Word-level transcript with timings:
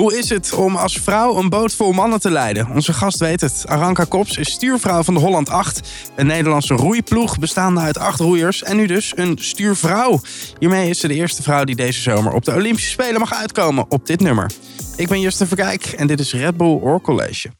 Hoe 0.00 0.18
is 0.18 0.28
het 0.28 0.52
om 0.52 0.76
als 0.76 0.96
vrouw 0.98 1.36
een 1.36 1.48
boot 1.48 1.72
vol 1.72 1.92
mannen 1.92 2.20
te 2.20 2.30
leiden? 2.30 2.70
Onze 2.70 2.92
gast 2.92 3.18
weet 3.18 3.40
het. 3.40 3.64
Aranka 3.66 4.04
Kops 4.04 4.36
is 4.36 4.50
stuurvrouw 4.50 5.02
van 5.02 5.14
de 5.14 5.20
Holland 5.20 5.48
8. 5.48 5.80
Een 6.16 6.26
Nederlandse 6.26 6.74
roeiploeg 6.74 7.38
bestaande 7.38 7.80
uit 7.80 7.98
acht 7.98 8.20
roeiers. 8.20 8.62
En 8.62 8.76
nu 8.76 8.86
dus 8.86 9.12
een 9.16 9.38
stuurvrouw. 9.40 10.20
Hiermee 10.58 10.88
is 10.90 11.00
ze 11.00 11.08
de 11.08 11.14
eerste 11.14 11.42
vrouw 11.42 11.64
die 11.64 11.76
deze 11.76 12.00
zomer 12.00 12.32
op 12.32 12.44
de 12.44 12.54
Olympische 12.54 12.90
Spelen 12.90 13.20
mag 13.20 13.32
uitkomen 13.34 13.84
op 13.88 14.06
dit 14.06 14.20
nummer. 14.20 14.50
Ik 14.96 15.08
ben 15.08 15.20
Justin 15.20 15.46
Verkijk 15.46 15.84
en 15.84 16.06
dit 16.06 16.20
is 16.20 16.32
Red 16.32 16.56
Bull 16.56 16.78
Oor 16.80 17.00
College. 17.00 17.50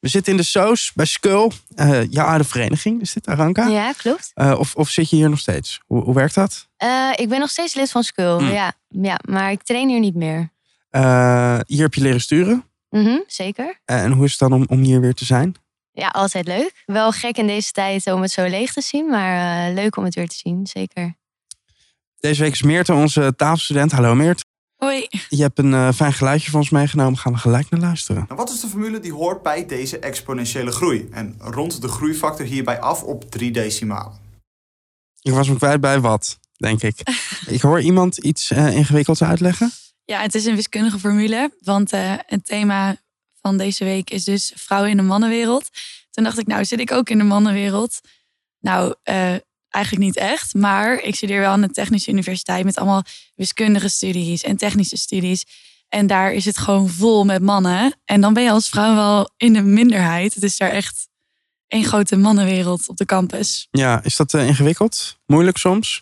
We 0.00 0.08
zitten 0.08 0.32
in 0.32 0.38
de 0.38 0.44
Soos 0.44 0.92
bij 0.94 1.06
Skull. 1.06 1.50
Uh, 1.76 2.04
jouw 2.10 2.26
oude 2.26 2.44
vereniging, 2.44 3.00
is 3.00 3.12
dit 3.12 3.26
Aranka? 3.26 3.66
Ja, 3.66 3.92
klopt. 3.92 4.30
Uh, 4.34 4.54
of, 4.58 4.74
of 4.74 4.88
zit 4.88 5.10
je 5.10 5.16
hier 5.16 5.30
nog 5.30 5.38
steeds? 5.38 5.80
Hoe, 5.86 6.02
hoe 6.02 6.14
werkt 6.14 6.34
dat? 6.34 6.68
Uh, 6.84 7.10
ik 7.14 7.28
ben 7.28 7.38
nog 7.40 7.50
steeds 7.50 7.74
lid 7.74 7.90
van 7.90 8.02
Skull, 8.02 8.40
Mm. 8.40 8.50
ja, 8.50 8.72
ja. 8.88 9.18
Maar 9.28 9.50
ik 9.50 9.62
train 9.62 9.88
hier 9.88 10.00
niet 10.00 10.14
meer. 10.14 10.50
Uh, 10.90 11.58
hier 11.66 11.82
heb 11.82 11.94
je 11.94 12.00
leren 12.00 12.20
sturen. 12.20 12.64
Mhm, 12.90 13.18
zeker. 13.26 13.80
en 13.84 14.12
hoe 14.12 14.24
is 14.24 14.30
het 14.30 14.40
dan 14.40 14.52
om, 14.52 14.64
om 14.68 14.78
hier 14.78 15.00
weer 15.00 15.14
te 15.14 15.24
zijn? 15.24 15.54
Ja, 15.92 16.08
altijd 16.08 16.46
leuk. 16.46 16.82
Wel 16.86 17.12
gek 17.12 17.36
in 17.36 17.46
deze 17.46 17.72
tijd 17.72 18.06
om 18.06 18.22
het 18.22 18.30
zo 18.30 18.46
leeg 18.46 18.72
te 18.72 18.80
zien, 18.80 19.06
maar 19.06 19.68
uh, 19.68 19.74
leuk 19.74 19.96
om 19.96 20.04
het 20.04 20.14
weer 20.14 20.28
te 20.28 20.36
zien, 20.36 20.66
zeker. 20.66 21.18
Deze 22.20 22.42
week 22.42 22.52
is 22.52 22.62
Meerte, 22.62 22.92
onze 22.92 23.34
tafelstudent. 23.36 23.92
Hallo 23.92 24.14
Meert. 24.14 24.44
Hoi. 24.76 25.06
Je 25.28 25.42
hebt 25.42 25.58
een 25.58 25.72
uh, 25.72 25.92
fijn 25.92 26.12
geluidje 26.12 26.50
van 26.50 26.60
ons 26.60 26.70
meegenomen. 26.70 27.18
Gaan 27.18 27.32
we 27.32 27.38
gelijk 27.38 27.70
naar 27.70 27.80
luisteren. 27.80 28.24
Nou, 28.28 28.40
wat 28.40 28.50
is 28.50 28.60
de 28.60 28.66
formule 28.66 29.00
die 29.00 29.12
hoort 29.12 29.42
bij 29.42 29.66
deze 29.66 29.98
exponentiële 29.98 30.70
groei? 30.70 31.08
En 31.10 31.36
rond 31.38 31.82
de 31.82 31.88
groeifactor 31.88 32.46
hierbij 32.46 32.80
af 32.80 33.02
op 33.02 33.30
drie 33.30 33.50
decimalen. 33.50 34.18
Ik 35.22 35.32
was 35.32 35.48
me 35.48 35.56
kwijt 35.56 35.80
bij 35.80 36.00
wat, 36.00 36.38
denk 36.56 36.82
ik. 36.82 37.00
ik 37.46 37.60
hoor 37.60 37.80
iemand 37.80 38.16
iets 38.16 38.50
uh, 38.50 38.76
ingewikkelds 38.76 39.22
uitleggen. 39.22 39.70
Ja, 40.10 40.20
het 40.20 40.34
is 40.34 40.44
een 40.44 40.54
wiskundige 40.54 40.98
formule. 40.98 41.52
Want 41.60 41.92
uh, 41.92 42.14
het 42.26 42.44
thema 42.44 42.96
van 43.40 43.56
deze 43.56 43.84
week 43.84 44.10
is 44.10 44.24
dus 44.24 44.52
vrouwen 44.54 44.90
in 44.90 44.96
de 44.96 45.02
mannenwereld. 45.02 45.68
Toen 46.10 46.24
dacht 46.24 46.38
ik, 46.38 46.46
nou 46.46 46.64
zit 46.64 46.80
ik 46.80 46.92
ook 46.92 47.10
in 47.10 47.18
de 47.18 47.24
mannenwereld? 47.24 48.00
Nou, 48.60 48.94
uh, 49.04 49.34
eigenlijk 49.68 50.04
niet 50.04 50.16
echt. 50.16 50.54
Maar 50.54 51.02
ik 51.02 51.14
studeer 51.14 51.40
wel 51.40 51.50
aan 51.50 51.60
de 51.60 51.70
Technische 51.70 52.10
Universiteit 52.10 52.64
met 52.64 52.76
allemaal 52.76 53.02
wiskundige 53.34 53.88
studies 53.88 54.42
en 54.42 54.56
technische 54.56 54.96
studies. 54.96 55.44
En 55.88 56.06
daar 56.06 56.32
is 56.32 56.44
het 56.44 56.58
gewoon 56.58 56.88
vol 56.88 57.24
met 57.24 57.42
mannen. 57.42 57.94
En 58.04 58.20
dan 58.20 58.32
ben 58.32 58.42
je 58.42 58.50
als 58.50 58.68
vrouw 58.68 58.94
wel 58.94 59.30
in 59.36 59.52
de 59.52 59.62
minderheid. 59.62 60.34
Het 60.34 60.42
is 60.42 60.56
daar 60.56 60.70
echt 60.70 61.08
één 61.68 61.84
grote 61.84 62.16
mannenwereld 62.16 62.88
op 62.88 62.96
de 62.96 63.04
campus. 63.04 63.68
Ja, 63.70 64.02
is 64.02 64.16
dat 64.16 64.32
uh, 64.32 64.46
ingewikkeld? 64.46 65.18
Moeilijk 65.26 65.56
soms? 65.56 66.00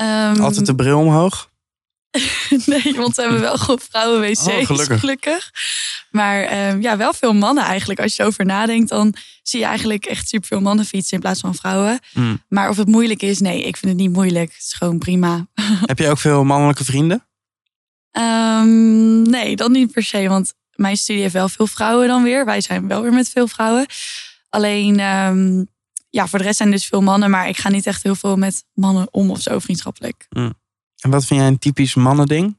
Um, 0.00 0.40
Altijd 0.40 0.66
de 0.66 0.74
bril 0.74 0.98
omhoog? 0.98 1.49
nee, 2.66 2.94
want 2.96 3.16
we 3.16 3.22
hebben 3.22 3.40
wel 3.40 3.56
gewoon 3.56 3.80
vrouwen-wc's, 3.90 4.46
oh, 4.46 4.66
gelukkig. 4.66 5.00
gelukkig. 5.00 5.50
Maar 6.10 6.68
um, 6.68 6.82
ja, 6.82 6.96
wel 6.96 7.12
veel 7.12 7.32
mannen 7.32 7.64
eigenlijk. 7.64 8.00
Als 8.00 8.16
je 8.16 8.22
erover 8.22 8.44
nadenkt, 8.44 8.88
dan 8.88 9.14
zie 9.42 9.60
je 9.60 9.66
eigenlijk 9.66 10.04
echt 10.04 10.28
superveel 10.28 10.60
mannen 10.60 10.84
fietsen 10.84 11.14
in 11.14 11.20
plaats 11.20 11.40
van 11.40 11.54
vrouwen. 11.54 11.98
Mm. 12.12 12.42
Maar 12.48 12.68
of 12.68 12.76
het 12.76 12.88
moeilijk 12.88 13.22
is, 13.22 13.40
nee, 13.40 13.62
ik 13.62 13.76
vind 13.76 13.92
het 13.92 14.00
niet 14.00 14.12
moeilijk. 14.12 14.52
Het 14.52 14.62
is 14.62 14.72
gewoon 14.72 14.98
prima. 14.98 15.46
Heb 15.86 15.98
je 15.98 16.08
ook 16.08 16.18
veel 16.18 16.44
mannelijke 16.44 16.84
vrienden? 16.84 17.26
Um, 18.12 19.22
nee, 19.22 19.56
dat 19.56 19.70
niet 19.70 19.92
per 19.92 20.02
se. 20.02 20.28
Want 20.28 20.54
mijn 20.74 20.96
studie 20.96 21.22
heeft 21.22 21.34
wel 21.34 21.48
veel 21.48 21.66
vrouwen 21.66 22.08
dan 22.08 22.22
weer. 22.22 22.44
Wij 22.44 22.60
zijn 22.60 22.88
wel 22.88 23.02
weer 23.02 23.12
met 23.12 23.28
veel 23.28 23.48
vrouwen. 23.48 23.86
Alleen, 24.48 25.00
um, 25.00 25.66
ja, 26.10 26.26
voor 26.26 26.38
de 26.38 26.44
rest 26.44 26.56
zijn 26.56 26.70
dus 26.70 26.86
veel 26.86 27.02
mannen. 27.02 27.30
Maar 27.30 27.48
ik 27.48 27.56
ga 27.56 27.68
niet 27.68 27.86
echt 27.86 28.02
heel 28.02 28.14
veel 28.14 28.36
met 28.36 28.64
mannen 28.74 29.08
om 29.10 29.30
of 29.30 29.40
zo 29.40 29.58
vriendschappelijk. 29.58 30.26
Mm. 30.30 30.59
En 31.00 31.10
wat 31.10 31.24
vind 31.24 31.40
jij 31.40 31.48
een 31.48 31.58
typisch 31.58 31.94
mannending? 31.94 32.58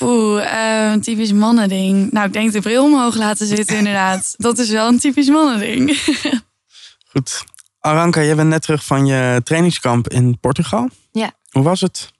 Oeh, 0.00 0.44
uh, 0.44 0.90
een 0.92 1.00
typisch 1.00 1.32
mannending. 1.32 2.12
Nou, 2.12 2.26
ik 2.26 2.32
denk 2.32 2.52
de 2.52 2.60
bril 2.60 2.84
omhoog 2.84 3.14
laten 3.14 3.46
zitten, 3.46 3.76
inderdaad. 3.82 4.34
Dat 4.36 4.58
is 4.58 4.70
wel 4.70 4.88
een 4.88 4.98
typisch 4.98 5.28
mannending. 5.28 6.02
Goed. 7.12 7.44
Aranka, 7.80 8.22
jij 8.22 8.34
bent 8.34 8.48
net 8.48 8.62
terug 8.62 8.84
van 8.84 9.06
je 9.06 9.40
trainingskamp 9.44 10.08
in 10.08 10.38
Portugal. 10.38 10.88
Ja. 11.12 11.32
Hoe 11.50 11.62
was 11.62 11.80
het? 11.80 12.12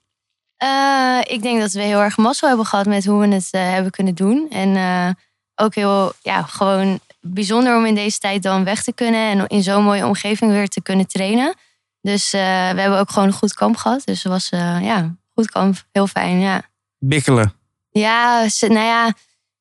Uh, 0.63 1.19
ik 1.23 1.41
denk 1.41 1.59
dat 1.59 1.71
we 1.71 1.81
heel 1.81 1.99
erg 1.99 2.17
mazzel 2.17 2.47
hebben 2.47 2.65
gehad 2.65 2.85
met 2.85 3.05
hoe 3.05 3.19
we 3.19 3.33
het 3.33 3.47
uh, 3.51 3.61
hebben 3.61 3.91
kunnen 3.91 4.15
doen. 4.15 4.47
En 4.49 4.75
uh, 4.75 5.09
ook 5.55 5.75
heel, 5.75 6.13
ja, 6.21 6.41
gewoon 6.41 6.99
bijzonder 7.21 7.77
om 7.77 7.85
in 7.85 7.95
deze 7.95 8.19
tijd 8.19 8.43
dan 8.43 8.63
weg 8.63 8.83
te 8.83 8.93
kunnen. 8.93 9.29
En 9.29 9.47
in 9.47 9.63
zo'n 9.63 9.83
mooie 9.83 10.05
omgeving 10.05 10.51
weer 10.51 10.67
te 10.67 10.81
kunnen 10.81 11.07
trainen. 11.07 11.55
Dus 12.01 12.31
we 12.31 12.37
hebben 12.37 12.99
ook 12.99 13.11
gewoon 13.11 13.27
een 13.27 13.33
goed 13.33 13.53
kamp 13.53 13.75
gehad. 13.75 14.01
Dus 14.05 14.23
het 14.23 14.31
was, 14.31 14.49
ja, 14.81 15.15
goed 15.33 15.51
kamp. 15.51 15.83
Heel 15.91 16.07
fijn, 16.07 16.39
ja. 16.39 16.61
Bikkelen. 16.99 17.53
Ja, 17.89 18.47
nou 18.59 18.73
ja, 18.73 19.13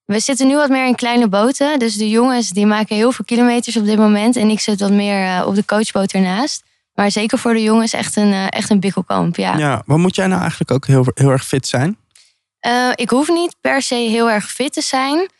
we 0.04 0.20
zitten 0.20 0.46
nu 0.46 0.56
wat 0.56 0.68
meer 0.68 0.86
in 0.86 0.94
kleine 0.94 1.28
boten. 1.28 1.78
Dus 1.78 1.94
de 1.94 2.08
jongens 2.08 2.48
die 2.48 2.66
maken 2.66 2.96
heel 2.96 3.12
veel 3.12 3.24
kilometers 3.24 3.76
op 3.76 3.84
dit 3.84 3.98
moment. 3.98 4.36
En 4.36 4.50
ik 4.50 4.60
zit 4.60 4.80
wat 4.80 4.90
meer 4.90 5.24
uh, 5.24 5.46
op 5.46 5.54
de 5.54 5.64
coachboot 5.64 6.12
ernaast. 6.12 6.62
Maar 6.94 7.10
zeker 7.10 7.38
voor 7.38 7.52
de 7.52 7.62
jongens 7.62 7.92
echt 7.92 8.16
een, 8.16 8.32
echt 8.48 8.70
een 8.70 8.80
bikkelkamp, 8.80 9.36
ja. 9.36 9.56
Ja, 9.56 9.82
wat 9.86 9.98
moet 9.98 10.14
jij 10.14 10.26
nou 10.26 10.40
eigenlijk 10.40 10.70
ook 10.70 10.86
heel, 10.86 11.04
heel 11.14 11.30
erg 11.30 11.44
fit 11.44 11.66
zijn? 11.66 11.98
Ik 12.94 13.10
hoef 13.10 13.28
niet 13.28 13.56
per 13.60 13.82
se 13.82 13.94
heel 13.94 14.30
erg 14.30 14.50
fit 14.50 14.72
te 14.72 14.80
zijn. 14.80 15.30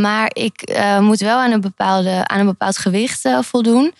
maar 0.00 0.30
ik 0.32 0.80
moet 1.00 1.20
wel 1.20 1.38
aan 1.38 1.50
een, 1.50 1.60
bepaalde, 1.60 2.26
aan 2.26 2.40
een 2.40 2.46
bepaald 2.46 2.78
gewicht 2.78 3.28
voldoen. 3.40 3.94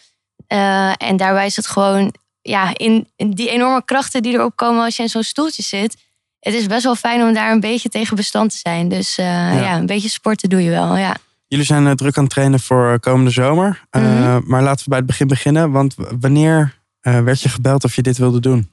En 0.97 1.17
daarbij 1.17 1.47
is 1.47 1.57
het 1.57 1.67
gewoon 1.67 2.15
ja, 2.43 2.71
in, 2.77 3.09
in 3.17 3.31
die 3.31 3.51
enorme 3.51 3.85
krachten 3.85 4.23
die 4.23 4.33
erop 4.33 4.57
komen 4.57 4.85
als 4.85 4.97
je 4.97 5.03
in 5.03 5.09
zo'n 5.09 5.23
stoeltje 5.23 5.63
zit 5.63 5.97
het 6.41 6.55
is 6.55 6.67
best 6.67 6.85
wel 6.85 6.95
fijn 6.95 7.23
om 7.23 7.35
daar 7.35 7.53
een 7.53 7.61
beetje 7.61 7.89
tegen 7.89 8.17
bestand 8.17 8.51
te 8.51 8.59
zijn. 8.59 8.89
Dus 8.89 9.19
uh, 9.19 9.27
ja. 9.27 9.53
ja. 9.53 9.77
een 9.77 9.87
beetje 9.87 10.09
sporten 10.09 10.49
doe 10.49 10.63
je 10.63 10.71
wel, 10.71 10.97
ja. 10.97 11.17
Jullie 11.47 11.65
zijn 11.65 11.87
uh, 11.87 11.93
druk 11.93 12.17
aan 12.17 12.23
het 12.23 12.33
trainen 12.33 12.61
voor 12.61 13.01
komende 13.01 13.31
zomer. 13.31 13.85
Mhm. 13.91 14.41
Maar 14.45 14.63
laten 14.63 14.85
we 14.85 14.91
bij 14.91 14.99
het 14.99 15.07
begin 15.07 15.27
beginnen. 15.27 15.71
Want 15.71 15.95
wanneer 16.21 16.79
werd 17.01 17.41
je 17.41 17.49
gebeld 17.49 17.85
of 17.85 17.97
je 17.97 18.03
dit 18.03 18.19
wilde 18.19 18.41
doen? 18.41 18.71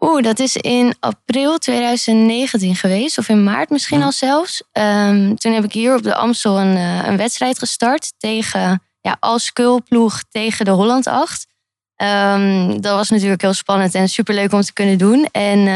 Oeh, 0.00 0.22
dat 0.22 0.38
is 0.38 0.56
in 0.56 0.94
april 1.00 1.58
2019 1.58 2.76
geweest. 2.76 3.18
Of 3.18 3.28
in 3.28 3.44
maart 3.44 3.70
misschien 3.70 4.02
al 4.02 4.12
zelfs. 4.12 4.62
Um, 4.72 5.38
toen 5.38 5.52
heb 5.52 5.64
ik 5.64 5.72
hier 5.72 5.96
op 5.96 6.02
de 6.02 6.14
Amstel 6.14 6.60
een, 6.60 6.76
een 7.08 7.16
wedstrijd 7.16 7.58
gestart. 7.58 8.12
Tegen, 8.18 8.82
ja, 9.00 9.16
als 9.20 9.44
skulploeg 9.44 10.22
tegen 10.30 10.64
de 10.64 10.70
Holland 10.70 11.06
8. 11.06 11.46
Um, 11.96 12.80
dat 12.80 12.96
was 12.96 13.08
natuurlijk 13.10 13.40
heel 13.40 13.52
spannend 13.52 13.94
en 13.94 14.08
superleuk 14.08 14.52
om 14.52 14.60
te 14.60 14.72
kunnen 14.72 14.98
doen. 14.98 15.28
En 15.32 15.68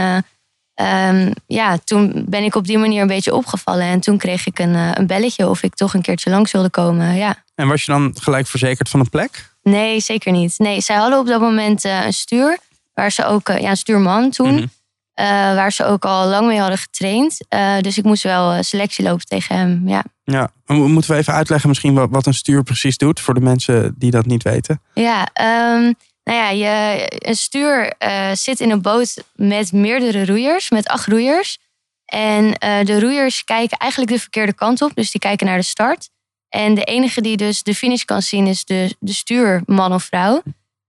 Um, 0.83 1.33
ja, 1.47 1.79
toen 1.85 2.25
ben 2.29 2.45
ik 2.45 2.55
op 2.55 2.67
die 2.67 2.79
manier 2.79 3.01
een 3.01 3.07
beetje 3.07 3.35
opgevallen. 3.35 3.85
En 3.85 4.01
toen 4.01 4.19
kreeg 4.19 4.47
ik 4.47 4.59
een, 4.59 4.75
uh, 4.75 4.91
een 4.95 5.07
belletje 5.07 5.49
of 5.49 5.63
ik 5.63 5.75
toch 5.75 5.95
een 5.95 6.03
keertje 6.03 6.31
langs 6.31 6.53
wilde 6.53 6.71
komen. 6.71 7.15
Ja. 7.15 7.45
En 7.55 7.69
was 7.69 7.85
je 7.85 7.93
dan 7.93 8.15
gelijk 8.21 8.47
verzekerd 8.47 8.89
van 8.89 9.01
een 9.01 9.09
plek? 9.09 9.53
Nee, 9.63 10.01
zeker 10.01 10.33
niet. 10.33 10.59
Nee, 10.59 10.81
zij 10.81 10.97
hadden 10.97 11.19
op 11.19 11.27
dat 11.27 11.41
moment 11.41 11.85
uh, 11.85 12.05
een 12.05 12.13
stuur. 12.13 12.59
Waar 12.95 13.13
ze 13.13 13.25
ook, 13.25 13.49
ja, 13.49 13.71
een 13.71 13.77
stuurman 13.77 14.31
toen. 14.31 14.55
Mhm. 14.55 14.67
Mm-hmm. 15.15 15.55
waar 15.55 15.73
ze 15.73 15.85
ook 15.85 16.05
al 16.05 16.27
lang 16.27 16.47
mee 16.47 16.59
hadden 16.59 16.79
getraind. 16.79 17.39
dus 17.81 17.99
ik 17.99 18.05
moest 18.05 18.23
wel 18.23 18.63
selectie 18.63 19.05
lopen 19.05 19.27
tegen 19.27 19.57
hem. 19.57 19.83
Ja. 19.89 20.05
Ja, 20.25 20.51
moeten 20.67 21.11
we 21.11 21.17
even 21.17 21.35
uitleggen 21.35 21.69
misschien 21.69 21.95
wat, 21.95 22.09
wat 22.11 22.27
een 22.27 22.35
stuur 22.35 22.63
precies 22.63 22.97
doet. 22.97 23.21
Voor 23.21 23.35
de 23.35 23.41
mensen 23.41 23.95
die 23.99 24.11
dat 24.11 24.27
niet 24.27 24.43
weten. 24.43 24.81
Ja, 24.95 25.29
um, 25.75 25.95
nou 26.25 26.39
ja, 26.39 26.51
je, 26.51 27.07
een 27.09 27.35
stuur 27.35 27.95
uh, 27.99 28.31
zit 28.33 28.61
in 28.61 28.71
een 28.71 28.83
boot 28.83 29.25
met 29.35 29.73
meerdere 29.73 30.27
roeiers, 30.27 30.71
met 30.71 30.89
acht 30.89 31.07
roeiers. 31.07 31.59
En 32.05 32.51
de 32.85 33.01
roeiers 33.01 33.45
kijken 33.45 33.79
eigenlijk 33.79 34.13
de 34.13 34.19
verkeerde 34.19 34.55
kant 34.55 34.83
op, 34.83 34.95
dus 34.95 35.11
die 35.11 35.21
kijken 35.21 35.47
naar 35.47 35.59
de 35.59 35.65
start. 35.65 36.09
En 36.49 36.75
de 36.75 36.85
enige 36.85 37.21
die 37.21 37.37
dus 37.37 37.63
de 37.63 37.75
finish 37.75 38.03
kan 38.03 38.23
zien 38.23 38.47
is 38.47 38.65
de, 38.65 38.97
de 38.99 39.13
stuurman 39.13 39.93
of 39.93 40.05
vrouw. 40.05 40.43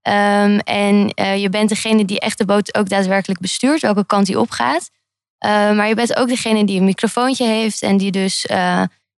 Um, 0.08 0.58
en 0.58 1.12
uh, 1.20 1.36
je 1.36 1.48
bent 1.48 1.68
degene 1.68 2.04
die 2.04 2.20
echt 2.20 2.38
de 2.38 2.44
boot 2.44 2.74
ook 2.74 2.88
daadwerkelijk 2.88 3.40
bestuurt, 3.40 3.80
welke 3.80 4.06
kant 4.06 4.26
die 4.26 4.40
opgaat. 4.40 4.90
maar 5.40 5.88
je 5.88 5.94
bent 5.94 6.16
ook 6.16 6.28
degene 6.28 6.64
die 6.64 6.78
een 6.78 6.84
microfoontje 6.84 7.46
heeft 7.46 7.82
en 7.82 7.96
die 7.96 8.10
dus 8.10 8.44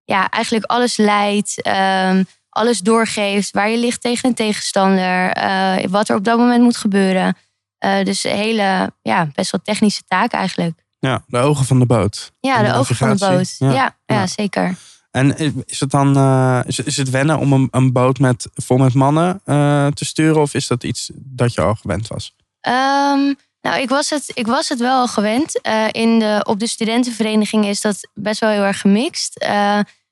ja, 0.05 0.29
eigenlijk 0.29 0.65
alles 0.65 0.97
leidt. 0.97 1.67
Um, 1.67 2.27
alles 2.59 2.79
doorgeeft, 2.79 3.51
waar 3.51 3.71
je 3.71 3.79
ligt 3.79 4.01
tegen 4.01 4.29
een 4.29 4.35
tegenstander, 4.35 5.37
uh, 5.37 5.77
wat 5.89 6.09
er 6.09 6.17
op 6.17 6.25
dat 6.25 6.39
moment 6.39 6.63
moet 6.63 6.77
gebeuren. 6.77 7.37
Uh, 7.85 8.05
dus 8.05 8.25
een 8.25 8.37
hele, 8.37 8.93
ja, 9.03 9.29
best 9.35 9.51
wel 9.51 9.61
technische 9.65 10.03
taak 10.07 10.33
eigenlijk. 10.33 10.79
Ja, 10.99 11.23
de 11.27 11.39
ogen 11.39 11.65
van 11.65 11.79
de 11.79 11.87
boot. 11.87 12.33
Ja, 12.41 12.63
de, 12.63 12.69
de 12.69 12.75
ogen 12.75 12.97
van 12.97 13.17
de 13.17 13.27
boot. 13.27 13.57
Ja, 13.59 13.71
ja, 13.71 13.97
ja. 14.07 14.15
ja 14.15 14.27
zeker. 14.27 14.77
En 15.19 15.65
is 15.67 15.81
het 15.81 15.91
dan 15.91 16.17
uh, 16.17 16.61
is, 16.67 16.79
is 16.79 16.97
het 16.97 17.11
wennen 17.11 17.39
om 17.39 17.53
een, 17.53 17.69
een 17.71 17.93
boot 17.93 18.19
met, 18.19 18.49
vol 18.55 18.77
met 18.77 18.95
mannen 18.95 19.41
te 19.95 20.05
sturen? 20.05 20.41
Of 20.41 20.55
is 20.55 20.67
dat 20.67 20.85
iets 20.85 21.11
dat 21.15 21.55
je 21.55 21.61
al 21.61 21.75
gewend 21.75 22.07
was? 22.09 22.35
Um, 22.69 23.37
nou, 23.61 23.81
ik 23.81 23.89
was, 23.89 24.11
het, 24.11 24.31
ik 24.35 24.47
was 24.47 24.69
het 24.69 24.79
wel 24.79 25.01
al 25.01 25.09
gewend. 25.09 25.61
in 25.91 26.19
de, 26.19 26.41
op 26.49 26.59
de 26.59 26.67
studentenvereniging 26.67 27.67
is 27.67 27.81
dat 27.81 28.09
best 28.15 28.41
wel 28.41 28.51
heel 28.51 28.63
erg 28.63 28.81
gemixt. 28.81 29.47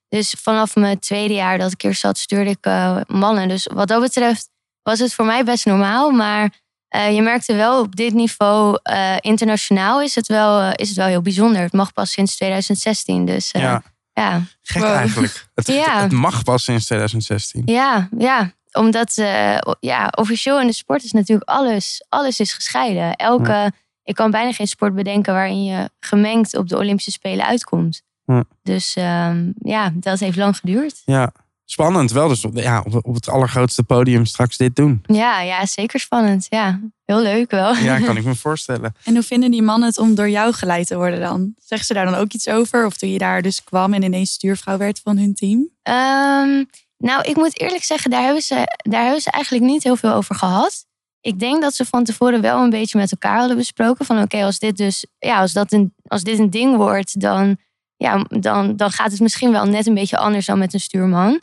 Dus 0.08 0.34
vanaf 0.42 0.74
mijn 0.74 0.98
tweede 0.98 1.34
jaar 1.34 1.58
dat 1.58 1.72
ik 1.72 1.82
hier 1.82 1.94
zat, 1.94 2.18
stuurde 2.18 2.50
ik 2.50 2.66
mannen. 3.06 3.48
Dus 3.48 3.70
wat 3.74 3.88
dat 3.88 4.00
betreft 4.00 4.48
was 4.82 4.98
het 4.98 5.14
voor 5.14 5.24
mij 5.24 5.44
best 5.44 5.66
normaal. 5.66 6.10
Maar 6.10 6.50
eh, 6.88 7.14
je 7.14 7.22
merkte 7.22 7.54
wel 7.54 7.80
op 7.80 7.96
dit 7.96 8.14
niveau, 8.14 8.78
eh, 8.82 9.16
internationaal 9.20 10.02
is 10.02 10.14
het, 10.14 10.26
wel, 10.26 10.60
eh, 10.60 10.70
is 10.74 10.88
het 10.88 10.96
wel 10.96 11.06
heel 11.06 11.22
bijzonder. 11.22 11.62
Het 11.62 11.72
mag 11.72 11.92
pas 11.92 12.10
sinds 12.10 12.36
2016. 12.36 13.24
Dus 13.24 13.52
eh, 13.52 13.62
Ja, 13.62 13.82
ja. 14.20 14.42
gek 14.62 14.82
Wow. 14.82 14.92
eigenlijk. 14.92 15.46
Het, 15.54 15.66
Ja. 15.66 16.02
het 16.02 16.12
mag 16.12 16.42
pas 16.42 16.64
sinds 16.64 16.84
2016. 16.84 17.62
Ja, 17.64 18.08
ja. 18.18 18.52
Omdat 18.72 19.16
eh, 19.18 19.56
ja, 19.80 20.08
officieel 20.16 20.60
in 20.60 20.66
de 20.66 20.72
sport 20.72 21.04
is 21.04 21.12
natuurlijk 21.12 21.50
alles, 21.50 22.04
alles 22.08 22.40
is 22.40 22.52
gescheiden. 22.52 23.16
Elke, 23.16 23.72
Ik 24.02 24.14
kan 24.14 24.30
bijna 24.30 24.52
geen 24.52 24.66
sport 24.66 24.94
bedenken 24.94 25.32
waarin 25.32 25.64
je 25.64 25.90
gemengd 26.00 26.56
op 26.56 26.68
de 26.68 26.76
Olympische 26.76 27.10
Spelen 27.10 27.46
uitkomt. 27.46 28.02
Ja. 28.24 28.44
Dus 28.62 28.94
ehm, 28.96 29.50
ja, 29.58 29.90
dat 29.94 30.18
heeft 30.18 30.36
lang 30.36 30.56
geduurd. 30.56 31.02
Ja, 31.04 31.32
spannend 31.64 32.10
wel. 32.10 32.28
Dus 32.28 32.44
op, 32.44 32.56
ja, 32.56 32.80
op, 32.80 33.06
op 33.06 33.14
het 33.14 33.28
allergrootste 33.28 33.82
podium 33.82 34.24
straks 34.24 34.56
dit 34.56 34.76
doen. 34.76 35.02
Ja, 35.06 35.40
ja, 35.40 35.66
zeker 35.66 36.00
spannend. 36.00 36.46
Ja, 36.48 36.80
heel 37.06 37.22
leuk 37.22 37.50
wel. 37.50 37.74
Ja, 37.74 37.98
kan 37.98 38.16
ik 38.20 38.24
me 38.24 38.34
voorstellen. 38.34 38.94
En 39.04 39.14
hoe 39.14 39.22
vinden 39.22 39.50
die 39.50 39.62
mannen 39.62 39.88
het 39.88 39.98
om 39.98 40.14
door 40.14 40.28
jou 40.28 40.52
geleid 40.52 40.86
te 40.86 40.96
worden 40.96 41.20
dan? 41.20 41.54
Zeggen 41.58 41.86
ze 41.86 41.94
daar 41.94 42.04
dan 42.04 42.14
ook 42.14 42.32
iets 42.32 42.48
over? 42.48 42.86
Of 42.86 42.96
toen 42.96 43.10
je 43.10 43.18
daar 43.18 43.42
dus 43.42 43.64
kwam 43.64 43.92
en 43.92 44.02
ineens 44.02 44.32
stuurvrouw 44.32 44.76
werd 44.76 45.00
van 45.02 45.18
hun 45.18 45.34
team? 45.34 45.68
Ehm, 45.82 46.64
nou, 46.98 47.22
ik 47.22 47.36
moet 47.36 47.60
eerlijk 47.60 47.84
zeggen, 47.84 48.10
daar 48.10 48.22
hebben, 48.22 48.42
ze, 48.42 48.54
daar 48.76 49.02
hebben 49.02 49.20
ze 49.20 49.30
eigenlijk 49.30 49.64
niet 49.64 49.82
heel 49.82 49.96
veel 49.96 50.12
over 50.12 50.34
gehad. 50.34 50.86
Ik 51.20 51.38
denk 51.38 51.62
dat 51.62 51.74
ze 51.74 51.84
van 51.84 52.04
tevoren 52.04 52.40
wel 52.40 52.62
een 52.62 52.70
beetje 52.70 52.98
met 52.98 53.12
elkaar 53.12 53.38
hadden 53.38 53.56
besproken. 53.56 54.04
Van 54.04 54.22
oké, 54.22 54.44
als 54.44 54.58
dit 54.58 54.76
dus, 54.76 55.06
ja, 55.18 55.40
als, 55.40 55.52
dat 55.52 55.72
een, 55.72 55.94
als 56.06 56.22
dit 56.22 56.38
een 56.38 56.50
ding 56.50 56.76
wordt, 56.76 57.20
dan, 57.20 57.56
ja, 57.96 58.24
dan, 58.28 58.76
dan 58.76 58.90
gaat 58.90 59.10
het 59.10 59.20
misschien 59.20 59.52
wel 59.52 59.64
net 59.64 59.86
een 59.86 59.94
beetje 59.94 60.18
anders 60.18 60.46
dan 60.46 60.58
met 60.58 60.74
een 60.74 60.80
stuurman. 60.80 61.40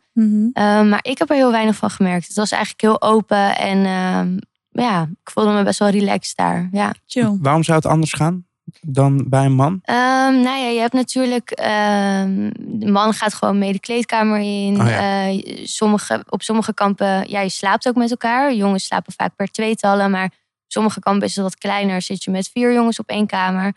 Ehm, 0.54 0.90
maar 0.90 1.00
ik 1.02 1.18
heb 1.18 1.30
er 1.30 1.36
heel 1.36 1.52
weinig 1.52 1.76
van 1.76 1.90
gemerkt. 1.90 2.28
Het 2.28 2.36
was 2.36 2.52
eigenlijk 2.52 2.82
heel 2.82 3.02
open 3.02 3.58
en 3.58 3.86
ehm, 3.86 4.38
ja, 4.74 5.02
ik 5.24 5.32
voelde 5.32 5.52
me 5.52 5.64
best 5.64 5.80
wel 5.80 5.90
relaxed 5.90 6.38
daar. 6.38 6.70
Ja. 6.72 6.94
Chill. 7.06 7.38
Waarom 7.42 7.64
zou 7.64 7.78
het 7.78 7.88
anders 7.88 8.14
gaan 8.14 8.46
dan 8.82 9.30
bij 9.30 9.46
een 9.46 9.54
man? 9.56 9.80
Ehm, 9.84 9.96
nou 10.42 10.58
ja, 10.58 10.68
je 10.68 10.80
hebt 10.80 10.94
natuurlijk. 10.94 11.52
ehm, 11.52 12.50
de 12.60 12.92
man 12.92 13.14
gaat 13.14 13.34
gewoon 13.34 13.58
mee 13.58 13.72
de 13.72 13.80
kleedkamer 13.80 14.40
in. 14.40 14.82
Oh 14.82 14.88
ja. 14.88 15.28
Eh, 15.28 15.66
sommige, 15.66 16.24
op 16.30 16.42
sommige 16.42 16.74
kampen, 16.74 17.30
ja, 17.30 17.40
je 17.40 17.50
slaapt 17.50 17.88
ook 17.88 17.96
met 17.96 18.10
elkaar. 18.12 18.54
Jongens 18.54 18.84
slapen 18.86 19.14
vaak 19.14 19.36
per 19.36 19.48
tweetallen, 19.52 20.12
maar 20.12 20.26
op 20.26 20.32
sommige 20.68 21.00
kampen 21.00 21.28
is 21.28 21.36
het 21.36 21.44
wat 21.44 21.58
kleiner. 21.58 22.02
Zit 22.02 22.24
je 22.24 22.32
met 22.32 22.50
vier 22.54 22.74
jongens 22.74 23.00
op 23.00 23.10
één 23.10 23.28
kamer. 23.28 23.74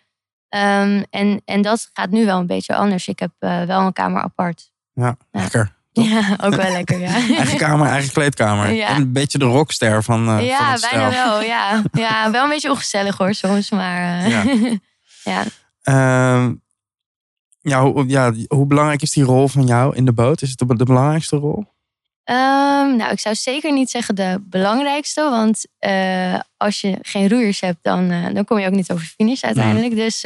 Ehm, 0.49 1.03
en, 1.11 1.43
en 1.45 1.63
dat 1.63 1.91
gaat 1.93 2.11
nu 2.11 2.25
wel 2.25 2.39
een 2.39 2.47
beetje 2.47 2.75
anders. 2.75 3.09
Ik 3.09 3.19
heb 3.19 3.33
eh, 3.39 3.63
wel 3.63 3.81
een 3.81 3.93
kamer 3.93 4.23
apart. 4.23 4.71
Ja, 4.93 5.17
Ja. 5.33 5.41
lekker. 5.41 5.76
Ja, 6.03 6.37
ook 6.43 6.55
wel 6.55 6.73
lekker, 6.73 7.01
ja. 7.01 7.15
Eigen 7.37 7.59
kamer, 7.59 7.89
eigen 7.89 8.13
kleedkamer. 8.13 8.73
Ja. 8.73 8.89
En 8.89 8.97
een 8.97 9.13
beetje 9.13 9.39
de 9.39 9.45
rockster 9.45 10.03
van, 10.03 10.25
van 10.25 10.45
ja, 10.45 10.77
bijna 10.91 11.11
wel. 11.11 11.43
Ja. 11.43 11.83
ja, 11.93 12.31
wel 12.31 12.43
een 12.43 12.49
beetje 12.49 12.71
ongezellig 12.71 13.17
hoor 13.17 13.35
soms, 13.35 13.71
maar 13.71 14.25
eh, 14.25 14.31
Ja. 14.31 14.45
ja. 15.33 15.45
Ehm, 15.83 16.55
ja, 17.61 17.83
hoe, 17.83 18.09
ja, 18.09 18.33
hoe 18.49 18.67
belangrijk 18.67 19.03
is 19.03 19.13
die 19.13 19.25
rol 19.25 19.49
van 19.49 19.67
jou 19.67 19.97
in 19.97 20.05
de 20.05 20.13
boot? 20.13 20.43
Is 20.43 20.51
het 20.51 20.59
de, 20.59 20.77
de 20.77 20.85
belangrijkste 20.85 21.37
rol? 21.37 21.65
Ehm, 22.25 22.97
nou, 22.97 23.11
ik 23.11 23.21
zou 23.21 23.35
zeker 23.35 23.73
niet 23.73 23.91
zeggen 23.91 24.15
de 24.15 24.39
belangrijkste. 24.43 25.23
Want 25.23 25.67
eh, 25.79 26.41
als 26.57 26.81
je 26.81 26.99
geen 27.03 27.29
roeiers 27.29 27.61
hebt, 27.61 27.79
dan, 27.83 28.09
dan 28.35 28.45
kom 28.45 28.59
je 28.59 28.67
ook 28.67 28.75
niet 28.75 28.91
over 28.91 29.05
finish 29.05 29.43
uiteindelijk. 29.43 29.95
Dus, 29.95 30.23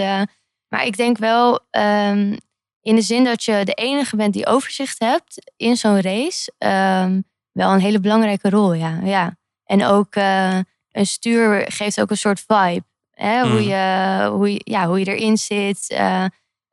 maar 0.68 0.84
ik 0.84 0.96
denk 0.96 1.18
wel 1.18 1.60
ehm, 1.70 2.36
in 2.82 2.94
de 2.94 3.00
zin 3.02 3.24
dat 3.24 3.44
je 3.44 3.60
de 3.64 3.72
enige 3.74 4.16
bent 4.16 4.32
die 4.32 4.46
overzicht 4.46 4.98
hebt 4.98 5.52
in 5.56 5.76
zo'n 5.76 6.00
race. 6.00 6.52
ehm, 6.58 7.20
wel 7.52 7.72
een 7.72 7.80
hele 7.80 8.00
belangrijke 8.00 8.50
rol, 8.50 8.72
ja. 8.72 9.00
ja. 9.04 9.36
En 9.64 9.84
ook 9.84 10.14
eh, 10.14 10.58
een 10.90 11.06
stuur 11.06 11.64
geeft 11.72 12.00
ook 12.00 12.10
een 12.10 12.16
soort 12.16 12.44
vibe. 12.46 12.84
Hè? 13.10 13.40
Hoe, 13.40 13.60
Mm. 13.60 13.68
je, 13.68 14.28
hoe, 14.32 14.52
je, 14.52 14.60
ja, 14.64 14.86
hoe 14.86 14.98
je 14.98 15.04
erin 15.16 15.36
zit. 15.36 15.88
eh, 15.90 16.24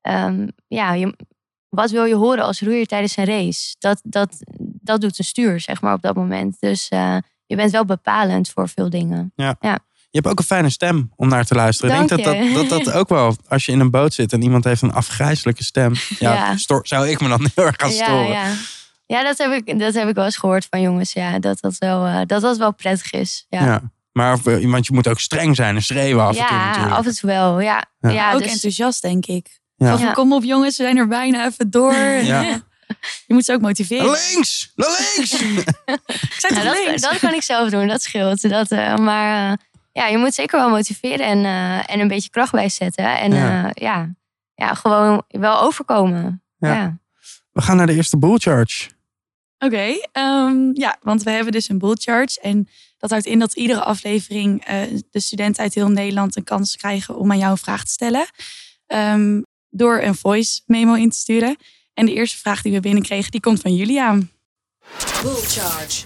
ehm, 0.02 0.48
ja, 0.68 0.94
je, 0.94 1.16
wat 1.70 1.92
wil 1.92 2.06
je 2.06 2.16
horen 2.16 2.44
als 2.44 2.62
roeier 2.62 2.86
tijdens 2.86 3.18
een 3.18 3.26
race? 3.26 3.76
Dat, 3.80 4.00
dat, 4.04 4.38
dat 4.60 5.02
doet 5.02 5.20
een 5.20 5.26
stuur, 5.26 5.60
zeg 5.60 5.82
maar, 5.82 5.94
op 5.94 6.02
dat 6.02 6.16
moment. 6.16 6.58
Dus 6.60 6.88
eh, 6.88 7.18
je 7.46 7.56
bent 7.56 7.72
wel 7.72 7.86
bepalend 7.86 8.50
voor 8.50 8.70
veel 8.70 8.90
dingen. 8.90 9.32
Je 10.18 10.24
hebt 10.24 10.34
ook 10.34 10.40
een 10.40 10.46
fijne 10.56 10.70
stem 10.70 11.12
om 11.16 11.28
naar 11.28 11.46
te 11.46 11.56
luisteren. 11.56 11.96
Dank 11.96 12.12
ik 12.12 12.18
denk 12.24 12.38
dat 12.38 12.48
je. 12.48 12.54
dat, 12.54 12.70
dat 12.70 12.84
dat 12.84 12.94
ook 12.94 13.10
wel, 13.10 13.36
als 13.48 13.66
je 13.66 13.72
in 13.72 13.80
een 13.80 13.92
boot 13.92 14.14
zit 14.14 14.34
en 14.34 14.42
iemand 14.42 14.64
heeft 14.64 14.82
een 14.82 14.94
afgrijzelijke 14.94 15.64
stem. 15.64 15.94
Ja, 16.20 16.34
Ja. 16.34 16.58
stoor- 16.58 16.88
zou 16.88 17.10
ik 17.10 17.20
me 17.22 17.28
dan 17.28 17.48
heel 17.56 17.66
erg 17.66 17.76
gaan 17.78 17.92
storen. 17.92 18.28
ja. 18.28 18.52
ja 19.06 19.24
dat, 19.24 19.38
heb 19.38 19.52
ik, 19.52 19.80
dat 19.80 19.94
heb 19.94 20.08
ik 20.08 20.16
wel 20.16 20.26
eens 20.26 20.38
gehoord 20.38 20.68
van 20.70 20.82
jongens. 20.82 21.14
Ja, 21.14 21.40
dat 21.40 21.60
dat 21.60 21.78
wel, 21.78 22.06
eh, 22.06 22.22
dat 22.26 22.42
dat 22.42 22.58
wel 22.58 22.74
prettig 22.74 23.12
is. 23.12 23.46
Ja, 23.50 23.66
Ja. 23.66 23.82
Maar 24.12 24.38
eh, 24.46 24.72
want 24.72 24.86
je 24.88 24.94
moet 24.94 25.08
ook 25.08 25.20
streng 25.20 25.56
zijn 25.56 25.76
en 25.76 25.82
schreeuwen 25.84 26.24
af 26.26 26.38
en 26.38 26.46
toe 26.48 26.58
Ja, 26.58 26.66
natuurlijk. 26.68 26.96
af 26.96 27.06
en 27.06 27.16
toe 27.16 27.30
wel. 27.30 27.60
Ja, 27.60 27.84
Ja. 28.00 28.10
ja. 28.10 28.34
ook 28.34 28.42
dus- 28.42 28.52
enthousiast, 28.52 29.02
denk 29.02 29.26
ik. 29.26 29.60
Ja. 29.76 29.98
Van, 29.98 30.14
kom 30.14 30.34
op 30.34 30.44
jongens, 30.44 30.78
we 30.78 30.84
zijn 30.84 30.98
er 30.98 31.08
bijna 31.08 31.46
even 31.46 31.70
door. 31.70 31.94
Ja. 32.34 32.66
Je 33.28 33.34
moet 33.34 33.46
ze 33.46 33.54
ook 33.54 33.62
motiveren. 33.62 34.06
Naar 34.06 34.20
links! 34.34 34.72
Naar 34.76 34.90
links! 35.16 35.34
Ik 35.34 36.34
zei 36.38 36.54
Ja, 36.56 36.62
toch 36.62 36.64
dat, 36.64 36.86
links? 36.86 37.02
dat 37.02 37.20
kan 37.20 37.34
ik 37.34 37.42
zelf 37.44 37.70
doen, 37.70 37.88
dat 37.88 38.02
scheelt. 38.02 38.50
Dat, 38.50 38.72
eh, 38.72 38.96
maar 38.96 39.60
ja, 39.98 40.08
je 40.08 40.18
moet 40.18 40.34
zeker 40.34 40.60
wel 40.60 40.70
motiveren 40.70 41.26
en, 41.26 41.46
eh, 41.46 41.94
en 41.94 42.00
een 42.00 42.08
beetje 42.08 42.30
kracht 42.30 42.52
bijzetten. 42.52 43.20
En 43.20 43.32
Ja. 43.32 43.48
ja, 43.48 43.72
ja, 43.74 44.16
ja 44.56 44.74
gewoon 44.74 45.24
wel 45.28 45.62
overkomen. 45.62 46.44
Ja. 46.58 46.74
Ja. 46.74 46.98
We 47.52 47.62
gaan 47.62 47.78
naar 47.78 47.86
de 47.86 47.94
eerste 47.94 48.18
bull 48.18 48.38
charge. 48.38 48.90
Oké, 49.60 50.00
ehm, 50.12 50.70
ja, 50.74 50.98
want 51.02 51.24
we 51.24 51.32
hebben 51.32 51.52
dus 51.52 51.70
een 51.70 51.78
bull 51.78 51.96
charge. 51.96 52.40
En 52.42 52.68
dat 52.98 53.10
houdt 53.10 53.26
in 53.26 53.40
dat 53.40 53.56
iedere 53.56 53.84
aflevering 53.84 54.66
eh, 54.66 54.82
de 55.12 55.20
studenten 55.20 55.64
uit 55.64 55.74
heel 55.74 55.90
Nederland 55.90 56.36
een 56.36 56.44
kans 56.44 56.76
krijgen 56.76 57.18
om 57.18 57.32
aan 57.32 57.38
jou 57.38 57.52
een 57.52 57.58
vraag 57.58 57.84
te 57.84 57.92
stellen. 57.92 58.26
Ehm, 58.88 59.42
door 59.70 60.02
een 60.02 60.16
voice 60.16 60.62
memo 60.66 60.94
in 60.94 61.10
te 61.10 61.18
sturen. 61.18 61.56
En 61.94 62.06
de 62.06 62.14
eerste 62.14 62.38
vraag 62.38 62.62
die 62.62 62.72
we 62.74 62.80
binnenkregen, 62.80 63.32
die 63.32 63.42
komt 63.42 63.62
van 63.62 63.76
Julia. 63.76 64.12
Bull 65.22 65.42
Charge. 65.42 66.06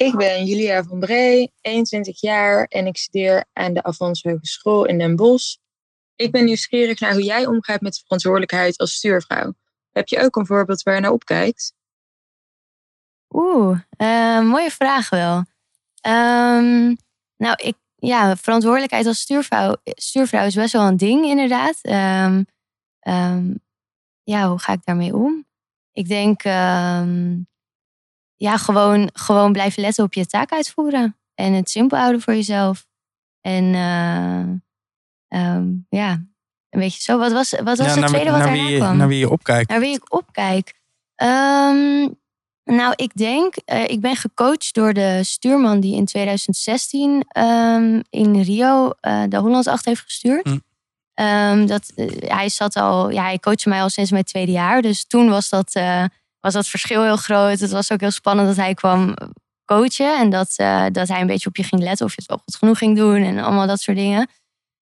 Ik 0.00 0.16
ben 0.16 0.44
Julia 0.44 0.82
van 0.82 0.98
Bree, 0.98 1.52
21 1.60 2.20
jaar 2.20 2.64
en 2.64 2.86
ik 2.86 2.96
studeer 2.96 3.44
aan 3.52 3.74
de 3.74 3.82
Avans 3.82 4.22
Hogeschool 4.22 4.84
in 4.84 4.98
Den 4.98 5.16
Bosch. 5.16 5.56
Ik 6.16 6.32
ben 6.32 6.44
nieuwsgierig 6.44 7.00
naar 7.00 7.12
hoe 7.12 7.22
jij 7.22 7.46
omgaat 7.46 7.80
met 7.80 7.94
de 7.94 8.00
verantwoordelijkheid 8.00 8.78
als 8.78 8.94
stuurvrouw. 8.94 9.54
Heb 9.90 10.08
je 10.08 10.24
ook 10.24 10.36
een 10.36 10.46
voorbeeld 10.46 10.82
waar 10.82 10.94
je 10.94 11.00
naar 11.00 11.10
opkijkt? 11.10 11.74
Oeh, 13.28 13.80
eh, 13.96 14.40
mooie 14.40 14.70
vraag 14.70 15.10
wel. 15.10 15.44
Ehm, 16.00 16.94
nou, 17.36 17.54
ik, 17.56 17.76
ja, 17.96 18.36
verantwoordelijkheid 18.36 19.06
als 19.06 19.20
stuurvrouw, 19.20 19.76
stuurvrouw 19.84 20.46
is 20.46 20.54
best 20.54 20.72
wel 20.72 20.86
een 20.86 20.96
ding, 20.96 21.24
inderdaad. 21.24 21.78
Ehm, 21.82 22.42
ehm, 23.00 23.54
ja, 24.22 24.48
hoe 24.48 24.58
ga 24.58 24.72
ik 24.72 24.84
daarmee 24.84 25.14
om? 25.14 25.44
Ik 25.92 26.08
denk, 26.08 26.42
ja, 28.40 28.56
gewoon, 28.56 29.10
gewoon 29.12 29.52
blijven 29.52 29.82
letten 29.82 30.04
op 30.04 30.14
je 30.14 30.26
taak 30.26 30.52
uitvoeren. 30.52 31.16
En 31.34 31.52
het 31.52 31.70
simpel 31.70 31.98
houden 31.98 32.20
voor 32.20 32.34
jezelf. 32.34 32.86
En 33.40 33.74
eh, 33.74 34.40
ehm, 35.28 35.68
ja, 35.88 36.10
een 36.70 36.80
beetje 36.80 37.02
zo. 37.02 37.18
Wat 37.18 37.32
was, 37.32 37.50
wat 37.50 37.78
was 37.78 37.94
Ja, 37.94 38.00
het 38.00 38.06
tweede 38.06 38.30
wat 38.30 38.38
naar, 38.38 38.52
wie, 38.52 38.76
kwam? 38.76 38.96
naar 38.96 39.08
wie 39.08 39.18
je 39.18 39.30
opkijkt. 39.30 39.70
Naar 39.70 39.80
wie 39.80 39.94
ik 39.94 40.12
opkijk. 40.14 40.74
Ehm, 41.14 42.08
nou, 42.64 42.92
ik 42.96 43.14
denk, 43.14 43.54
eh, 43.56 43.88
ik 43.88 44.00
ben 44.00 44.16
gecoacht 44.16 44.74
door 44.74 44.92
de 44.92 45.20
stuurman 45.24 45.80
die 45.80 45.96
in 45.96 46.04
2016 46.04 47.24
ehm, 47.28 48.00
in 48.10 48.40
Rio 48.42 48.90
eh, 49.00 49.22
de 49.28 49.36
Hollands 49.36 49.68
8 49.68 49.84
heeft 49.84 50.02
gestuurd. 50.02 50.48
Hm. 50.48 51.66
Dat, 51.66 51.92
hij 52.18 52.48
zat 52.48 52.76
al, 52.76 53.10
ja, 53.10 53.22
hij 53.22 53.38
coachte 53.38 53.68
mij 53.68 53.82
al 53.82 53.90
sinds 53.90 54.10
mijn 54.10 54.24
tweede 54.24 54.52
jaar. 54.52 54.82
Dus 54.82 55.04
toen 55.06 55.28
was 55.28 55.48
dat, 55.48 55.72
was 56.40 56.52
dat 56.52 56.68
verschil 56.68 57.02
heel 57.02 57.16
groot. 57.16 57.60
Het 57.60 57.70
was 57.70 57.92
ook 57.92 58.00
heel 58.00 58.10
spannend 58.10 58.48
dat 58.48 58.56
hij 58.56 58.74
kwam 58.74 59.14
coachen. 59.64 60.18
En 60.18 60.30
dat, 60.30 60.54
eh, 60.56 60.86
dat 60.92 61.08
hij 61.08 61.20
een 61.20 61.26
beetje 61.26 61.48
op 61.48 61.56
je 61.56 61.62
ging 61.62 61.82
letten 61.82 62.06
of 62.06 62.14
je 62.14 62.20
het 62.20 62.30
wel 62.30 62.40
goed 62.44 62.56
genoeg 62.56 62.78
ging 62.78 62.96
doen. 62.96 63.22
En 63.22 63.38
allemaal 63.38 63.66
dat 63.66 63.80
soort 63.80 63.96
dingen. 63.96 64.28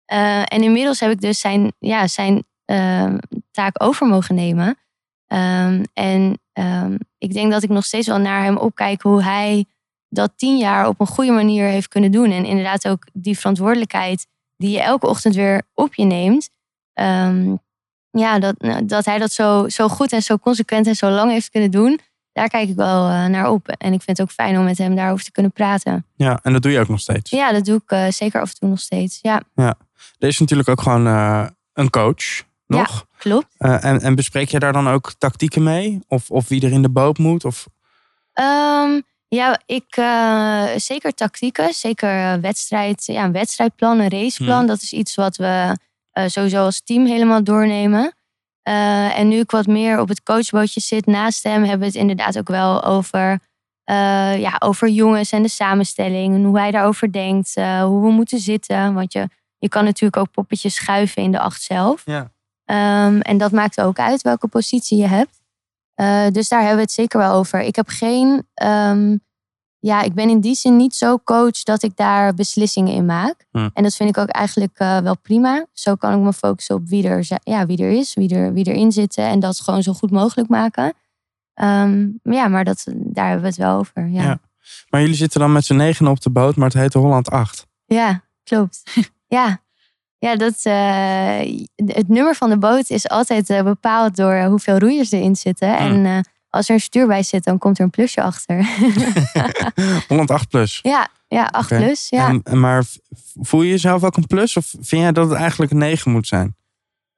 Eh, 0.05 0.39
en 0.39 0.63
inmiddels 0.63 0.99
heb 0.99 1.11
ik 1.11 1.21
dus 1.21 1.39
zijn, 1.39 1.73
ja, 1.79 2.07
zijn 2.07 2.43
ehm, 2.65 3.17
taak 3.51 3.83
over 3.83 4.07
mogen 4.07 4.35
nemen. 4.35 4.77
Ehm, 5.27 5.83
en 5.93 6.39
ehm, 6.53 6.97
ik 7.17 7.33
denk 7.33 7.51
dat 7.51 7.63
ik 7.63 7.69
nog 7.69 7.85
steeds 7.85 8.07
wel 8.07 8.17
naar 8.17 8.43
hem 8.43 8.57
opkijk 8.57 9.01
hoe 9.01 9.23
hij 9.23 9.65
dat 10.09 10.31
tien 10.35 10.57
jaar 10.57 10.87
op 10.87 10.99
een 10.99 11.07
goede 11.07 11.31
manier 11.31 11.67
heeft 11.67 11.87
kunnen 11.87 12.11
doen. 12.11 12.31
En 12.31 12.45
inderdaad 12.45 12.87
ook 12.87 13.07
die 13.13 13.37
verantwoordelijkheid 13.37 14.27
die 14.57 14.69
je 14.69 14.81
elke 14.81 15.07
ochtend 15.07 15.35
weer 15.35 15.61
op 15.73 15.95
je 15.95 16.03
neemt. 16.03 16.49
Ja, 18.19 18.39
dat, 18.39 18.55
nou, 18.59 18.85
dat 18.85 19.05
hij 19.05 19.17
dat 19.17 19.31
zo, 19.31 19.69
zo 19.69 19.87
goed 19.87 20.11
en 20.11 20.21
zo 20.21 20.37
consequent 20.37 20.87
en 20.87 20.95
zo 20.95 21.09
lang 21.09 21.31
heeft 21.31 21.49
kunnen 21.49 21.71
doen. 21.71 21.99
Daar 22.33 22.47
kijk 22.47 22.69
ik 22.69 22.75
wel 22.75 23.07
eh, 23.09 23.25
naar 23.25 23.49
op. 23.49 23.67
En 23.67 23.93
ik 23.93 24.01
vind 24.01 24.17
het 24.17 24.21
ook 24.21 24.33
fijn 24.33 24.57
om 24.57 24.63
met 24.63 24.77
hem 24.77 24.95
daarover 24.95 25.25
te 25.25 25.31
kunnen 25.31 25.51
praten. 25.51 26.05
Ja, 26.15 26.39
en 26.43 26.53
dat 26.53 26.61
doe 26.61 26.71
je 26.71 26.79
ook 26.79 26.87
nog 26.87 26.99
steeds. 26.99 27.29
Ja, 27.29 27.51
dat 27.51 27.65
doe 27.65 27.75
ik 27.75 27.91
eh, 27.91 28.07
zeker 28.09 28.41
af 28.41 28.49
en 28.49 28.55
toe 28.59 28.69
nog 28.69 28.79
steeds. 28.79 29.19
Ja, 29.21 29.41
Er 29.55 30.27
is 30.27 30.39
natuurlijk 30.39 30.69
ook 30.69 30.81
gewoon 30.81 31.07
eh, 31.07 31.45
een 31.73 31.89
coach 31.89 32.43
nog. 32.67 33.05
klopt. 33.17 33.47
Eh, 33.57 33.83
en, 33.83 34.01
en 34.01 34.15
bespreek 34.15 34.49
je 34.49 34.59
daar 34.59 34.73
dan 34.73 34.87
ook 34.89 35.13
tactieken 35.17 35.63
mee? 35.63 35.99
Of, 36.07 36.31
of 36.31 36.47
wie 36.47 36.65
er 36.65 36.71
in 36.71 36.81
de 36.81 36.89
boot 36.89 37.17
moet? 37.17 37.45
Of, 37.45 37.67
Ehm, 38.33 39.01
Ja, 39.27 39.59
ik 39.65 39.93
zeker 40.81 41.13
tactieken, 41.13 41.73
zeker 41.73 42.41
wedstrijd, 42.41 43.05
ja, 43.05 43.23
een 43.23 43.31
wedstrijdplan, 43.31 43.99
een 43.99 44.09
raceplan. 44.09 44.57
Hmm. 44.57 44.67
Dat 44.67 44.81
is 44.81 44.93
iets 44.93 45.15
wat 45.15 45.35
we 45.37 45.77
sowieso 46.25 46.63
als 46.63 46.81
team 46.81 47.05
helemaal 47.05 47.43
doornemen. 47.43 48.15
Eh, 48.61 49.19
en 49.19 49.27
nu 49.27 49.39
ik 49.39 49.51
wat 49.51 49.65
meer 49.67 49.99
op 49.99 50.07
het 50.07 50.23
coachbootje 50.23 50.79
zit 50.79 51.05
naast 51.05 51.43
hem, 51.43 51.61
hebben 51.61 51.79
we 51.79 51.85
het 51.85 51.95
inderdaad 51.95 52.37
ook 52.37 52.47
wel 52.47 52.83
over, 52.83 53.39
eh, 53.83 54.39
ja, 54.39 54.55
over 54.59 54.87
jongens 54.87 55.31
en 55.31 55.41
de 55.41 55.47
samenstelling. 55.49 56.35
En 56.35 56.43
hoe 56.43 56.59
hij 56.59 56.71
daarover 56.71 57.11
denkt, 57.11 57.55
eh, 57.55 57.83
hoe 57.83 58.01
we 58.01 58.11
moeten 58.11 58.39
zitten. 58.39 58.93
Want 58.93 59.13
je, 59.13 59.27
je 59.57 59.69
kan 59.69 59.83
natuurlijk 59.83 60.17
ook 60.17 60.31
poppetjes 60.31 60.75
schuiven 60.75 61.23
in 61.23 61.31
de 61.31 61.39
acht 61.39 61.61
zelf. 61.61 62.01
Ja. 62.05 62.31
Ehm, 62.65 63.19
en 63.19 63.37
dat 63.37 63.51
maakt 63.51 63.81
ook 63.81 63.99
uit 63.99 64.21
welke 64.21 64.47
positie 64.47 64.97
je 64.97 65.07
hebt. 65.07 65.41
Eh, 65.93 66.27
dus 66.31 66.47
daar 66.47 66.59
hebben 66.59 66.77
we 66.77 66.83
het 66.83 66.91
zeker 66.91 67.19
wel 67.19 67.33
over. 67.33 67.59
Ik 67.61 67.75
heb 67.75 67.87
geen. 67.87 68.47
ehm, 68.53 69.17
ja, 69.85 70.01
ik 70.01 70.13
ben 70.13 70.29
in 70.29 70.39
die 70.39 70.55
zin 70.55 70.75
niet 70.75 70.95
zo 70.95 71.19
coach 71.23 71.63
dat 71.63 71.83
ik 71.83 71.95
daar 71.95 72.33
beslissingen 72.33 72.93
in 72.93 73.05
maak. 73.05 73.45
Hm. 73.51 73.69
En 73.73 73.83
dat 73.83 73.95
vind 73.95 74.09
ik 74.09 74.17
ook 74.17 74.27
eigenlijk 74.27 74.77
eh, 74.77 74.97
wel 74.97 75.17
prima. 75.17 75.65
Zo 75.73 75.95
kan 75.95 76.13
ik 76.13 76.19
me 76.19 76.33
focussen 76.33 76.75
op 76.75 76.87
wie 76.87 77.07
er, 77.07 77.27
ja, 77.43 77.65
wie 77.65 77.77
er 77.77 77.89
is, 77.89 78.13
wie, 78.13 78.35
er, 78.35 78.53
wie 78.53 78.65
erin 78.65 78.91
zitten. 78.91 79.23
En 79.23 79.39
dat 79.39 79.59
gewoon 79.59 79.83
zo 79.83 79.93
goed 79.93 80.11
mogelijk 80.11 80.49
maken. 80.49 80.93
Ehm, 81.53 82.07
maar 82.23 82.35
ja, 82.35 82.47
maar 82.47 82.63
dat, 82.63 82.83
daar 82.95 83.25
hebben 83.25 83.41
we 83.41 83.47
het 83.47 83.57
wel 83.57 83.77
over. 83.77 84.07
Ja, 84.07 84.21
Ja. 84.21 84.23
ja. 84.23 84.39
Maar 84.89 85.01
jullie 85.01 85.15
zitten 85.15 85.39
dan 85.39 85.51
met 85.51 85.65
z'n 85.65 85.75
negen 85.75 86.07
op 86.07 86.21
de 86.21 86.29
boot, 86.29 86.55
maar 86.55 86.69
het 86.69 86.77
heet 86.77 86.93
Holland 86.93 87.29
8. 87.29 87.67
klopt. 88.43 88.83
ja. 89.37 89.63
Ja, 90.17 90.35
dat, 90.35 90.59
eh, 90.63 91.65
het 91.75 92.07
nummer 92.07 92.35
van 92.35 92.49
de 92.49 92.57
boot 92.57 92.89
is 92.89 93.09
altijd 93.09 93.49
eh, 93.49 93.63
bepaald 93.63 94.15
door 94.15 94.43
hoeveel 94.43 94.77
roeiers 94.77 95.11
erin 95.11 95.35
zitten. 95.35 95.77
En 95.77 96.05
eh, 96.05 96.19
als 96.55 96.67
er 96.69 96.73
een 96.73 96.81
stuur 96.81 97.07
bij 97.07 97.23
zit, 97.23 97.43
dan 97.43 97.57
komt 97.57 97.77
er 97.77 97.83
een 97.83 97.89
plusje 97.89 98.21
achter. 98.21 98.67
Holland 100.07 100.31
8 100.31 100.49
plus. 100.49 100.79
ja, 100.81 101.07
ja, 101.27 101.45
8 101.45 101.71
Oké. 101.71 101.83
plus. 101.83 102.09
Ja. 102.09 102.39
En, 102.43 102.59
maar 102.59 102.83
voel 103.41 103.61
je 103.61 103.69
jezelf 103.69 104.03
ook 104.03 104.17
een 104.17 104.27
plus? 104.27 104.57
Of 104.57 104.65
vind 104.65 105.01
jij 105.01 105.11
dat 105.11 105.29
het 105.29 105.37
eigenlijk 105.37 105.71
een 105.71 105.77
9 105.77 106.11
moet 106.11 106.27
zijn? 106.27 106.55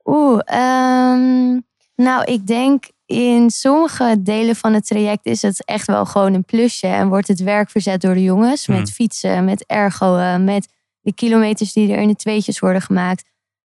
Oeh, 0.03 0.39
ehm, 0.46 1.60
nou, 1.96 2.24
ik 2.24 2.48
denk 2.48 2.86
in 3.06 3.50
sommige 3.50 4.15
delen 4.20 4.56
van 4.56 4.74
het 4.74 4.86
traject 4.86 5.25
is 5.25 5.41
het 5.41 5.65
echt 5.65 5.88
wel 5.88 6.06
gewoon 6.06 6.34
een 6.34 6.46
plusje. 6.46 6.88
En 6.88 7.08
wordt 7.08 7.27
het 7.27 7.39
werk 7.39 7.70
verzet 7.70 8.01
door 8.01 8.13
de 8.13 8.24
jongens. 8.24 8.65
Hmm. 8.65 8.75
Met 8.75 8.91
fietsen, 8.91 9.46
met 9.46 9.65
ergoen, 9.65 10.44
met 10.44 10.67
de 11.01 11.13
kilometers 11.13 11.74
die 11.74 11.91
er 11.91 12.00
in 12.00 12.08
de 12.08 12.15
tweetjes 12.15 12.60
worden 12.60 12.82
gemaakt. 12.82 13.24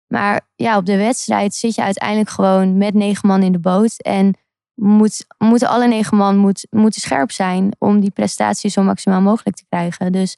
Maar 0.08 0.42
ja, 0.56 0.78
op 0.78 0.86
de 0.86 0.98
wedstrijd 0.98 1.56
zit 1.56 1.76
je 1.76 1.84
uiteindelijk 1.84 2.30
gewoon 2.30 2.78
met 2.78 2.94
negen 2.94 3.28
man 3.28 3.44
in 3.44 3.52
de 3.52 3.60
boot. 3.60 4.02
En 4.02 4.36
moet, 4.82 5.26
moeten 5.38 5.68
alle 5.68 5.88
negen 5.88 6.18
man 6.18 6.38
moet, 6.38 6.68
moeten 6.70 7.02
scherp 7.02 7.32
zijn 7.32 7.76
om 7.78 8.00
die 8.00 8.12
prestatie 8.12 8.70
zo 8.70 8.84
maximaal 8.84 9.22
mogelijk 9.22 9.56
te 9.56 9.66
krijgen. 9.70 10.12
Dus 10.12 10.38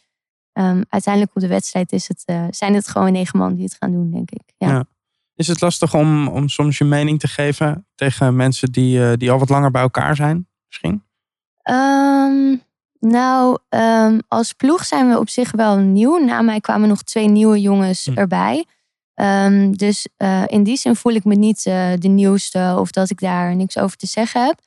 ehm, 0.54 0.82
uiteindelijk 0.90 1.36
op 1.36 1.42
de 1.42 1.48
wedstrijd 1.48 1.92
is 1.92 2.08
het, 2.08 2.24
eh, 2.26 2.46
zijn 2.50 2.74
het 2.74 2.88
gewoon 2.88 3.12
negen 3.12 3.40
man 3.40 3.54
die 3.56 3.64
het 3.64 3.76
gaan 3.80 3.92
doen, 3.92 4.12
denk 4.12 4.32
ik. 4.32 4.42
Ja. 4.58 4.68
Ja. 4.70 4.86
Is 5.36 5.48
het 5.48 5.62
lastig 5.62 5.94
om, 5.94 6.28
om 6.28 6.50
soms 6.50 6.78
je 6.78 6.84
mening 6.84 7.20
te 7.20 7.28
geven 7.28 7.88
tegen 7.96 8.36
mensen 8.36 8.72
die, 8.72 9.06
eh, 9.10 9.14
die 9.18 9.32
al 9.32 9.40
wat 9.40 9.50
langer 9.50 9.72
bij 9.72 9.82
elkaar 9.82 10.16
zijn? 10.16 10.48
Misschien? 10.68 11.04
Ehm, 11.62 12.56
nou, 13.00 13.58
ehm, 13.70 14.20
als 14.28 14.54
ploeg 14.54 14.86
zijn 14.86 15.10
we 15.10 15.20
op 15.20 15.30
zich 15.30 15.52
wel 15.52 15.78
nieuw. 15.78 16.18
Na 16.18 16.42
mij 16.42 16.60
kwamen 16.60 16.88
nog 16.88 17.04
twee 17.04 17.28
nieuwe 17.28 17.62
jongens 17.62 18.06
Hm. 18.06 18.18
erbij. 18.18 18.66
Ehm, 19.14 19.72
dus 19.72 20.08
eh, 20.18 20.44
in 20.46 20.64
die 20.64 20.78
zin 20.78 20.96
voel 20.96 21.14
ik 21.14 21.24
me 21.24 21.36
niet 21.36 21.66
eh, 21.66 21.92
de 21.98 22.08
nieuwste 22.08 22.76
of 22.80 22.92
dat 22.92 23.10
ik 23.10 23.20
daar 23.20 23.56
niks 23.56 23.78
over 23.78 23.98
te 23.98 24.08
zeggen 24.08 24.46
heb. 24.46 24.60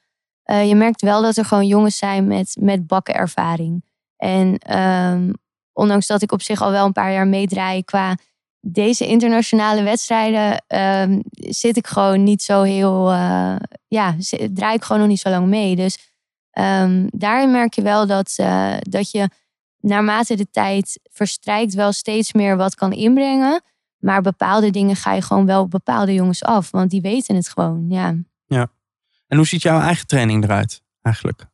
Eh, 0.43 0.69
je 0.69 0.75
merkt 0.75 1.01
wel 1.01 1.23
dat 1.23 1.37
er 1.37 1.45
gewoon 1.45 1.67
jongens 1.67 1.97
zijn 1.99 2.27
met, 2.27 2.57
met 2.61 2.87
bakkenervaring. 2.87 3.85
En 4.17 4.59
ehm, 4.59 5.33
ondanks 5.73 6.07
dat 6.07 6.23
ik 6.23 6.33
op 6.33 6.43
zich 6.43 6.63
al 6.63 6.71
wel 6.71 6.87
een 6.87 6.93
paar 6.93 7.13
jaar 7.13 7.27
meedraai 7.27 7.85
qua 7.85 8.17
deze 8.61 9.07
internationale 9.07 9.83
wedstrijden, 9.83 10.65
ehm, 10.67 11.21
zit 11.31 11.77
ik 11.77 11.87
gewoon 11.87 12.23
niet 12.23 12.43
zo 12.43 12.63
heel. 12.63 13.13
ja, 13.89 14.17
draai 14.53 14.75
ik 14.75 14.85
gewoon 14.85 15.01
nog 15.01 15.11
niet 15.11 15.21
zo 15.21 15.31
lang 15.31 15.47
mee. 15.47 15.77
Dus 15.77 16.13
daarin 17.11 17.51
merk 17.51 17.75
je 17.75 17.83
wel 17.83 18.07
dat, 18.07 18.35
dat 18.81 19.11
je 19.11 19.29
naarmate 19.81 20.35
de 20.35 20.51
tijd 20.51 21.01
verstrijkt 21.13 21.75
wel 21.75 21.93
steeds 21.93 22.33
meer 22.33 22.57
wat 22.57 22.75
kan 22.75 22.93
inbrengen. 22.93 23.63
Maar 24.07 24.23
bepaalde 24.23 24.71
dingen 24.71 24.97
ga 24.97 25.13
je 25.13 25.23
gewoon 25.23 25.47
wel 25.47 25.63
op 25.63 25.71
bepaalde 25.71 26.15
jongens 26.15 26.45
af. 26.45 26.71
Want 26.71 26.91
die 26.91 27.01
weten 27.01 27.35
het 27.35 27.49
gewoon, 27.49 27.85
ja. 27.89 28.15
En 29.27 29.37
hoe 29.37 29.47
ziet 29.47 29.63
jouw 29.63 29.81
eigen 29.81 30.07
training 30.07 30.45
eruit 30.45 30.83
eigenlijk? 31.03 31.47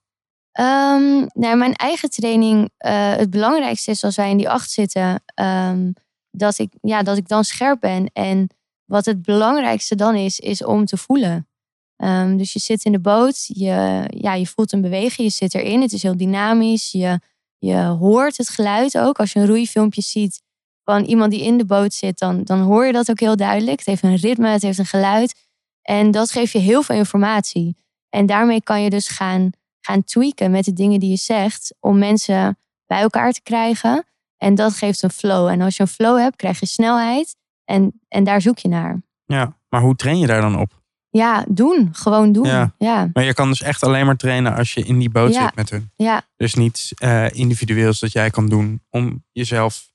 Ehm, 0.53 1.27
nou, 1.35 1.57
mijn 1.57 1.75
eigen 1.75 2.11
training, 2.11 2.71
eh, 2.77 3.17
het 3.17 3.31
belangrijkste 3.31 3.91
is 3.91 4.05
als 4.05 4.17
wij 4.17 4.31
in 4.31 4.37
die 4.37 4.49
acht 4.49 4.71
zitten, 4.71 5.23
ehm, 5.35 5.93
dat, 6.31 6.59
ik, 6.59 6.73
ja, 6.81 7.03
dat 7.03 7.17
ik 7.17 7.29
dan 7.29 7.45
scherp 7.45 7.81
ben. 7.81 8.11
En 8.13 8.49
wat 8.85 9.05
het 9.05 9.23
belangrijkste 9.23 9.95
dan 9.95 10.15
is, 10.15 10.39
is 10.39 10.65
om 10.65 10.85
te 10.85 10.97
voelen. 10.97 11.49
Ehm, 11.97 12.37
dus 12.37 12.53
je 12.53 12.59
zit 12.59 12.85
in 12.85 12.93
de 12.93 13.01
boot, 13.01 13.45
je, 13.47 14.05
ja, 14.09 14.35
je 14.35 14.47
voelt 14.47 14.73
een 14.73 14.81
beweging, 14.81 15.29
je 15.29 15.35
zit 15.35 15.55
erin. 15.55 15.81
Het 15.81 15.93
is 15.93 16.03
heel 16.03 16.17
dynamisch, 16.17 16.91
je, 16.91 17.21
je 17.59 17.77
hoort 17.77 18.37
het 18.37 18.49
geluid 18.49 18.99
ook. 18.99 19.19
Als 19.19 19.33
je 19.33 19.41
een 19.41 19.47
roeifilmpje 19.47 20.03
ziet 20.03 20.43
van 20.85 21.05
iemand 21.05 21.31
die 21.31 21.45
in 21.45 21.59
de 21.59 21.65
boot 21.67 21.95
zit, 21.95 22.19
dan, 22.19 22.43
dan 22.45 22.61
hoor 22.61 22.87
je 22.87 22.93
dat 22.93 23.11
ook 23.11 23.21
heel 23.21 23.37
duidelijk. 23.37 23.79
Het 23.79 23.87
heeft 23.87 24.03
een 24.03 24.17
ritme, 24.17 24.49
het 24.49 24.63
heeft 24.63 24.79
een 24.79 24.87
geluid. 24.87 25.35
En 25.83 26.11
dat 26.11 26.31
geeft 26.31 26.53
je 26.53 26.59
heel 26.59 26.83
veel 26.83 26.97
informatie. 26.97 27.77
En 28.09 28.27
daarmee 28.27 28.63
kan 28.63 28.83
je 28.83 28.91
dus 28.91 29.09
gaan 29.09 29.51
gaan 29.81 30.05
tweaken 30.05 30.51
met 30.51 30.65
de 30.65 30.73
dingen 30.73 31.01
die 31.01 31.11
je 31.11 31.17
zegt. 31.17 31.75
Om 31.81 31.99
mensen 31.99 32.59
bij 32.87 33.01
elkaar 33.01 33.33
te 33.33 33.43
krijgen. 33.43 34.05
En 34.37 34.55
dat 34.55 34.75
geeft 34.75 35.03
een 35.03 35.11
flow. 35.11 35.49
En 35.49 35.61
als 35.61 35.77
je 35.77 35.83
een 35.83 35.89
flow 35.89 36.19
hebt, 36.19 36.37
krijg 36.37 36.61
je 36.61 36.67
snelheid. 36.67 37.37
En, 37.65 38.01
en 38.09 38.25
daar 38.25 38.41
zoek 38.41 38.59
je 38.59 38.69
naar. 38.69 39.03
Ja, 39.25 39.57
maar 39.69 39.81
hoe 39.81 39.97
train 39.97 40.19
je 40.19 40.27
daar 40.27 40.41
dan 40.41 40.59
op? 40.59 40.81
Ja, 41.11 41.45
doen. 41.49 41.89
Gewoon 41.93 42.33
doen. 42.33 42.73
Ja. 42.79 43.11
Maar 43.13 43.25
je 43.25 43.35
kan 43.35 43.49
dus 43.49 43.63
echt 43.63 43.83
alleen 43.85 44.07
maar 44.07 44.17
trainen 44.17 44.55
als 44.57 44.75
je 44.75 44.83
in 44.85 44.99
die 44.99 45.11
boot 45.11 45.33
Ja. 45.35 45.43
zit 45.43 45.55
met 45.55 45.71
hun. 45.71 45.91
ja. 45.97 46.23
Dus 46.37 46.55
niet 46.55 46.93
eh 46.95 47.31
individueels 47.31 48.01
dat 48.01 48.13
jij 48.13 48.31
kan 48.31 48.47
doen 48.49 48.83
om 48.91 49.25
jezelf 49.33 49.92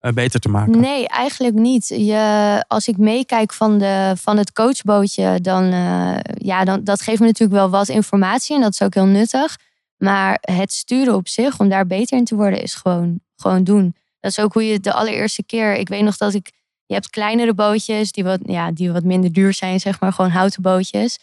beter 0.00 0.40
te 0.40 0.48
maken. 0.48 0.80
Nee, 0.80 1.08
eigenlijk 1.08 1.54
niet. 1.54 1.88
Je, 1.88 2.64
als 2.68 2.88
ik 2.88 2.96
meekijk 2.96 3.52
van, 3.52 3.78
de, 3.78 4.12
van 4.16 4.36
het 4.36 4.52
coachbootje, 4.52 5.40
dan, 5.40 5.64
eh, 5.72 6.16
ja, 6.34 6.64
dan 6.64 6.84
dat 6.84 7.00
geeft 7.02 7.20
me 7.20 7.26
natuurlijk 7.26 7.58
wel 7.58 7.70
wat 7.70 7.88
informatie. 7.88 8.56
En 8.56 8.62
dat 8.62 8.72
is 8.72 8.82
ook 8.82 8.94
heel 8.94 9.06
nuttig. 9.06 9.56
Maar 9.96 10.38
het 10.40 10.72
sturen 10.72 11.14
op 11.14 11.28
zich, 11.28 11.58
om 11.58 11.68
daar 11.68 11.86
beter 11.86 12.18
in 12.18 12.24
te 12.24 12.34
worden, 12.34 12.62
is 12.62 12.74
gewoon, 12.74 13.20
gewoon 13.36 13.64
doen. 13.64 13.94
Dat 14.20 14.30
is 14.30 14.38
ook 14.38 14.52
hoe 14.52 14.66
je 14.66 14.80
de 14.80 14.92
allereerste 14.92 15.42
keer. 15.42 15.74
Ik 15.74 15.88
weet 15.88 16.02
nog 16.02 16.16
dat 16.16 16.34
ik. 16.34 16.56
Je 16.86 16.94
hebt 16.94 17.10
kleinere 17.10 17.54
bootjes 17.54 18.12
die 18.12 18.24
wat, 18.24 18.40
ja, 18.42 18.72
die 18.72 18.92
wat 18.92 19.04
minder 19.04 19.32
duur 19.32 19.52
zijn, 19.52 19.80
zeg 19.80 20.00
maar. 20.00 20.12
Gewoon 20.12 20.30
houten 20.30 20.62
bootjes. 20.62 21.18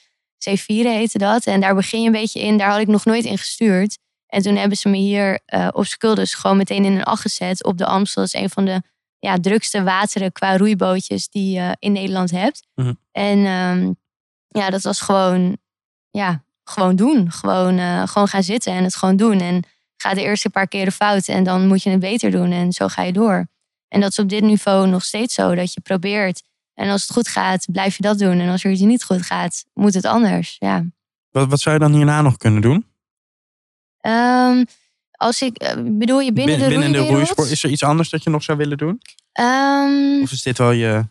C4 0.49 0.63
heette 0.65 1.17
dat. 1.17 1.45
En 1.45 1.61
daar 1.61 1.75
begin 1.75 1.99
je 2.01 2.05
een 2.05 2.11
beetje 2.11 2.39
in. 2.39 2.57
Daar 2.57 2.69
had 2.69 2.79
ik 2.79 2.87
nog 2.87 3.05
nooit 3.05 3.25
in 3.25 3.37
gestuurd. 3.37 3.97
En 4.27 4.41
toen 4.41 4.55
hebben 4.55 4.77
ze 4.77 4.89
me 4.89 4.97
hier 4.97 5.39
eh, 5.45 5.67
op 5.71 5.85
Skuldus 5.85 6.33
gewoon 6.33 6.57
meteen 6.57 6.85
in 6.85 6.95
een 6.95 7.03
acht 7.03 7.21
gezet. 7.21 7.63
Op 7.63 7.77
de 7.77 7.85
Amstel. 7.85 8.21
Dat 8.21 8.33
is 8.33 8.41
een 8.41 8.49
van 8.49 8.65
de 8.65 8.81
ja, 9.19 9.39
drukste 9.39 9.83
wateren 9.83 10.31
qua 10.31 10.57
roeibootjes 10.57 11.29
die 11.29 11.59
je 11.59 11.75
in 11.79 11.91
Nederland 11.91 12.31
hebt. 12.31 12.67
Mhm. 12.75 12.93
En 13.11 13.45
ehm, 13.45 13.93
ja, 14.47 14.69
dat 14.69 14.81
was 14.81 15.01
gewoon, 15.01 15.57
ja, 16.09 16.43
gewoon 16.63 16.95
doen. 16.95 17.31
Gewoon, 17.31 17.77
eh, 17.77 18.07
gewoon 18.07 18.27
gaan 18.27 18.43
zitten 18.43 18.73
en 18.73 18.83
het 18.83 18.95
gewoon 18.95 19.15
doen. 19.15 19.39
En 19.39 19.63
ga 19.97 20.13
de 20.13 20.21
eerste 20.21 20.49
paar 20.49 20.67
keren 20.67 20.93
fout 20.93 21.27
en 21.27 21.43
dan 21.43 21.67
moet 21.67 21.83
je 21.83 21.89
het 21.89 21.99
beter 21.99 22.31
doen. 22.31 22.51
En 22.51 22.71
zo 22.71 22.87
ga 22.87 23.01
je 23.01 23.13
door. 23.13 23.47
En 23.87 24.01
dat 24.01 24.11
is 24.11 24.19
op 24.19 24.29
dit 24.29 24.43
niveau 24.43 24.87
nog 24.87 25.03
steeds 25.03 25.33
zo. 25.33 25.55
Dat 25.55 25.73
je 25.73 25.81
probeert. 25.81 26.43
En 26.73 26.89
als 26.89 27.01
het 27.01 27.11
goed 27.11 27.27
gaat, 27.27 27.65
blijf 27.71 27.95
je 27.95 28.01
dat 28.01 28.19
doen. 28.19 28.39
En 28.39 28.49
als 28.49 28.63
er 28.63 28.71
iets 28.71 28.81
niet 28.81 29.03
goed 29.03 29.21
gaat, 29.21 29.65
moet 29.73 29.93
het 29.93 30.05
anders. 30.05 30.55
Ja. 30.59 30.85
Wat, 31.31 31.49
wat 31.49 31.59
zou 31.59 31.75
je 31.75 31.81
dan 31.81 31.93
hierna 31.93 32.21
nog 32.21 32.37
kunnen 32.37 32.61
doen? 32.61 32.85
Ehm, 34.05 34.63
als 35.11 35.41
ik, 35.41 35.57
eh, 35.57 35.73
bedoel 35.77 36.19
je 36.19 36.33
binnen, 36.33 36.55
Bin- 36.55 36.63
de 36.63 36.69
binnen 36.69 36.91
de 36.91 36.97
roeiwereld? 36.97 37.15
roeisport. 37.27 37.51
Is 37.51 37.63
er 37.63 37.69
iets 37.69 37.83
anders 37.83 38.09
dat 38.09 38.23
je 38.23 38.29
nog 38.29 38.43
zou 38.43 38.57
willen 38.57 38.77
doen? 38.77 39.01
Ehm, 39.31 40.21
Of 40.21 40.31
is 40.31 40.41
dit 40.43 40.57
wel 40.57 40.71
je... 40.71 41.03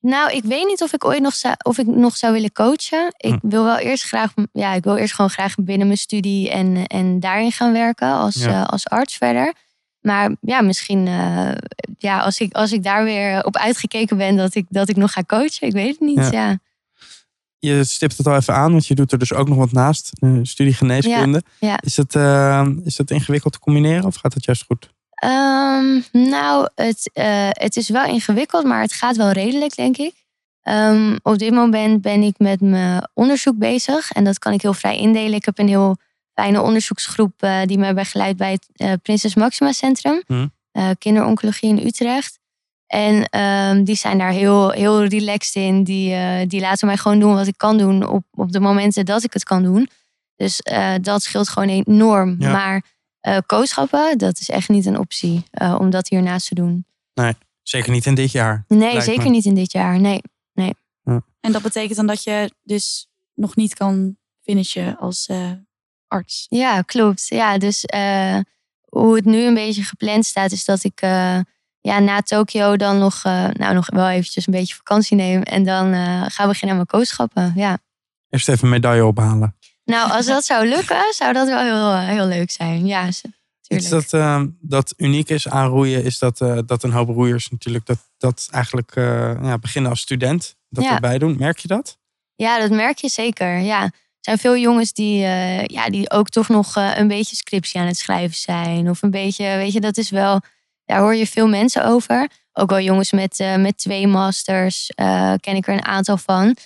Nou, 0.00 0.32
ik 0.32 0.44
weet 0.44 0.66
niet 0.66 0.82
of 0.82 0.92
ik 0.92 1.04
ooit 1.04 1.20
nog 1.20 1.34
zou, 1.34 1.54
of 1.62 1.78
ik 1.78 1.86
nog 1.86 2.16
zou 2.16 2.32
willen 2.32 2.52
coachen. 2.52 3.14
Ik 3.16 3.30
Hm. 3.40 3.48
wil 3.48 3.64
wel 3.64 3.78
eerst 3.78 4.04
graag, 4.04 4.32
ja, 4.52 4.72
ik 4.72 4.84
wil 4.84 4.96
eerst 4.96 5.14
gewoon 5.14 5.30
graag 5.30 5.54
binnen 5.56 5.86
mijn 5.86 5.98
studie 5.98 6.50
en, 6.50 6.86
en 6.86 7.20
daarin 7.20 7.52
gaan 7.52 7.72
werken 7.72 8.12
als, 8.12 8.34
Ja. 8.34 8.48
eh, 8.62 8.66
als 8.68 8.88
arts 8.88 9.16
verder. 9.16 9.52
Maar 10.00 10.30
ja, 10.40 10.60
misschien 10.60 11.06
eh, 11.06 11.52
ja, 11.98 12.18
als, 12.20 12.38
ik, 12.40 12.52
als 12.54 12.72
ik 12.72 12.82
daar 12.82 13.04
weer 13.04 13.44
op 13.44 13.56
uitgekeken 13.56 14.16
ben 14.16 14.36
dat 14.36 14.54
ik, 14.54 14.66
dat 14.68 14.88
ik 14.88 14.96
nog 14.96 15.12
ga 15.12 15.22
coachen. 15.26 15.66
Ik 15.66 15.72
weet 15.72 15.90
het 15.90 16.00
niet. 16.00 16.16
Ja. 16.16 16.30
Ja. 16.30 16.58
Je 17.64 17.84
stipt 17.84 18.16
het 18.16 18.26
al 18.26 18.36
even 18.36 18.54
aan, 18.54 18.70
want 18.70 18.86
je 18.86 18.94
doet 18.94 19.12
er 19.12 19.18
dus 19.18 19.32
ook 19.32 19.48
nog 19.48 19.58
wat 19.58 19.72
naast. 19.72 20.10
studie 20.42 20.74
geneeskunde. 20.74 21.42
ja. 21.58 21.80
Is, 21.80 21.94
dat, 21.94 22.14
eh, 22.14 22.68
is 22.84 22.96
dat 22.96 23.10
ingewikkeld 23.10 23.52
te 23.52 23.58
combineren 23.58 24.04
of 24.04 24.14
gaat 24.14 24.34
het 24.34 24.44
juist 24.44 24.64
goed? 24.64 24.90
Ehm, 25.10 26.00
nou, 26.12 26.68
het, 26.74 27.10
eh, 27.12 27.48
het 27.50 27.76
is 27.76 27.88
wel 27.88 28.04
ingewikkeld, 28.04 28.64
maar 28.64 28.80
het 28.80 28.92
gaat 28.92 29.16
wel 29.16 29.30
redelijk, 29.30 29.74
denk 29.74 29.96
ik. 29.96 30.14
Ehm, 30.62 31.16
op 31.22 31.38
dit 31.38 31.52
moment 31.52 32.02
ben 32.02 32.22
ik 32.22 32.34
met 32.38 32.60
mijn 32.60 33.08
onderzoek 33.14 33.58
bezig 33.58 34.12
en 34.12 34.24
dat 34.24 34.38
kan 34.38 34.52
ik 34.52 34.62
heel 34.62 34.74
vrij 34.74 34.96
indelen. 34.96 35.34
Ik 35.34 35.44
heb 35.44 35.58
een 35.58 35.68
heel 35.68 35.96
fijne 36.34 36.60
onderzoeksgroep 36.60 37.42
eh, 37.42 37.62
die 37.64 37.78
mij 37.78 37.94
begeleidt 37.94 38.38
bij 38.38 38.52
het 38.52 38.68
eh, 38.72 38.92
Prinses 39.02 39.34
Maxima 39.34 39.72
Centrum. 39.72 40.22
Eh, 40.72 40.90
kinderoncologie 40.98 41.68
in 41.68 41.86
Utrecht. 41.86 42.38
En 42.92 43.24
ehm, 43.28 43.84
die 43.84 43.94
zijn 43.94 44.18
daar 44.18 44.30
heel, 44.30 44.70
heel 44.70 45.04
relaxed 45.04 45.54
in. 45.54 45.84
Die, 45.84 46.14
eh, 46.14 46.48
die 46.48 46.60
laten 46.60 46.86
mij 46.86 46.96
gewoon 46.96 47.18
doen 47.18 47.34
wat 47.34 47.46
ik 47.46 47.56
kan 47.56 47.78
doen 47.78 48.08
op, 48.08 48.24
op 48.30 48.52
de 48.52 48.60
momenten 48.60 49.04
dat 49.04 49.24
ik 49.24 49.32
het 49.32 49.44
kan 49.44 49.62
doen. 49.62 49.88
Dus 50.36 50.60
eh, 50.60 50.94
dat 51.00 51.22
scheelt 51.22 51.48
gewoon 51.48 51.68
enorm. 51.68 52.36
Ja. 52.38 52.52
Maar 52.52 52.84
eh 53.20 53.38
kooschappen, 53.46 54.18
dat 54.18 54.40
is 54.40 54.48
echt 54.48 54.68
niet 54.68 54.86
een 54.86 54.98
optie 54.98 55.44
eh, 55.50 55.76
om 55.78 55.90
dat 55.90 56.08
hiernaast 56.08 56.48
te 56.48 56.54
doen. 56.54 56.86
Zeker 57.62 57.92
niet 57.92 58.06
in 58.06 58.14
dit 58.14 58.32
jaar. 58.32 58.64
Nee, 58.68 59.00
zeker 59.00 59.22
me. 59.22 59.30
niet 59.30 59.44
in 59.44 59.54
dit 59.54 59.72
jaar. 59.72 60.00
Nee. 60.00 60.22
En 61.42 61.52
dat 61.52 61.62
betekent 61.62 61.96
dan 61.96 62.06
dat 62.06 62.22
je 62.22 62.50
dus 62.62 63.08
nog 63.34 63.56
niet 63.56 63.74
kan 63.74 64.16
finishen 64.40 64.98
als 64.98 65.26
eh, 65.26 65.50
arts. 66.08 66.46
Ja, 66.48 66.82
klopt. 66.82 67.26
Ja, 67.28 67.58
dus 67.58 67.84
eh, 67.84 68.38
hoe 68.88 69.14
het 69.14 69.24
nu 69.24 69.42
een 69.44 69.54
beetje 69.54 69.82
gepland 69.82 70.26
staat, 70.26 70.52
is 70.52 70.64
dat 70.64 70.84
ik 70.84 71.00
eh, 71.00 71.38
ja, 71.82 71.98
na 71.98 72.20
Tokio 72.20 72.76
dan 72.76 72.98
nog, 72.98 73.20
eh, 73.22 73.48
nou, 73.52 73.74
nog 73.74 73.90
wel 73.90 74.08
eventjes 74.08 74.46
een 74.46 74.52
beetje 74.52 74.74
vakantie 74.74 75.16
neem. 75.16 75.42
En 75.42 75.62
dan 75.62 75.92
eh 75.92 76.24
ga 76.28 76.46
beginnen 76.46 76.70
aan 76.70 76.76
mijn 76.76 76.86
kooschappen. 76.86 77.52
Ja. 77.56 77.78
Eerst 78.28 78.48
even 78.48 78.64
een 78.64 78.70
medaille 78.70 79.06
ophalen. 79.06 79.56
Nou, 79.84 80.10
als 80.10 80.26
dat 80.26 80.44
zou 80.44 80.68
lukken, 80.68 81.04
zou 81.10 81.32
dat 81.32 81.48
wel 81.48 81.60
heel, 81.60 81.92
eh, 81.92 82.08
heel 82.08 82.26
leuk 82.26 82.50
zijn. 82.50 82.86
Ja, 82.86 83.08
Iets 83.68 83.88
dat, 83.88 84.10
dat 84.60 84.94
uniek 84.96 85.28
is 85.28 85.48
aan 85.48 85.68
roeien, 85.68 86.04
is 86.04 86.18
dat, 86.18 86.38
dat 86.66 86.82
een 86.82 86.92
hoop 86.92 87.08
roeiers 87.08 87.48
natuurlijk 87.48 87.86
dat, 87.86 87.98
dat 88.18 88.48
eigenlijk 88.50 88.92
ja, 89.42 89.58
beginnen 89.58 89.90
als 89.90 90.00
student. 90.00 90.56
Dat 90.68 90.84
Ja. 90.84 90.94
erbij 90.94 91.18
doen. 91.18 91.36
Merk 91.38 91.58
je 91.58 91.68
dat? 91.68 91.98
Ja, 92.34 92.58
dat 92.58 92.70
merk 92.70 92.98
je 92.98 93.08
zeker. 93.08 93.58
Ja. 93.58 93.82
Er 93.82 93.92
zijn 94.20 94.38
veel 94.38 94.56
jongens 94.56 94.92
die, 94.92 95.18
ja, 95.66 95.88
die 95.90 96.10
ook 96.10 96.28
toch 96.28 96.48
nog 96.48 96.76
een 96.76 97.08
beetje 97.08 97.36
scriptie 97.36 97.80
aan 97.80 97.86
het 97.86 97.98
schrijven 97.98 98.36
zijn. 98.36 98.90
Of 98.90 99.02
een 99.02 99.10
beetje, 99.10 99.44
weet 99.44 99.72
je, 99.72 99.80
dat 99.80 99.96
is 99.96 100.10
wel, 100.10 100.40
daar 100.92 101.00
hoor 101.00 101.14
je 101.14 101.26
veel 101.26 101.48
mensen 101.48 101.84
over. 101.84 102.30
Ook 102.52 102.70
wel 102.70 102.80
jongens 102.80 103.12
met, 103.12 103.40
eh, 103.40 103.56
met 103.56 103.78
twee 103.78 104.06
masters, 104.06 104.90
eh, 104.90 105.34
ken 105.40 105.56
ik 105.56 105.66
er 105.66 105.74
een 105.74 105.84
aantal 105.84 106.16
van. 106.16 106.56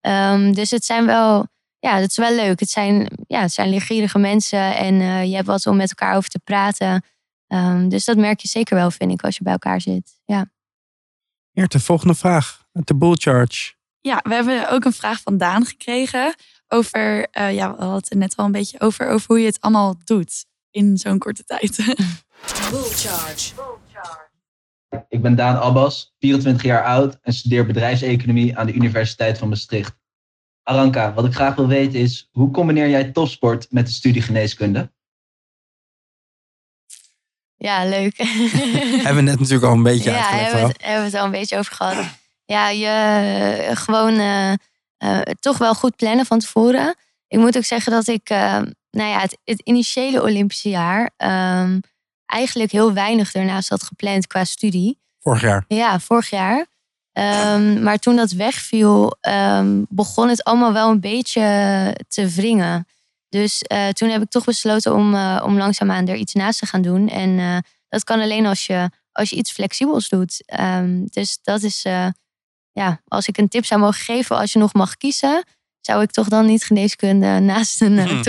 Ehm, 0.00 0.52
dus 0.52 0.70
het 0.70 0.84
zijn 0.84 1.06
wel, 1.06 1.46
ja, 1.78 1.96
het 1.96 2.10
is 2.10 2.16
wel 2.16 2.34
leuk. 2.34 2.60
Het 2.60 2.70
zijn, 2.70 3.10
ja, 3.26 3.40
het 3.40 3.52
zijn 3.52 3.68
leergierige 3.68 4.18
mensen 4.18 4.76
en 4.76 5.00
eh, 5.00 5.24
je 5.24 5.34
hebt 5.34 5.46
wat 5.46 5.66
om 5.66 5.76
met 5.76 5.88
elkaar 5.88 6.16
over 6.16 6.30
te 6.30 6.38
praten. 6.38 7.04
Ehm, 7.46 7.88
dus 7.88 8.04
dat 8.04 8.16
merk 8.16 8.40
je 8.40 8.48
zeker 8.48 8.76
wel, 8.76 8.90
vind 8.90 9.12
ik, 9.12 9.22
als 9.22 9.36
je 9.36 9.42
bij 9.42 9.52
elkaar 9.52 9.80
zit. 9.80 10.20
Ja. 10.24 10.50
Eerte, 11.52 11.80
volgende 11.80 12.14
vraag. 12.14 12.64
De 12.72 12.96
bull 12.96 13.14
charge. 13.14 13.72
Ja, 14.00 14.20
we 14.22 14.34
hebben 14.34 14.70
ook 14.70 14.84
een 14.84 14.92
vraag 14.92 15.20
van 15.20 15.38
Daan 15.38 15.64
gekregen 15.64 16.34
over, 16.68 17.28
eh, 17.30 17.54
ja, 17.54 17.76
we 17.76 17.82
hadden 17.82 18.04
het 18.08 18.14
net 18.14 18.36
al 18.36 18.44
een 18.44 18.52
beetje 18.52 18.80
over, 18.80 19.08
over 19.08 19.26
hoe 19.26 19.40
je 19.40 19.46
het 19.46 19.60
allemaal 19.60 19.94
doet 20.04 20.44
in 20.70 20.96
zo'n 20.96 21.18
korte 21.18 21.44
tijd. 21.44 21.78
Bull 22.70 22.82
charge. 22.82 23.52
Ik 25.08 25.22
ben 25.22 25.36
Daan 25.36 25.60
Abbas, 25.60 26.14
24 26.18 26.62
jaar 26.62 26.84
oud 26.84 27.18
en 27.22 27.32
studeer 27.32 27.66
bedrijfseconomie 27.66 28.58
aan 28.58 28.66
de 28.66 28.72
Universiteit 28.72 29.38
van 29.38 29.48
Maastricht. 29.48 29.98
Aranka, 30.62 31.14
wat 31.14 31.24
ik 31.24 31.34
graag 31.34 31.54
wil 31.54 31.66
weten 31.66 32.00
is, 32.00 32.28
hoe 32.32 32.50
combineer 32.50 32.88
jij 32.88 33.10
topsport 33.10 33.66
met 33.70 33.86
de 33.86 33.92
studie 33.92 34.22
geneeskunde? 34.22 34.92
ja, 37.60 37.84
leuk. 37.84 38.16
Hebben 39.04 39.14
we 39.14 39.30
net 39.30 39.38
natuurlijk 39.38 39.64
al 39.64 39.72
een 39.72 39.82
beetje 39.82 40.10
ja, 40.10 40.16
uitgelegd. 40.16 40.42
hebben 40.42 40.60
wel. 40.60 40.68
het, 40.68 40.82
hebben 40.82 41.00
we 41.00 41.10
het 41.10 41.20
al 41.20 41.24
een 41.24 41.30
beetje 41.30 41.58
over 41.58 41.74
gehad. 41.74 42.04
Ja, 42.44 42.68
je 42.68 42.86
eh, 42.86 43.76
gewoon 43.76 44.18
eh, 44.18 44.52
eh, 44.96 45.20
toch 45.40 45.58
wel 45.58 45.74
goed 45.74 45.96
plannen 45.96 46.26
van 46.26 46.38
tevoren. 46.38 46.94
Ik 47.28 47.38
moet 47.38 47.56
ook 47.56 47.64
zeggen 47.64 47.92
dat 47.92 48.06
ik, 48.06 48.28
eh, 48.30 48.60
nou 48.90 49.08
ja, 49.08 49.20
het, 49.20 49.38
het 49.44 49.60
initiële 49.60 50.22
Olympische 50.22 50.68
jaar 50.68 51.10
ehm, 51.16 51.78
eigenlijk 52.30 52.72
heel 52.72 52.92
weinig 52.92 53.32
daarnaast 53.32 53.68
had 53.68 53.82
gepland 53.82 54.26
qua 54.26 54.44
studie. 54.44 54.98
Vorig 55.20 55.40
jaar. 55.40 55.64
Ja, 55.68 56.00
vorig 56.00 56.30
jaar. 56.30 56.66
Ehm, 57.12 57.82
maar 57.82 57.98
toen 57.98 58.16
dat 58.16 58.30
wegviel, 58.30 59.16
ehm, 59.20 59.82
begon 59.88 60.28
het 60.28 60.44
allemaal 60.44 60.72
wel 60.72 60.90
een 60.90 61.00
beetje 61.00 61.96
te 62.08 62.28
wringen. 62.28 62.86
Dus 63.28 63.62
eh, 63.62 63.88
toen 63.88 64.08
heb 64.08 64.22
ik 64.22 64.30
toch 64.30 64.44
besloten 64.44 64.94
om, 64.94 65.14
eh, 65.14 65.42
om 65.44 65.56
langzaamaan 65.56 66.08
er 66.08 66.16
iets 66.16 66.34
naast 66.34 66.58
te 66.58 66.66
gaan 66.66 66.82
doen. 66.82 67.08
En 67.08 67.38
eh, 67.38 67.56
dat 67.88 68.04
kan 68.04 68.20
alleen 68.20 68.46
als 68.46 68.66
je, 68.66 68.90
als 69.12 69.30
je 69.30 69.36
iets 69.36 69.52
flexibels 69.52 70.08
doet. 70.08 70.42
Ehm, 70.46 71.04
dus 71.04 71.38
dat 71.42 71.62
is, 71.62 71.82
ja, 72.72 73.00
als 73.08 73.28
ik 73.28 73.38
een 73.38 73.48
tip 73.48 73.64
zou 73.64 73.80
mogen 73.80 74.00
geven, 74.00 74.36
als 74.36 74.52
je 74.52 74.58
nog 74.58 74.72
mag 74.72 74.96
kiezen, 74.96 75.44
zou 75.80 76.02
ik 76.02 76.10
toch 76.10 76.28
dan 76.28 76.46
niet 76.46 76.64
geneeskunde 76.64 77.38
naast 77.38 77.80
een 77.80 78.24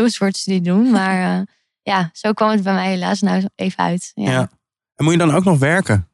uh, 0.48 0.64
doen. 0.64 0.92
Maar 0.92 1.46
ja, 1.84 2.10
zo 2.14 2.32
kwam 2.32 2.50
het 2.50 2.64
bij 2.64 2.74
mij 2.74 2.90
helaas 2.90 3.22
nou 3.22 3.48
even 3.56 3.84
uit. 3.84 4.12
Ja. 4.16 4.32
ja. 4.32 4.50
En 4.96 5.04
moet 5.04 5.14
je 5.14 5.20
dan 5.20 5.36
ook 5.36 5.44
nog 5.44 5.60
werken? 5.60 6.12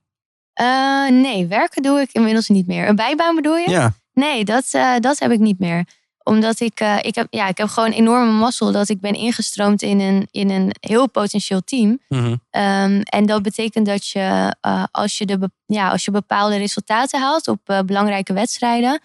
Eh, 0.58 1.10
nee, 1.10 1.48
werken 1.48 1.82
doe 1.82 2.00
ik 2.00 2.12
inmiddels 2.12 2.48
niet 2.48 2.68
meer. 2.68 2.88
Een 2.88 2.96
bijbaan 2.96 3.36
bedoel 3.36 3.56
je? 3.58 3.70
Ja. 3.70 3.94
Nee, 4.14 4.46
dat, 4.46 4.68
eh, 4.72 4.96
dat 5.00 5.20
heb 5.20 5.32
ik 5.32 5.40
niet 5.40 5.60
meer. 5.60 5.86
Omdat 6.24 6.60
ik, 6.60 6.80
eh, 6.80 6.98
ik, 7.02 7.16
heb, 7.16 7.28
ja, 7.30 7.48
ik 7.48 7.58
heb 7.58 7.68
gewoon 7.68 7.92
enorme 7.92 8.32
mazzel 8.32 8.72
dat 8.72 8.90
ik 8.90 9.00
ben 9.00 9.14
ingestroomd 9.14 9.82
in 9.82 10.00
een, 10.00 10.28
in 10.32 10.50
een 10.50 10.76
heel 10.80 11.10
potentieel 11.10 11.62
team. 11.64 12.00
Ehm, 12.50 13.02
en 13.04 13.26
dat 13.26 13.42
betekent 13.42 13.86
dat 13.86 14.08
je, 14.08 14.56
als, 14.92 15.18
je 15.18 15.26
de, 15.26 15.52
ja, 15.66 15.90
als 15.90 16.06
je 16.06 16.12
bepaalde 16.12 16.58
resultaten 16.58 17.20
haalt 17.20 17.48
op 17.48 17.84
belangrijke 17.86 18.34
wedstrijden, 18.34 19.02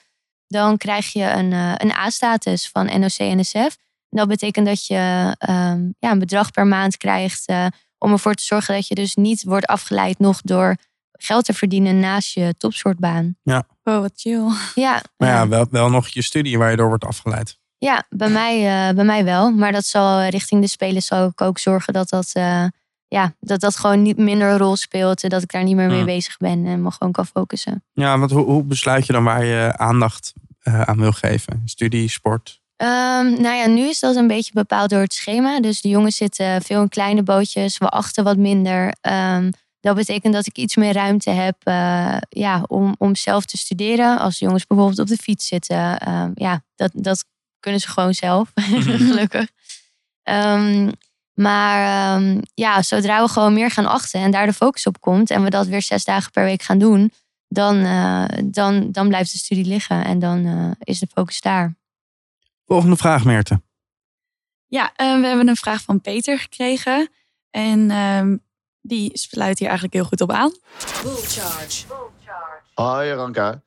dan 0.47 0.77
krijg 0.77 1.13
je 1.13 1.25
een, 1.25 1.53
een 1.53 1.93
A-status 1.93 2.69
van 2.69 3.01
NOC-NSF. 3.01 3.77
Dat 4.13 4.29
betekent 4.29 4.67
dat 4.67 4.87
je 4.87 5.35
ehm, 5.39 5.91
ja, 5.99 6.11
een 6.11 6.19
bedrag 6.19 6.51
per 6.51 6.67
maand 6.67 6.97
krijgt 6.97 7.47
eh, 7.47 7.67
om 7.99 8.13
ervoor 8.13 8.35
te 8.35 8.45
zorgen 8.45 8.75
dat 8.75 8.89
je 8.89 8.95
dus 8.95 9.15
niet 9.15 9.45
wordt 9.45 9.67
afgeleid 9.67 10.19
nog 10.19 10.41
door 10.41 10.77
geld 11.13 11.45
te 11.45 11.55
verdienen 11.55 12.01
naast 12.01 12.35
je 12.35 12.55
topsoortbaan. 12.59 13.37
oh, 13.85 14.01
wat 14.01 14.13
chill. 14.15 14.51
Ja, 14.75 15.03
Maar 15.17 15.29
ja, 15.29 15.35
ja. 15.35 15.49
wel, 15.49 15.67
wel 15.71 15.91
nog 15.91 16.09
je 16.09 16.23
studie 16.23 16.59
waar 16.59 16.71
je 16.71 16.77
door 16.77 16.89
wordt 16.89 17.05
afgeleid. 17.05 17.59
Ja, 17.79 18.07
bij 18.09 18.29
mij, 18.29 18.57
eh, 18.89 18.95
bij 18.95 19.05
mij 19.05 19.25
wel. 19.25 19.51
Maar 19.51 19.73
dat 19.73 19.85
zal 19.85 20.23
richting 20.23 20.61
de 20.61 20.67
spelers 20.67 21.07
zal 21.07 21.27
ik 21.27 21.41
ook 21.41 21.59
zorgen 21.59 21.93
dat 21.93 22.09
dat, 22.09 22.31
eh, 22.33 22.65
ja, 23.09 23.35
dat, 23.41 23.61
dat 23.61 23.77
gewoon 23.77 24.03
niet 24.03 24.17
minder 24.17 24.49
een 24.51 24.59
rol 24.59 24.77
speelt. 24.77 25.23
en 25.23 25.29
Dat 25.29 25.43
ik 25.43 25.53
daar 25.53 25.65
niet 25.65 25.77
meer 25.77 25.89
mee 25.89 26.05
bezig 26.05 26.37
ben 26.37 26.67
en 26.67 26.83
me 26.83 26.91
gewoon 26.91 27.13
kan 27.13 27.27
focussen. 27.27 27.85
Ja, 27.93 28.19
want 28.19 28.31
hoe, 28.31 28.45
hoe 28.45 28.65
besluit 28.65 29.07
je 29.07 29.13
dan 29.13 29.25
waar 29.25 29.45
je 29.45 29.73
aandacht 29.77 30.33
eh, 30.61 30.81
aan 30.81 30.99
wil 30.99 31.13
geven? 31.13 31.63
Studie, 31.65 32.09
sport? 32.09 32.62
Ehm, 32.83 33.41
nou 33.41 33.57
ja, 33.57 33.67
nu 33.67 33.89
is 33.89 34.01
dat 34.01 34.17
een 34.17 34.27
beetje 34.27 34.53
bepaald 34.53 34.91
door 34.91 35.01
het 35.01 35.15
schema. 35.15 35.61
Dus 35.61 35.81
de 35.81 35.89
jongens 35.89 36.17
zitten 36.17 36.63
veel 36.63 36.83
in 36.83 36.89
kleine 36.89 37.23
bootjes. 37.23 37.79
We 37.79 37.89
achten 37.89 38.25
wat 38.25 38.37
minder. 38.37 38.95
Ehm, 39.01 39.51
dat 39.81 39.97
betekent 39.97 40.35
dat 40.35 40.47
ik 40.47 40.57
iets 40.57 40.77
meer 40.77 40.93
ruimte 40.93 41.31
heb 41.31 41.57
eh, 41.63 42.17
ja, 42.29 42.65
om, 42.67 42.95
om 42.99 43.17
zelf 43.17 43.45
te 43.45 43.57
studeren. 43.57 44.19
Als 44.19 44.39
de 44.39 44.45
jongens 44.45 44.67
bijvoorbeeld 44.67 44.99
op 44.99 45.07
de 45.07 45.17
fiets 45.17 45.47
zitten. 45.47 45.99
ehm, 45.99 46.31
ja, 46.35 46.63
dat, 46.75 46.91
dat 46.95 47.25
kunnen 47.61 47.81
ze 47.81 47.89
gewoon 47.89 48.15
zelf. 48.15 48.51
Gelukkig. 49.09 49.51
Ehm, 50.23 50.91
maar 51.35 52.21
ja, 52.55 52.83
zodra 52.83 53.23
we 53.23 53.29
gewoon 53.29 53.53
meer 53.53 53.71
gaan 53.71 53.87
achten 53.87 54.21
en 54.21 54.31
daar 54.31 54.47
de 54.47 54.53
focus 54.53 54.87
op 54.87 55.01
komt. 55.01 55.31
En 55.31 55.43
we 55.43 55.51
dat 55.51 55.67
weer 55.67 55.83
zes 55.83 56.05
dagen 56.05 56.31
per 56.31 56.45
week 56.45 56.63
gaan 56.63 56.79
doen. 56.79 57.13
Dan, 57.49 57.85
eh, 57.85 58.25
dan, 58.45 58.93
dan 58.93 59.09
blijft 59.09 59.33
de 59.33 59.39
studie 59.39 59.65
liggen. 59.65 60.05
En 60.05 60.19
dan 60.19 60.47
eh, 60.47 60.71
is 60.79 60.99
de 60.99 61.09
focus 61.15 61.41
daar. 61.41 61.81
Volgende 62.67 62.97
vraag, 62.97 63.25
Meerte. 63.25 63.63
Ja, 64.67 64.93
eh, 64.97 65.21
we 65.21 65.27
hebben 65.27 65.49
een 65.49 65.57
vraag 65.57 65.83
van 65.83 66.01
Peter 66.01 66.39
gekregen. 66.39 67.11
En 67.51 67.91
ehm, 67.91 68.37
die 68.81 69.11
sluit 69.19 69.59
hier 69.59 69.69
eigenlijk 69.69 69.97
heel 69.97 70.07
goed 70.07 70.21
op 70.21 70.31
aan. 70.31 70.53
Bull 71.03 71.15
charge. 71.15 71.85
Hoi 72.75 73.13
Ranka. 73.13 73.63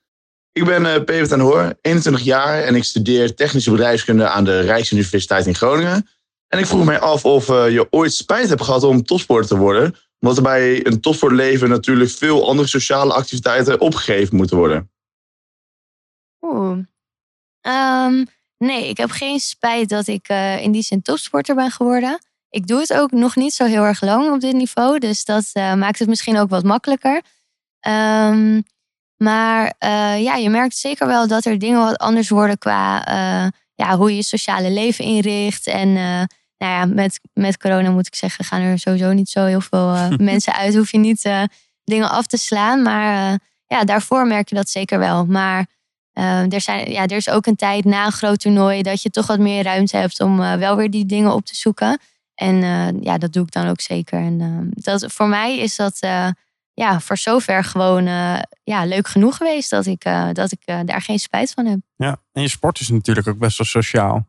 Ik 0.51 0.65
ben 0.65 0.85
eh 0.85 1.03
Peter 1.03 1.27
ten 1.27 1.39
Hoor, 1.39 1.77
21 1.81 2.23
jaar 2.23 2.63
en 2.63 2.75
ik 2.75 2.83
studeer 2.83 3.35
technische 3.35 3.71
bedrijfskunde 3.71 4.27
aan 4.27 4.43
de 4.43 4.59
Rijksuniversiteit 4.59 5.45
in 5.45 5.55
Groningen. 5.55 6.09
En 6.47 6.59
ik 6.59 6.65
vroeg 6.65 6.85
mij 6.85 6.99
af 6.99 7.25
of 7.25 7.49
eh, 7.49 7.71
je 7.71 7.87
ooit 7.89 8.13
spijt 8.13 8.49
hebt 8.49 8.61
gehad 8.61 8.83
om 8.83 9.03
topsporter 9.03 9.47
te 9.47 9.57
worden. 9.57 9.95
Omdat 10.19 10.37
er 10.37 10.43
bij 10.43 10.85
een 10.85 11.01
topsportleven 11.01 11.69
natuurlijk 11.69 12.09
veel 12.09 12.47
andere 12.47 12.67
sociale 12.67 13.13
activiteiten 13.13 13.79
opgegeven 13.79 14.35
moeten 14.35 14.57
worden. 14.57 14.91
Oeh. 16.41 16.77
Ehm, 17.61 18.25
nee, 18.57 18.89
ik 18.89 18.97
heb 18.97 19.09
geen 19.11 19.39
spijt 19.39 19.89
dat 19.89 20.07
ik 20.07 20.27
eh, 20.27 20.61
in 20.61 20.71
die 20.71 20.81
zin 20.81 21.01
topsporter 21.01 21.55
ben 21.55 21.71
geworden. 21.71 22.19
Ik 22.49 22.67
doe 22.67 22.79
het 22.79 22.93
ook 22.93 23.11
nog 23.11 23.35
niet 23.35 23.53
zo 23.53 23.65
heel 23.65 23.83
erg 23.83 24.01
lang 24.01 24.31
op 24.31 24.39
dit 24.39 24.53
niveau. 24.53 24.99
Dus 24.99 25.25
dat 25.25 25.49
eh, 25.53 25.73
maakt 25.73 25.99
het 25.99 26.07
misschien 26.07 26.37
ook 26.37 26.49
wat 26.49 26.63
makkelijker. 26.63 27.21
Ehm, 27.79 28.61
maar 29.17 29.73
eh, 29.77 30.23
ja, 30.23 30.35
je 30.35 30.49
merkt 30.49 30.77
zeker 30.77 31.07
wel 31.07 31.27
dat 31.27 31.45
er 31.45 31.59
dingen 31.59 31.79
wat 31.79 31.97
anders 31.97 32.29
worden 32.29 32.57
qua 32.57 33.03
ja, 33.77 33.97
hoe 33.97 34.09
je 34.09 34.15
je 34.15 34.23
sociale 34.23 34.71
leven 34.71 35.05
inricht. 35.05 35.67
En 35.67 35.93
nou 35.93 36.27
ja, 36.57 36.85
met, 36.85 37.19
met 37.33 37.57
corona 37.57 37.89
moet 37.91 38.07
ik 38.07 38.15
zeggen, 38.15 38.45
gaan 38.45 38.61
er 38.61 38.79
sowieso 38.79 39.13
niet 39.13 39.29
zo 39.29 39.45
heel 39.45 39.61
veel 39.61 39.95
mensen 40.17 40.53
uit. 40.53 40.75
Hoef 40.75 40.91
je 40.91 40.97
niet 40.97 41.29
dingen 41.83 42.09
af 42.09 42.25
te 42.25 42.37
slaan. 42.37 42.81
Maar 42.81 43.39
ja, 43.67 43.83
daarvoor 43.83 44.27
merk 44.27 44.49
je 44.49 44.55
dat 44.55 44.69
zeker 44.69 44.99
wel. 44.99 45.25
Maar 45.25 45.65
eh, 46.15 46.53
er, 46.53 46.61
zijn, 46.61 46.91
ja, 46.91 47.01
er 47.01 47.15
is 47.15 47.29
ook 47.29 47.45
een 47.45 47.55
tijd 47.55 47.85
na 47.85 48.05
een 48.05 48.11
groot 48.11 48.39
toernooi 48.39 48.81
dat 48.81 49.01
je 49.01 49.09
toch 49.09 49.27
wat 49.27 49.39
meer 49.39 49.63
ruimte 49.63 49.97
hebt 49.97 50.21
om 50.21 50.41
eh, 50.41 50.53
wel 50.53 50.75
weer 50.75 50.89
die 50.89 51.05
dingen 51.05 51.33
op 51.33 51.45
te 51.45 51.55
zoeken. 51.55 51.99
En 52.35 52.63
eh, 52.63 53.01
ja, 53.01 53.17
dat 53.17 53.33
doe 53.33 53.43
ik 53.43 53.51
dan 53.51 53.67
ook 53.67 53.81
zeker. 53.81 54.19
En 54.19 54.41
eh, 54.41 54.83
dat, 54.83 55.13
voor 55.13 55.27
mij 55.27 55.57
is 55.59 55.75
dat 55.75 55.97
eh, 55.99 56.27
ja, 56.73 56.99
voor 56.99 57.17
zover 57.17 57.63
gewoon 57.63 58.05
ja, 58.63 58.85
leuk 58.85 59.07
genoeg 59.07 59.37
geweest 59.37 59.69
dat 59.69 59.85
ik, 59.85 60.03
dat 60.31 60.51
ik 60.51 60.87
daar 60.87 61.01
geen 61.01 61.19
spijt 61.19 61.51
van 61.51 61.65
heb. 61.65 61.79
Ja, 61.95 62.17
en 62.31 62.41
je 62.41 62.47
sport 62.47 62.79
is 62.79 62.89
natuurlijk 62.89 63.27
ook 63.27 63.37
best 63.37 63.57
wel 63.57 63.67
sociaal. 63.67 64.27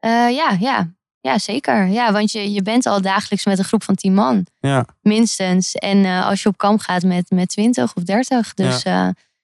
Ja, 0.00 0.56
ja, 0.60 0.92
ja, 1.20 1.38
zeker. 1.38 1.86
Ja, 1.86 2.12
want 2.12 2.32
je, 2.32 2.52
je 2.52 2.62
bent 2.62 2.86
al 2.86 3.00
dagelijks 3.00 3.44
met 3.44 3.58
een 3.58 3.64
groep 3.64 3.82
van 3.82 3.94
tien 3.94 4.14
man, 4.14 4.46
Ja, 4.58 4.84
minstens. 5.00 5.74
En 5.74 6.04
als 6.04 6.42
je 6.42 6.48
op 6.48 6.56
kamp 6.56 6.80
gaat 6.80 7.02
met, 7.02 7.30
met 7.30 7.48
20 7.48 7.94
of 7.94 8.02
30. 8.02 8.54
Dus 8.54 8.82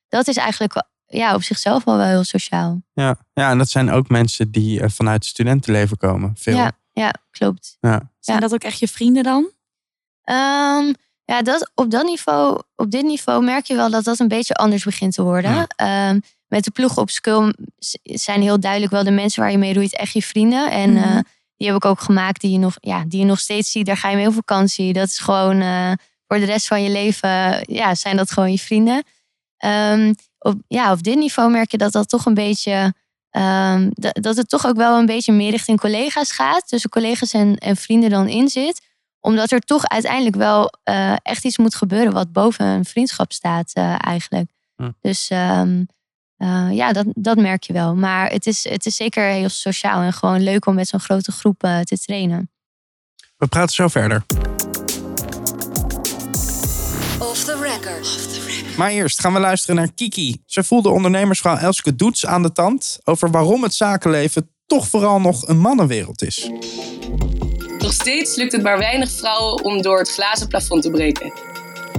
dat 0.09 0.29
is 0.29 0.37
eigenlijk 0.37 0.85
ja, 1.17 1.35
op 1.35 1.43
zichzelf 1.43 1.85
wel 1.85 1.97
wel 1.97 2.07
heel 2.07 2.25
sociaal. 2.25 2.83
ja. 2.93 3.17
ja, 3.33 3.51
en 3.51 3.59
dat 3.59 3.69
zijn 3.71 3.91
ook 3.91 4.09
mensen 4.09 4.51
die 4.51 4.81
eh, 4.81 4.89
vanuit 4.91 5.17
het 5.17 5.25
studentenleven 5.27 5.97
komen. 5.97 6.33
Veel. 6.37 6.57
Ja, 6.57 6.73
ja, 6.93 7.13
klopt. 7.31 7.77
Ja. 7.81 8.11
Zijn 8.21 8.41
dat 8.41 8.55
ook 8.55 8.63
echt 8.63 8.79
je 8.79 8.89
vrienden 8.89 9.23
dan? 9.23 9.51
Ehm, 10.23 10.93
ja, 11.25 11.43
dat, 11.43 11.71
op, 11.75 11.91
dat 11.91 12.05
niveau, 12.05 12.61
op 12.77 12.91
dit 12.91 13.03
niveau 13.05 13.45
merk 13.45 13.67
je 13.67 13.75
wel 13.75 13.91
dat 13.91 14.05
dat 14.05 14.19
een 14.19 14.29
beetje 14.29 14.55
anders 14.55 14.85
begint 14.85 15.15
te 15.15 15.23
worden. 15.23 15.51
Ja. 15.55 15.67
Ehm, 15.77 16.21
met 16.49 16.65
de 16.65 16.71
ploeg 16.71 16.97
op 16.99 17.11
Skulm 17.11 17.55
s- 17.79 17.99
zijn 18.03 18.43
heel 18.43 18.61
duidelijk 18.61 18.93
wel 18.93 19.05
de 19.05 19.11
mensen 19.11 19.43
waar 19.43 19.51
je 19.51 19.59
mee 19.59 19.75
roeit 19.75 19.97
echt 19.97 20.13
je 20.13 20.23
vrienden. 20.23 20.71
En 20.71 20.93
Mhm. 20.93 21.03
eh, 21.03 21.19
die 21.57 21.67
heb 21.67 21.77
ik 21.77 21.85
ook 21.85 22.01
gemaakt 22.01 22.41
die 22.41 22.51
je, 22.53 22.59
nog, 22.59 22.75
ja, 22.81 23.05
die 23.09 23.19
je 23.21 23.27
nog 23.27 23.39
steeds 23.41 23.71
ziet. 23.71 23.87
Daar 23.87 23.97
ga 23.97 24.09
je 24.11 24.17
mee 24.17 24.27
op 24.27 24.35
vakantie. 24.35 24.93
Dat 24.93 25.09
is 25.09 25.19
gewoon 25.19 25.61
eh, 25.61 25.93
voor 26.27 26.39
de 26.39 26.45
rest 26.45 26.67
van 26.67 26.83
je 26.83 26.91
leven 26.91 27.61
ja, 27.75 27.95
zijn 27.95 28.17
dat 28.17 28.31
gewoon 28.31 28.51
je 28.53 28.59
vrienden. 28.59 29.03
Ehm, 29.57 30.13
op, 30.45 30.55
ja, 30.69 30.93
op 30.93 31.03
dit 31.03 31.17
niveau 31.17 31.51
merk 31.51 31.71
je 31.71 31.79
dat 31.79 31.93
dat 31.93 32.09
toch 32.09 32.27
een 32.27 32.35
beetje... 32.35 32.95
ehm, 33.31 33.91
dat, 33.95 34.37
het 34.37 34.49
toch 34.49 34.67
ook 34.67 34.77
wel 34.77 34.99
een 34.99 35.07
beetje 35.07 35.33
meer 35.33 35.51
richting 35.51 35.81
collega's 35.81 36.33
gaat. 36.33 36.69
Tussen 36.69 36.91
collega's 36.91 37.33
en, 37.33 37.57
en 37.57 37.77
vrienden 37.77 38.11
dan 38.11 38.29
in 38.29 38.49
zit 38.49 38.93
omdat 39.25 39.51
er 39.51 39.61
toch 39.61 39.89
uiteindelijk 39.89 40.37
wel 40.37 40.73
eh, 40.83 41.15
echt 41.23 41.45
iets 41.45 41.59
moet 41.59 41.75
gebeuren 41.75 42.13
wat 42.13 42.33
boven 42.33 42.67
een 42.67 42.85
vriendschap 42.85 43.33
staat 43.33 43.71
eh, 43.73 43.95
eigenlijk. 43.99 44.51
Hm. 44.77 44.91
Dus 45.01 45.29
ehm, 45.29 45.83
eh, 46.37 46.69
ja, 46.71 46.93
dat, 46.93 47.07
dat 47.15 47.37
merk 47.37 47.63
je 47.63 47.73
wel. 47.73 47.95
Maar 47.95 48.31
het 48.31 48.47
is, 48.47 48.69
het 48.69 48.87
is 48.87 48.97
zeker 48.97 49.25
heel 49.25 49.49
sociaal 49.49 50.03
en 50.03 50.13
gewoon 50.13 50.43
leuk 50.43 50.67
om 50.67 50.75
met 50.75 50.89
zo'n 50.89 51.01
grote 51.01 51.33
groep 51.33 51.63
eh, 51.63 51.81
te 51.81 51.99
trainen. 51.99 52.51
We 53.37 53.47
praten 53.47 53.75
zo 53.75 53.89
verder. 53.89 54.25
Off 57.19 57.45
the 57.45 57.59
record. 57.61 58.34
Maar 58.77 58.91
eerst 58.91 59.21
gaan 59.21 59.33
we 59.33 59.39
luisteren 59.39 59.77
naar 59.77 59.93
Kiki. 59.95 60.43
Ze 60.47 60.65
voelde 60.65 60.89
ondernemersvrouw 60.89 61.57
Elske 61.57 61.95
Doets 61.95 62.27
aan 62.27 62.43
de 62.43 62.53
tand 62.53 62.99
over 63.05 63.31
waarom 63.31 63.63
het 63.63 63.75
zakenleven 63.75 64.51
toch 64.67 64.89
vooral 64.89 65.21
nog 65.21 65.49
een 65.49 65.59
mannenwereld 65.59 66.23
is. 66.23 66.51
Nog 67.79 67.93
steeds 67.93 68.37
lukt 68.37 68.53
het 68.53 68.63
maar 68.63 68.79
weinig 68.79 69.11
vrouwen 69.11 69.65
om 69.65 69.83
door 69.83 69.99
het 69.99 70.11
glazen 70.11 70.49
plafond 70.49 70.83
te 70.83 70.91
breken. 70.91 71.33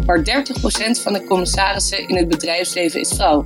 Maar 0.05 0.19
30% 0.19 0.23
van 1.01 1.13
de 1.13 1.23
commissarissen 1.23 2.07
in 2.07 2.15
het 2.15 2.27
bedrijfsleven 2.27 2.99
is 2.99 3.09
vrouw. 3.09 3.45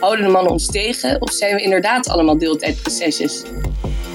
Houden 0.00 0.24
de 0.24 0.30
mannen 0.30 0.52
ons 0.52 0.66
tegen 0.66 1.20
of 1.20 1.32
zijn 1.32 1.54
we 1.54 1.62
inderdaad 1.62 2.08
allemaal 2.08 2.38
deeltijdprinsesjes? 2.38 3.42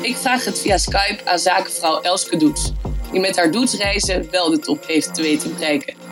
Ik 0.01 0.15
vraag 0.15 0.45
het 0.45 0.59
via 0.59 0.77
Skype 0.77 1.19
aan 1.25 1.39
zakenvrouw 1.39 2.01
Elske 2.01 2.37
Doets, 2.37 2.71
die 3.11 3.19
met 3.19 3.35
haar 3.35 3.51
doetsreizen 3.51 4.27
wel 4.31 4.49
de 4.49 4.59
top 4.59 4.87
heeft 4.87 5.13
te 5.15 5.21
weten 5.21 5.53
bereiken. 5.53 6.08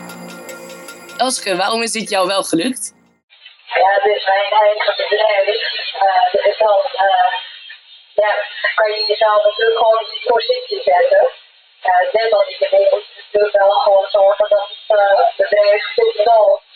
Elske, 1.18 1.56
waarom 1.56 1.82
is 1.82 1.92
dit 1.92 2.08
jou 2.10 2.26
wel 2.26 2.42
gelukt? 2.42 2.94
Ja, 3.80 3.90
het 3.98 4.06
is 4.16 4.26
mijn 4.26 4.50
eigen 4.62 4.94
bedrijf. 4.96 5.58
Uh, 6.06 6.44
dus 6.44 6.58
dan 6.58 6.80
uh, 7.06 7.32
ja, 8.22 8.32
kan 8.74 8.90
je 8.90 9.04
jezelf 9.08 9.44
natuurlijk 9.44 9.78
gewoon 9.78 10.00
in 10.04 10.10
die 10.10 10.26
positie 10.32 10.82
zetten. 10.82 11.24
Uh, 11.88 12.12
net 12.12 12.32
als 12.32 12.48
ik 12.48 12.58
je 12.58 13.02
natuurlijk 13.24 13.56
wel 13.56 13.70
gewoon 13.70 14.06
zorgen 14.10 14.48
dat 14.48 14.68
het 14.86 15.36
bedrijf 15.36 15.82
goed 15.94 16.18
loopt. 16.24 16.72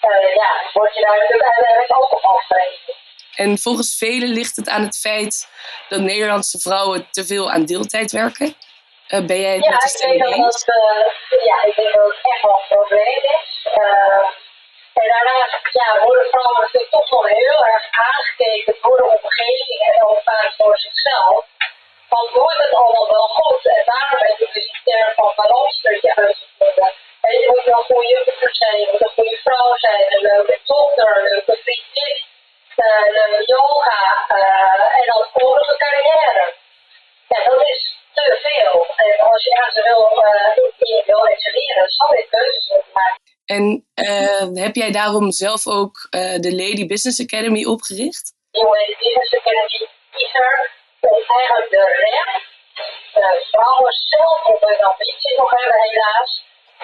En 0.00 0.20
ja, 0.40 0.50
word 0.72 0.94
je 0.94 1.00
daar 1.00 1.18
natuurlijk 1.18 1.54
uiteindelijk 1.54 1.96
ook 1.96 2.12
op 2.12 2.24
afgerekend. 2.24 2.96
En 3.34 3.58
volgens 3.58 3.96
velen 3.98 4.28
ligt 4.28 4.56
het 4.56 4.68
aan 4.68 4.82
het 4.82 4.98
feit 4.98 5.48
dat 5.88 6.00
Nederlandse 6.00 6.58
vrouwen 6.58 7.08
te 7.10 7.26
veel 7.26 7.50
aan 7.50 7.64
deeltijd 7.64 8.12
werken. 8.12 8.56
Uh, 9.14 9.26
ben 9.30 9.40
jij 9.40 9.54
het 9.54 9.64
ja, 9.64 9.70
met 9.70 9.80
de 9.80 9.88
ik 9.88 9.98
denk 9.98 9.98
stelling 9.98 10.22
dat 10.24 10.34
eens? 10.44 10.64
dat, 10.64 10.76
uh, 10.84 11.44
ja, 11.50 11.56
ik 11.68 11.74
denk 11.76 11.92
dat 11.94 12.06
het 12.10 12.18
echt 12.32 12.42
wel 12.42 12.58
een 12.58 12.68
probleem 12.76 13.22
is. 13.38 13.48
Uh, 13.82 14.24
en 15.00 15.06
daarnaast 15.12 15.54
ja, 15.80 15.88
worden 16.06 16.26
vrouwen 16.32 16.60
natuurlijk 16.60 16.92
toch 16.92 17.10
wel 17.10 17.24
heel 17.24 17.60
erg 17.72 17.84
aangekeken 18.08 18.74
door 18.82 18.96
de 18.96 19.08
omgeving 19.18 19.80
en 19.90 19.96
ook 20.08 20.20
vaak 20.22 20.52
door 20.56 20.78
zichzelf. 20.78 21.44
Van 22.08 22.24
wordt 22.32 22.62
het 22.64 22.74
allemaal 22.74 23.08
wel 23.16 23.28
goed? 23.38 23.66
En 23.76 23.82
daarom 23.90 24.20
heb 24.26 24.38
je 24.38 24.48
dus 24.52 24.66
die 24.72 24.82
term 24.84 25.12
van 25.14 25.32
balansstukje 25.36 26.14
uitgevonden. 26.14 26.90
En 27.26 27.32
je 27.40 27.46
moet 27.52 27.66
een 27.66 27.88
goede 27.90 28.22
moeder 28.26 28.54
zijn, 28.62 28.80
je 28.80 28.88
moet 28.92 29.02
een 29.02 29.16
goede 29.18 29.38
vrouw 29.44 29.76
zijn, 29.76 30.04
een 30.14 30.22
leuke 30.30 30.58
dochter, 30.64 31.08
een 31.16 31.28
leuke 31.32 31.56
vriendin, 31.64 32.16
uh, 32.76 33.06
leuke 33.18 33.42
yoga 33.54 34.00
en 34.98 35.04
dan 35.06 35.22
een 35.34 35.78
carrière. 35.84 36.54
Ja, 37.28 37.44
dat 37.44 37.62
is 37.68 37.95
te 38.18 38.38
veel. 38.46 38.86
En 39.04 39.12
als 39.30 39.44
je 39.44 39.50
ergens 39.50 39.82
wil, 39.88 40.02
uh, 40.28 41.06
wil 41.06 41.26
excelleren, 41.26 41.88
zal 41.88 42.14
je 42.14 42.26
keuzes 42.30 42.68
moeten 42.70 42.92
maken. 42.92 43.20
En 43.54 43.64
uh, 43.94 44.64
heb 44.64 44.74
jij 44.74 44.92
daarom 45.00 45.30
zelf 45.30 45.66
ook 45.66 45.94
uh, 46.10 46.36
de 46.46 46.52
Lady 46.62 46.86
Business 46.86 47.20
Academy 47.26 47.64
opgericht? 47.74 48.24
De 48.50 48.64
Lady 48.74 48.94
Business 49.02 49.34
Academy 49.40 49.80
is 50.24 50.32
er 50.44 50.54
om 51.00 51.22
eigenlijk 51.38 51.70
de 51.70 51.84
rem, 52.04 52.30
de 53.18 53.28
vrouwen 53.50 53.92
zelf 54.14 54.38
op 54.52 54.60
hun 54.68 54.82
ambitie 54.90 55.34
nog 55.40 55.50
hebben 55.50 55.80
helaas, 55.88 56.30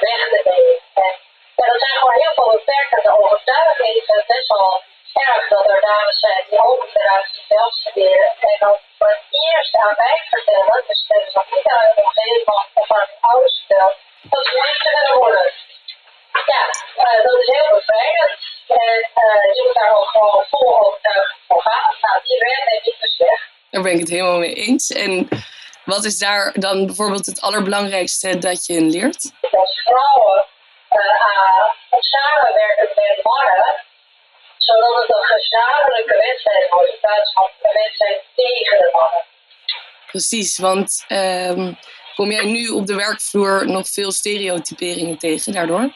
weg 0.06 0.20
te 0.32 0.40
nemen. 0.50 0.78
En 1.04 1.12
ja, 1.58 1.64
dat 1.72 1.80
zijn 1.84 1.98
gewoon 2.00 2.22
heel 2.22 2.34
veel 2.38 2.50
beperkende 2.58 3.10
overtuigingen. 3.20 4.02
Het 4.06 4.26
best 4.26 4.48
wel 4.48 4.82
erg 5.26 5.48
dat 5.48 5.66
er 5.72 5.80
dames 5.80 6.18
zijn 6.18 6.44
die 6.48 6.64
ook 6.70 6.82
eruit 6.92 7.28
zichzelf 7.36 7.72
studeren. 7.74 8.30
En 8.40 8.56
dan 8.64 8.76
eerst 9.46 9.74
aan 9.82 9.94
mij 9.96 10.18
vertellen, 10.30 10.84
dus 10.86 11.00
dat 11.08 11.22
is 11.26 11.34
nog 11.34 11.46
niet 11.54 11.68
uit 11.76 11.90
de 11.94 12.02
omgeving 12.04 12.46
of 12.80 12.88
aan 12.92 13.06
hun 13.08 13.20
ouders 13.30 13.56
verteld, 13.58 13.94
dat 14.32 14.42
ze 14.46 14.52
minister 14.60 14.92
willen 14.98 15.18
worden. 15.24 15.46
Ja, 16.52 16.62
uh, 17.04 17.20
dat 17.26 17.36
is 17.42 17.48
heel 17.56 17.70
bevrijdend. 17.78 18.38
En 18.84 18.98
uh, 19.24 19.42
je 19.56 19.62
moet 19.66 19.78
daar 19.80 19.94
ook 19.98 20.10
gewoon 20.14 20.44
vol 20.50 20.70
overtuigd 20.84 21.34
voor 21.48 21.62
gaan. 21.62 21.94
Nou, 22.00 22.16
die 22.24 22.38
rem 22.38 22.62
neem 22.68 22.84
ik 22.90 22.96
dus 23.00 23.16
weg. 23.18 23.40
Daar 23.70 23.82
ben 23.82 23.92
ik 23.92 24.00
het 24.00 24.08
helemaal 24.08 24.38
mee 24.38 24.54
eens. 24.54 24.90
En 24.90 25.28
wat 25.84 26.04
is 26.04 26.18
daar 26.18 26.52
dan 26.54 26.86
bijvoorbeeld 26.86 27.26
het 27.26 27.40
allerbelangrijkste 27.40 28.38
dat 28.38 28.66
je 28.66 28.80
leert? 28.80 29.22
Als 29.50 29.82
vrouwen 29.84 30.44
uh, 30.90 31.64
samenwerken 31.98 32.88
met 32.94 33.20
mannen, 33.22 33.84
zodat 34.68 34.94
het 35.00 35.16
een 35.16 35.28
gezamenlijke 35.36 36.16
wedstrijd 36.26 36.70
wordt 36.70 36.92
in 36.92 37.00
plaats 37.00 37.32
van 37.32 37.50
een 37.62 37.76
wedstrijd 37.82 38.18
tegen 38.34 38.78
de 38.78 38.88
mannen. 38.92 39.24
Precies, 40.06 40.58
want 40.58 41.04
um, 41.08 41.78
kom 42.14 42.30
jij 42.30 42.44
nu 42.44 42.68
op 42.68 42.86
de 42.86 42.94
werkvloer 42.94 43.66
nog 43.66 43.88
veel 43.88 44.12
stereotyperingen 44.12 45.18
tegen 45.18 45.52
daardoor? 45.52 45.86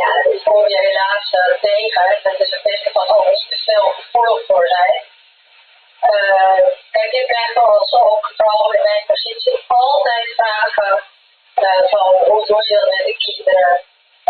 Ja, 0.00 0.10
dat 0.22 0.42
kom 0.42 0.68
je 0.68 0.78
helaas 0.88 1.26
uh, 1.32 1.60
tegen. 1.60 2.02
Het 2.22 2.40
is 2.40 2.52
een 2.52 2.60
kwestie 2.62 2.92
van 2.92 3.08
oh, 3.14 3.28
niet 3.28 3.46
te 3.48 3.58
veel 3.64 3.88
gevoelig 3.96 4.46
voor 4.46 4.66
zijn. 4.68 5.02
Uh, 6.14 6.58
kijk, 6.90 7.12
ik 7.12 7.26
krijg 7.26 7.56
als 7.56 7.92
ook 7.92 8.32
vooral 8.36 8.72
in 8.72 8.82
mijn 8.82 9.04
positie 9.06 9.64
altijd 9.66 10.26
vragen 10.34 11.04
uh, 11.56 11.88
van 11.92 12.14
hoe 12.28 12.46
doe 12.46 12.64
je 12.68 12.74
dat 12.74 12.90
met 12.94 13.06
de 13.06 13.16
kinderen? 13.24 13.80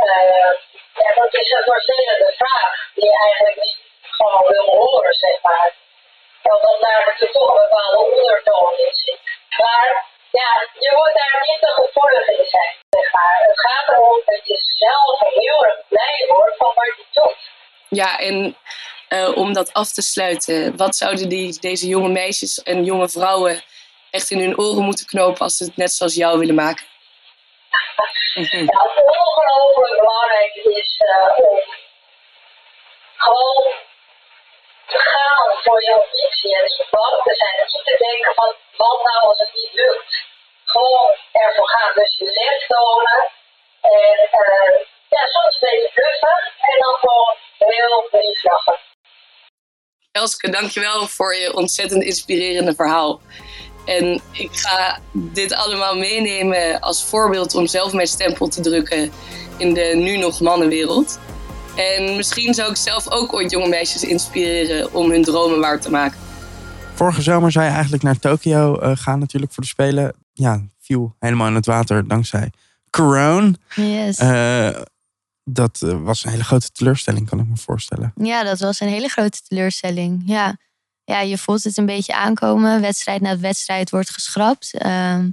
Ja, 0.04 1.10
dat 1.14 1.34
is 1.34 1.50
een 1.50 1.64
vervelende 1.72 2.32
vraag 2.36 2.70
die 2.94 3.04
je 3.04 3.16
eigenlijk 3.26 3.56
niet 3.64 3.78
gewoon 4.00 4.46
wil 4.46 4.64
horen, 4.64 5.14
zeg 5.14 5.42
maar. 5.42 5.74
Omdat 6.42 6.80
daar 6.80 7.02
natuurlijk 7.06 7.32
toch 7.32 7.48
een 7.48 7.62
bepaalde 7.68 7.98
ondertoon 7.98 8.72
in 8.72 8.94
zit. 9.04 9.20
Maar 9.58 10.04
ja, 10.30 10.50
je 10.84 10.90
moet 10.96 11.14
daar 11.20 11.44
niet 11.46 11.60
te 11.60 11.70
gevoelig 11.82 12.28
in 12.28 12.44
zijn, 12.44 12.74
zeg 12.90 13.12
maar. 13.12 13.36
Het 13.40 13.60
gaat 13.60 13.88
erom 13.88 14.22
dat 14.24 14.46
je 14.46 14.58
zelf 14.58 15.20
heel 15.20 15.64
erg 15.64 15.80
blij 15.88 16.24
wordt 16.28 16.56
van 16.56 16.72
wat 16.74 16.92
je 16.96 17.04
doet. 17.12 17.50
Ja, 17.88 18.18
en 18.18 18.56
uh, 19.08 19.36
om 19.36 19.52
dat 19.52 19.72
af 19.72 19.92
te 19.92 20.02
sluiten, 20.02 20.76
wat 20.76 20.96
zouden 20.96 21.28
die, 21.28 21.60
deze 21.60 21.86
jonge 21.86 22.08
meisjes 22.08 22.62
en 22.62 22.84
jonge 22.84 23.08
vrouwen 23.08 23.62
echt 24.10 24.30
in 24.30 24.38
hun 24.38 24.58
oren 24.58 24.82
moeten 24.82 25.06
knopen 25.06 25.40
als 25.40 25.56
ze 25.56 25.64
het 25.64 25.76
net 25.76 25.92
zoals 25.92 26.14
jou 26.14 26.38
willen 26.38 26.54
maken? 26.54 26.84
Ja, 28.36 28.42
ongelooflijk 28.44 29.75
om 31.36 31.60
gewoon 33.16 33.64
te 34.86 34.98
gaan 35.12 35.48
voor 35.64 35.82
je 35.82 35.92
ambitie 35.94 36.56
en 36.58 36.64
niet 36.64 36.86
bang 36.90 37.22
te 37.22 37.34
zijn. 37.34 37.56
En 37.60 37.68
niet 37.74 37.84
te 37.84 37.96
denken 38.08 38.34
van 38.34 38.54
wat 38.76 38.98
nou 39.08 39.20
als 39.30 39.38
het 39.38 39.52
niet 39.54 39.72
lukt. 39.72 40.12
Gewoon 40.64 41.10
ervoor 41.32 41.68
gaan. 41.68 41.92
Dus 41.94 42.16
je 42.18 42.24
lef 42.24 42.66
tonen 42.66 43.20
en 43.80 44.16
eh, 44.40 44.74
ja, 45.14 45.22
soms 45.34 45.54
een 45.54 45.68
beetje 45.70 45.90
bluffen 45.94 46.36
en 46.70 46.76
dan 46.80 46.94
gewoon 46.94 47.34
heel 47.58 48.08
lief 48.10 48.42
lachen. 48.42 48.78
Elske, 50.12 50.50
dankjewel 50.50 51.06
voor 51.06 51.34
je 51.34 51.54
ontzettend 51.54 52.02
inspirerende 52.02 52.74
verhaal. 52.74 53.20
En 53.86 54.22
ik 54.32 54.50
ga 54.52 54.98
dit 55.12 55.54
allemaal 55.54 55.96
meenemen 55.96 56.80
als 56.80 57.04
voorbeeld 57.04 57.54
om 57.54 57.66
zelf 57.66 57.92
mijn 57.92 58.06
stempel 58.06 58.48
te 58.48 58.60
drukken 58.60 59.12
in 59.58 59.74
de 59.74 59.92
nu 59.94 60.16
nog 60.16 60.40
mannenwereld. 60.40 61.18
En 61.76 62.16
misschien 62.16 62.54
zou 62.54 62.70
ik 62.70 62.76
zelf 62.76 63.10
ook 63.10 63.32
ooit 63.32 63.50
jonge 63.50 63.68
meisjes 63.68 64.04
inspireren 64.04 64.94
om 64.94 65.10
hun 65.10 65.22
dromen 65.22 65.60
waar 65.60 65.80
te 65.80 65.90
maken. 65.90 66.18
Vorige 66.94 67.22
zomer 67.22 67.52
zou 67.52 67.64
je 67.64 67.70
eigenlijk 67.70 68.02
naar 68.02 68.18
Tokio 68.18 68.78
eh, 68.78 68.92
gaan 68.94 69.18
natuurlijk 69.18 69.52
voor 69.52 69.62
de 69.62 69.68
Spelen. 69.68 70.14
Ja, 70.32 70.62
viel 70.80 71.14
helemaal 71.18 71.48
in 71.48 71.54
het 71.54 71.66
water 71.66 72.08
dankzij 72.08 72.50
corona. 72.90 73.52
Yes. 73.74 74.18
Eh, 74.18 74.80
dat 75.44 75.82
eh, 75.82 76.02
was 76.02 76.24
een 76.24 76.30
hele 76.30 76.44
grote 76.44 76.70
teleurstelling, 76.72 77.28
kan 77.28 77.40
ik 77.40 77.46
me 77.46 77.56
voorstellen. 77.56 78.12
Ja, 78.16 78.44
dat 78.44 78.60
was 78.60 78.80
een 78.80 78.88
hele 78.88 79.08
grote 79.08 79.42
teleurstelling. 79.48 80.22
Ja, 80.26 80.56
ja 81.04 81.20
je 81.20 81.38
voelt 81.38 81.64
het 81.64 81.76
een 81.76 81.86
beetje 81.86 82.14
aankomen. 82.14 82.80
Wedstrijd 82.80 83.20
na 83.20 83.38
wedstrijd 83.38 83.90
wordt 83.90 84.10
geschrapt. 84.10 84.74
Ehm 84.74 85.28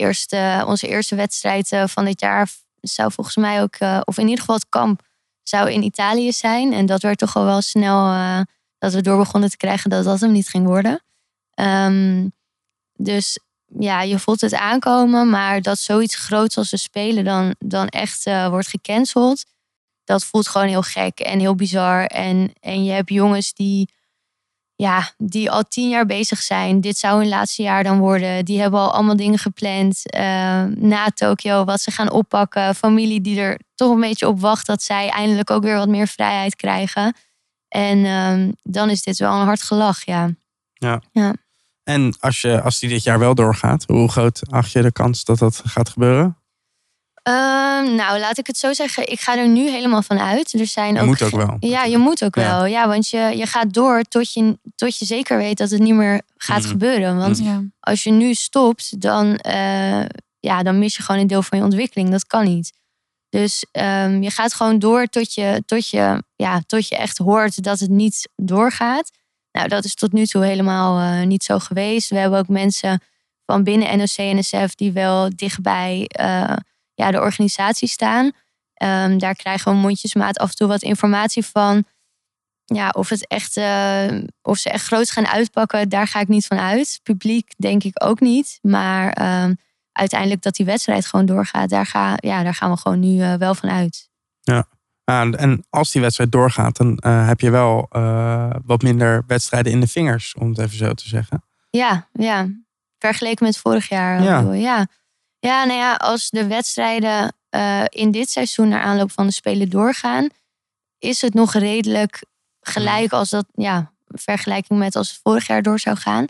eerst, 0.00 0.32
eh, 0.32 0.64
onze 0.66 0.88
eerste 0.88 1.14
wedstrijd 1.14 1.72
eh, 1.72 1.86
van 1.86 2.04
dit 2.04 2.20
jaar 2.20 2.48
zou 2.80 3.12
volgens 3.12 3.36
mij 3.36 3.62
ook, 3.62 3.74
eh, 3.74 4.00
of 4.04 4.16
in 4.18 4.24
ieder 4.24 4.38
geval 4.38 4.54
het 4.54 4.68
kamp, 4.68 5.02
zou 5.42 5.70
in 5.70 5.82
Italië 5.82 6.32
zijn. 6.32 6.72
En 6.72 6.86
dat 6.86 7.02
werd 7.02 7.18
toch 7.18 7.36
al 7.36 7.44
wel 7.44 7.60
snel 7.60 8.12
eh, 8.12 8.40
dat 8.78 8.92
we 8.92 9.02
door 9.02 9.18
begonnen 9.18 9.50
te 9.50 9.56
krijgen 9.56 9.90
dat 9.90 10.04
dat 10.04 10.20
hem 10.20 10.32
niet 10.32 10.48
ging 10.48 10.66
worden. 10.66 11.02
Ehm, 11.54 12.28
dus 12.96 13.38
ja, 13.78 14.02
je 14.02 14.18
voelt 14.18 14.40
het 14.40 14.54
aankomen, 14.54 15.30
maar 15.30 15.60
dat 15.62 15.78
zoiets 15.78 16.16
groots 16.16 16.56
als 16.56 16.70
we 16.70 16.76
spelen 16.76 17.24
dan, 17.24 17.54
dan 17.58 17.88
echt 17.88 18.26
eh, 18.26 18.48
wordt 18.48 18.68
gecanceld, 18.68 19.44
dat 20.04 20.24
voelt 20.24 20.48
gewoon 20.48 20.68
heel 20.68 20.82
gek 20.82 21.20
en 21.20 21.38
heel 21.38 21.54
bizar. 21.54 22.04
En, 22.04 22.52
en 22.60 22.84
je 22.84 22.92
hebt 22.92 23.10
jongens 23.10 23.52
die, 23.52 23.88
ja, 24.80 25.10
die 25.18 25.50
al 25.50 25.62
tien 25.68 25.88
jaar 25.88 26.06
bezig 26.06 26.42
zijn. 26.42 26.80
Dit 26.80 26.98
zou 26.98 27.18
hun 27.18 27.28
laatste 27.28 27.62
jaar 27.62 27.84
dan 27.84 27.98
worden. 27.98 28.44
Die 28.44 28.60
hebben 28.60 28.80
al 28.80 28.92
allemaal 28.92 29.16
dingen 29.16 29.38
gepland 29.38 30.10
eh, 30.10 30.22
na 30.64 31.10
Tokio, 31.14 31.64
wat 31.64 31.80
ze 31.80 31.90
gaan 31.90 32.10
oppakken. 32.10 32.74
Familie 32.74 33.20
die 33.20 33.40
er 33.40 33.60
toch 33.74 33.92
een 33.94 34.00
beetje 34.00 34.28
op 34.28 34.40
wacht 34.40 34.66
dat 34.66 34.82
zij 34.82 35.08
eindelijk 35.08 35.50
ook 35.50 35.62
weer 35.62 35.76
wat 35.76 35.88
meer 35.88 36.06
vrijheid 36.06 36.56
krijgen. 36.56 37.16
En 37.68 38.04
ehm, 38.04 38.52
dan 38.62 38.90
is 38.90 39.02
dit 39.02 39.18
wel 39.18 39.32
een 39.32 39.46
hard 39.46 39.62
gelach, 39.62 40.04
ja. 40.04 40.30
Ja. 40.72 41.02
Ja. 41.12 41.34
En 41.82 42.16
als, 42.20 42.40
je, 42.40 42.62
als 42.62 42.78
die 42.78 42.88
dit 42.88 43.02
jaar 43.02 43.18
wel 43.18 43.34
doorgaat, 43.34 43.84
hoe 43.86 44.10
groot 44.10 44.50
acht 44.50 44.70
je 44.72 44.82
de 44.82 44.92
kans 44.92 45.24
dat 45.24 45.38
dat 45.38 45.62
gaat 45.64 45.88
gebeuren? 45.88 46.36
Ehm, 47.30 47.94
nou, 47.94 48.18
laat 48.18 48.38
ik 48.38 48.46
het 48.46 48.56
zo 48.58 48.72
zeggen. 48.72 49.08
Ik 49.12 49.20
ga 49.20 49.36
er 49.38 49.48
nu 49.48 49.70
helemaal 49.70 50.02
van 50.02 50.18
uit. 50.20 50.52
Er 50.52 50.66
zijn 50.66 50.94
Je 50.94 51.00
ook 51.00 51.06
moet 51.06 51.22
ook 51.22 51.30
wel, 51.30 51.56
Ja, 51.60 51.84
je 51.84 51.98
moet 51.98 52.24
ook 52.24 52.34
Ja. 52.34 52.42
wel. 52.42 52.64
Ja, 52.66 52.88
want 52.88 53.08
je, 53.08 53.18
je 53.36 53.46
gaat 53.46 53.72
door 53.74 54.02
tot 54.02 54.32
je, 54.32 54.58
tot 54.74 54.98
je 54.98 55.04
zeker 55.04 55.36
weet 55.36 55.58
dat 55.58 55.70
het 55.70 55.80
niet 55.80 55.94
meer 55.94 56.22
gaat 56.36 56.60
Mhm. 56.60 56.68
gebeuren. 56.68 57.16
Want 57.16 57.38
Ja. 57.38 57.62
als 57.80 58.02
je 58.02 58.10
nu 58.10 58.34
stopt, 58.34 59.00
dan, 59.00 59.36
eh, 59.36 60.04
ja, 60.40 60.62
dan 60.62 60.78
mis 60.78 60.96
je 60.96 61.02
gewoon 61.02 61.20
een 61.20 61.26
deel 61.26 61.42
van 61.42 61.58
je 61.58 61.64
ontwikkeling. 61.64 62.10
Dat 62.10 62.26
kan 62.26 62.44
niet. 62.44 62.72
Dus 63.28 63.64
ehm, 63.72 64.22
je 64.22 64.30
gaat 64.30 64.54
gewoon 64.54 64.78
door 64.78 65.06
tot 65.06 65.34
je, 65.34 65.62
tot, 65.66 65.88
je, 65.88 66.22
ja, 66.36 66.60
tot 66.66 66.88
je 66.88 66.96
echt 66.96 67.18
hoort 67.18 67.62
dat 67.62 67.78
het 67.80 67.90
niet 67.90 68.28
doorgaat. 68.36 69.10
Nou, 69.52 69.68
dat 69.68 69.84
is 69.84 69.94
tot 69.94 70.12
nu 70.12 70.26
toe 70.26 70.44
helemaal 70.44 70.98
eh, 71.20 71.26
niet 71.26 71.44
zo 71.44 71.58
geweest. 71.58 72.08
We 72.10 72.16
hebben 72.16 72.38
ook 72.38 72.48
mensen 72.48 73.02
van 73.46 73.62
binnen 73.64 73.98
NOC-NSF 73.98 74.74
die 74.74 74.92
wel 74.92 75.30
dichtbij 75.36 76.04
eh, 76.06 76.52
ja, 77.00 77.10
de 77.10 77.20
organisatie 77.20 77.88
staan. 77.88 78.32
Ehm, 78.74 79.18
daar 79.18 79.34
krijgen 79.34 79.72
we 79.72 79.78
mondjesmaat 79.78 80.38
af 80.38 80.48
en 80.48 80.54
toe 80.54 80.68
wat 80.68 80.82
informatie 80.82 81.44
van. 81.44 81.84
Ja, 82.64 82.88
of, 82.88 83.08
het 83.08 83.26
echt, 83.26 83.56
eh, 83.56 84.22
of 84.42 84.58
ze 84.58 84.70
echt 84.70 84.86
groot 84.86 85.10
gaan 85.10 85.26
uitpakken, 85.26 85.88
daar 85.88 86.06
ga 86.06 86.20
ik 86.20 86.28
niet 86.28 86.46
van 86.46 86.58
uit. 86.58 87.00
Publiek 87.02 87.52
denk 87.56 87.84
ik 87.84 88.04
ook 88.04 88.20
niet. 88.20 88.58
Maar 88.62 89.12
ehm, 89.12 89.54
uiteindelijk 89.92 90.42
dat 90.42 90.54
die 90.54 90.66
wedstrijd 90.66 91.06
gewoon 91.06 91.26
doorgaat, 91.26 91.68
daar, 91.68 91.86
ga, 91.86 92.16
ja, 92.16 92.42
daar 92.42 92.54
gaan 92.54 92.70
we 92.70 92.76
gewoon 92.76 93.00
nu 93.00 93.20
eh, 93.20 93.34
wel 93.34 93.54
van 93.54 93.70
uit. 93.70 94.08
Ja. 94.40 94.66
Ah, 95.04 95.40
en 95.40 95.66
als 95.70 95.92
die 95.92 96.00
wedstrijd 96.00 96.32
doorgaat, 96.32 96.76
dan 96.76 96.96
eh, 96.96 97.26
heb 97.26 97.40
je 97.40 97.50
wel 97.50 97.86
wat 98.64 98.82
minder 98.82 99.24
wedstrijden 99.26 99.72
in 99.72 99.80
de 99.80 99.88
vingers, 99.88 100.34
om 100.34 100.48
het 100.48 100.58
even 100.58 100.76
zo 100.76 100.92
te 100.92 101.08
zeggen. 101.08 101.44
Ja, 101.70 102.08
ja. 102.12 102.48
Vergeleken 102.98 103.46
met 103.46 103.58
vorig 103.58 103.88
jaar. 103.88 104.22
Ja. 104.54 104.86
Ja, 105.40 105.64
nou 105.64 105.78
ja, 105.78 105.94
als 105.94 106.30
de 106.30 106.46
wedstrijden 106.46 107.34
eh, 107.48 107.84
in 107.88 108.10
dit 108.10 108.30
seizoen 108.30 108.68
naar 108.68 108.82
aanloop 108.82 109.10
van 109.10 109.26
de 109.26 109.32
Spelen 109.32 109.70
doorgaan, 109.70 110.28
is 110.98 111.20
het 111.20 111.34
nog 111.34 111.52
redelijk 111.52 112.24
gelijk 112.60 113.12
als 113.12 113.30
dat, 113.30 113.46
ja, 113.54 113.92
vergelijking 114.06 114.78
met 114.78 114.96
als 114.96 115.10
het 115.10 115.20
vorig 115.22 115.46
jaar 115.46 115.62
door 115.62 115.78
zou 115.78 115.96
gaan. 115.96 116.26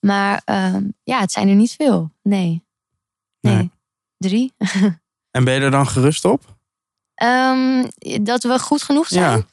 Maar 0.00 0.42
ehm, 0.44 0.84
ja, 1.02 1.20
het 1.20 1.32
zijn 1.32 1.48
er 1.48 1.54
niet 1.54 1.72
veel. 1.72 2.10
Nee. 2.22 2.64
Nee. 3.40 3.54
Nee. 3.54 3.70
Drie. 4.18 4.52
En 5.30 5.44
ben 5.44 5.54
je 5.54 5.60
er 5.60 5.70
dan 5.70 5.86
gerust 5.86 6.24
op? 6.24 6.56
Ehm, 7.14 7.84
dat 8.22 8.42
we 8.42 8.58
goed 8.58 8.82
genoeg 8.82 9.08
zijn. 9.08 9.38
Ja. 9.38 9.46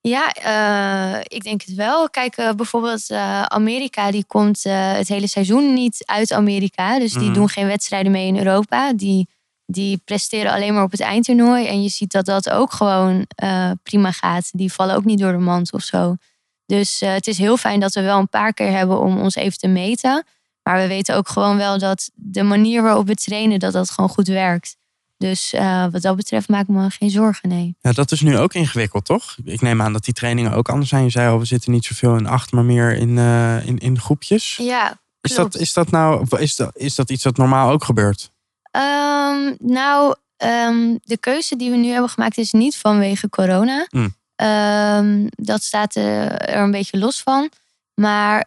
Ja, 0.00 0.32
eh, 0.32 1.20
ik 1.22 1.42
denk 1.42 1.62
het 1.62 1.74
wel. 1.74 2.10
Kijk, 2.10 2.36
eh, 2.36 2.52
bijvoorbeeld 2.52 3.10
eh, 3.10 3.42
Amerika, 3.42 4.10
die 4.10 4.24
komt 4.24 4.62
het 4.62 5.08
hele 5.08 5.26
seizoen 5.26 5.74
niet 5.74 6.02
uit 6.06 6.32
Amerika. 6.32 6.98
Dus 6.98 7.12
die 7.12 7.22
Mhm. 7.24 7.32
doen 7.32 7.48
geen 7.48 7.66
wedstrijden 7.66 8.12
mee 8.12 8.26
in 8.26 8.38
Europa. 8.38 8.92
Die, 8.92 9.28
die 9.66 9.98
presteren 10.04 10.52
alleen 10.52 10.74
maar 10.74 10.82
op 10.82 10.90
het 10.90 11.00
eindtoernooi. 11.00 11.66
En 11.66 11.82
je 11.82 11.88
ziet 11.88 12.12
dat 12.12 12.24
dat 12.24 12.50
ook 12.50 12.72
gewoon 12.72 13.26
prima 13.82 14.12
gaat. 14.12 14.48
Die 14.52 14.72
vallen 14.72 14.96
ook 14.96 15.04
niet 15.04 15.18
door 15.18 15.32
de 15.32 15.38
mand 15.38 15.72
of 15.72 15.82
zo. 15.82 16.16
Dus 16.66 17.00
het 17.00 17.26
is 17.26 17.38
heel 17.38 17.56
fijn 17.56 17.80
dat 17.80 17.94
we 17.94 18.00
wel 18.02 18.18
een 18.18 18.28
paar 18.28 18.52
keer 18.52 18.70
hebben 18.70 19.00
om 19.00 19.20
ons 19.20 19.34
even 19.34 19.58
te 19.58 19.68
meten. 19.68 20.24
Maar 20.62 20.76
we 20.80 20.86
weten 20.86 21.16
ook 21.16 21.28
gewoon 21.28 21.56
wel 21.56 21.78
dat 21.78 22.10
de 22.14 22.42
manier 22.42 22.82
waarop 22.82 23.06
we 23.06 23.14
trainen, 23.14 23.58
dat 23.58 23.72
dat 23.72 23.90
gewoon 23.90 24.10
goed 24.10 24.28
werkt. 24.28 24.76
Dus 25.20 25.52
eh, 25.52 25.86
wat 25.90 26.02
dat 26.02 26.16
betreft 26.16 26.48
maak 26.48 26.62
ik 26.62 26.68
me 26.68 26.90
geen 26.90 27.10
zorgen, 27.10 27.48
nee. 27.48 27.76
Ja, 27.80 27.92
dat 27.92 28.12
is 28.12 28.20
nu 28.20 28.38
ook 28.38 28.54
ingewikkeld, 28.54 29.04
toch? 29.04 29.36
Ik 29.44 29.60
neem 29.60 29.82
aan 29.82 29.92
dat 29.92 30.04
die 30.04 30.14
trainingen 30.14 30.52
ook 30.52 30.68
anders 30.68 30.90
zijn. 30.90 31.04
Je 31.04 31.10
zei 31.10 31.30
al, 31.30 31.38
we 31.38 31.44
zitten 31.44 31.72
niet 31.72 31.84
zoveel 31.84 32.16
in 32.16 32.26
acht, 32.26 32.52
maar 32.52 32.64
meer 32.64 32.96
in, 32.96 33.18
eh, 33.18 33.66
in, 33.66 33.78
in 33.78 33.98
groepjes. 34.00 34.56
Ja, 34.56 35.00
Is 35.20 35.34
klopt. 35.34 35.52
dat, 35.52 35.60
is 35.60 35.72
dat 35.72 35.90
nou 35.90 36.26
is 36.38 36.56
dat, 36.56 36.76
is 36.76 36.94
dat 36.94 37.10
iets 37.10 37.24
wat 37.24 37.36
normaal 37.36 37.70
ook 37.70 37.84
gebeurt? 37.84 38.30
Ehm, 38.70 39.54
nou, 39.58 40.14
ehm, 40.36 40.96
de 41.02 41.18
keuze 41.20 41.56
die 41.56 41.70
we 41.70 41.76
nu 41.76 41.88
hebben 41.88 42.10
gemaakt 42.10 42.38
is 42.38 42.52
niet 42.52 42.76
vanwege 42.76 43.28
corona. 43.28 43.86
Hmm. 43.90 44.14
Ehm, 44.36 45.26
dat 45.30 45.62
staat 45.62 45.94
er 45.94 46.56
een 46.56 46.70
beetje 46.70 46.98
los 46.98 47.22
van. 47.22 47.50
Maar 47.94 48.40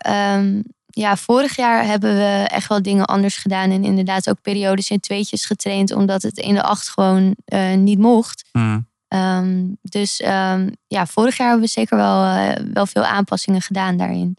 ja, 0.95 1.17
vorig 1.17 1.55
jaar 1.55 1.85
hebben 1.85 2.15
we 2.15 2.45
echt 2.47 2.67
wel 2.67 2.81
dingen 2.81 3.05
anders 3.05 3.35
gedaan. 3.37 3.71
En 3.71 3.83
inderdaad 3.83 4.29
ook 4.29 4.41
periodes 4.41 4.89
in 4.89 4.99
tweetjes 4.99 5.45
getraind. 5.45 5.91
Omdat 5.91 6.21
het 6.21 6.37
in 6.37 6.53
de 6.53 6.63
acht 6.63 6.89
gewoon 6.89 7.35
eh, 7.45 7.73
niet 7.73 7.99
mocht. 7.99 8.43
Hmm. 8.51 8.87
Ehm, 9.07 9.63
dus 9.81 10.21
ehm, 10.21 10.69
ja, 10.87 11.05
vorig 11.05 11.37
jaar 11.37 11.47
hebben 11.47 11.65
we 11.65 11.71
zeker 11.71 11.97
wel, 11.97 12.23
eh, 12.25 12.63
wel 12.73 12.85
veel 12.85 13.03
aanpassingen 13.05 13.61
gedaan 13.61 13.97
daarin. 13.97 14.37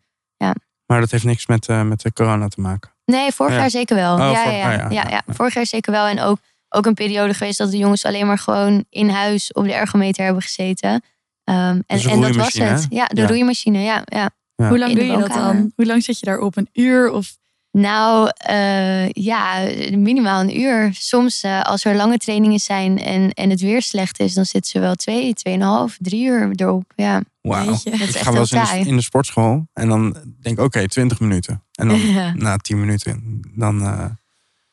Maar 0.86 1.00
dat 1.00 1.10
heeft 1.10 1.24
niks 1.24 1.46
met, 1.46 1.68
eh, 1.68 1.82
met 1.82 2.00
de 2.00 2.12
corona 2.12 2.48
te 2.48 2.60
maken. 2.60 2.90
Nee, 3.04 3.32
vorig 3.32 3.52
Ja. 3.52 3.58
jaar 3.58 3.70
zeker 3.70 3.96
wel. 3.96 4.12
Oh, 4.14 4.18
ja, 4.18 4.26
ja, 4.26 4.50
ja, 4.50 4.50
oh 4.50 4.52
ja, 4.52 4.70
ja, 4.72 4.88
ja, 4.90 4.90
ja. 4.90 5.08
ja. 5.10 5.22
vorig 5.26 5.54
jaar 5.54 5.66
zeker 5.66 5.92
wel. 5.92 6.06
En 6.06 6.20
ook, 6.20 6.38
ook 6.68 6.86
een 6.86 6.94
periode 6.94 7.34
geweest 7.34 7.58
dat 7.58 7.70
de 7.70 7.76
jongens 7.76 8.04
alleen 8.04 8.26
maar 8.26 8.38
gewoon 8.38 8.84
in 8.90 9.08
huis 9.08 9.52
op 9.52 9.64
de 9.64 9.72
ergometer 9.72 10.24
hebben 10.24 10.42
gezeten. 10.42 11.02
Ehm, 11.44 11.80
en, 11.86 12.00
en 12.10 12.20
dat 12.20 12.34
was 12.34 12.52
het. 12.54 12.80
hè? 12.80 12.86
Ja, 12.96 13.06
de 13.06 13.20
Ja. 13.20 13.26
roeimachine, 13.26 13.78
ja. 13.78 14.02
ja. 14.04 14.30
Ja. 14.56 14.68
Hoe 14.68 14.78
lang 14.78 14.94
doe 14.94 15.04
je 15.04 15.16
dat 15.18 15.28
dan? 15.28 15.72
Hoe 15.76 15.86
lang 15.86 16.02
zit 16.04 16.18
je 16.18 16.26
daarop? 16.26 16.56
Een 16.56 16.68
uur? 16.72 17.10
Of 17.10 17.36
Nou, 17.70 18.30
eh, 18.36 19.08
ja, 19.08 19.58
minimaal 19.96 20.40
een 20.40 20.60
uur. 20.60 20.90
Soms 20.92 21.42
eh, 21.42 21.60
als 21.62 21.84
er 21.84 21.94
lange 21.94 22.18
trainingen 22.18 22.58
zijn 22.58 22.98
en, 22.98 23.30
en 23.32 23.50
het 23.50 23.60
weer 23.60 23.82
slecht 23.82 24.20
is, 24.20 24.34
dan 24.34 24.44
zitten 24.44 24.70
ze 24.70 24.80
wel 24.80 24.94
twee, 24.94 25.34
tweeënhalf, 25.34 25.96
drie 26.00 26.24
uur 26.24 26.50
erop. 26.54 26.92
Ja, 26.96 27.22
Wauw. 27.40 27.64
Jeetje. 27.64 27.90
dat 27.90 28.00
is 28.00 28.08
Ik 28.08 28.14
echt 28.14 28.24
ga 28.24 28.30
wel 28.32 28.40
eens 28.40 28.52
in 28.52 28.60
de, 28.60 28.66
taai. 28.66 28.84
in 28.84 28.96
de 28.96 29.02
sportschool 29.02 29.66
en 29.72 29.88
dan 29.88 30.12
denk 30.40 30.58
ik, 30.58 30.64
oké, 30.64 30.88
20 30.88 31.20
minuten. 31.20 31.62
En 31.72 31.88
dan 31.88 31.98
Ja. 32.12 32.32
na 32.34 32.56
10 32.56 32.80
minuten, 32.80 33.40
dan... 33.54 33.80
eh, 33.82 34.04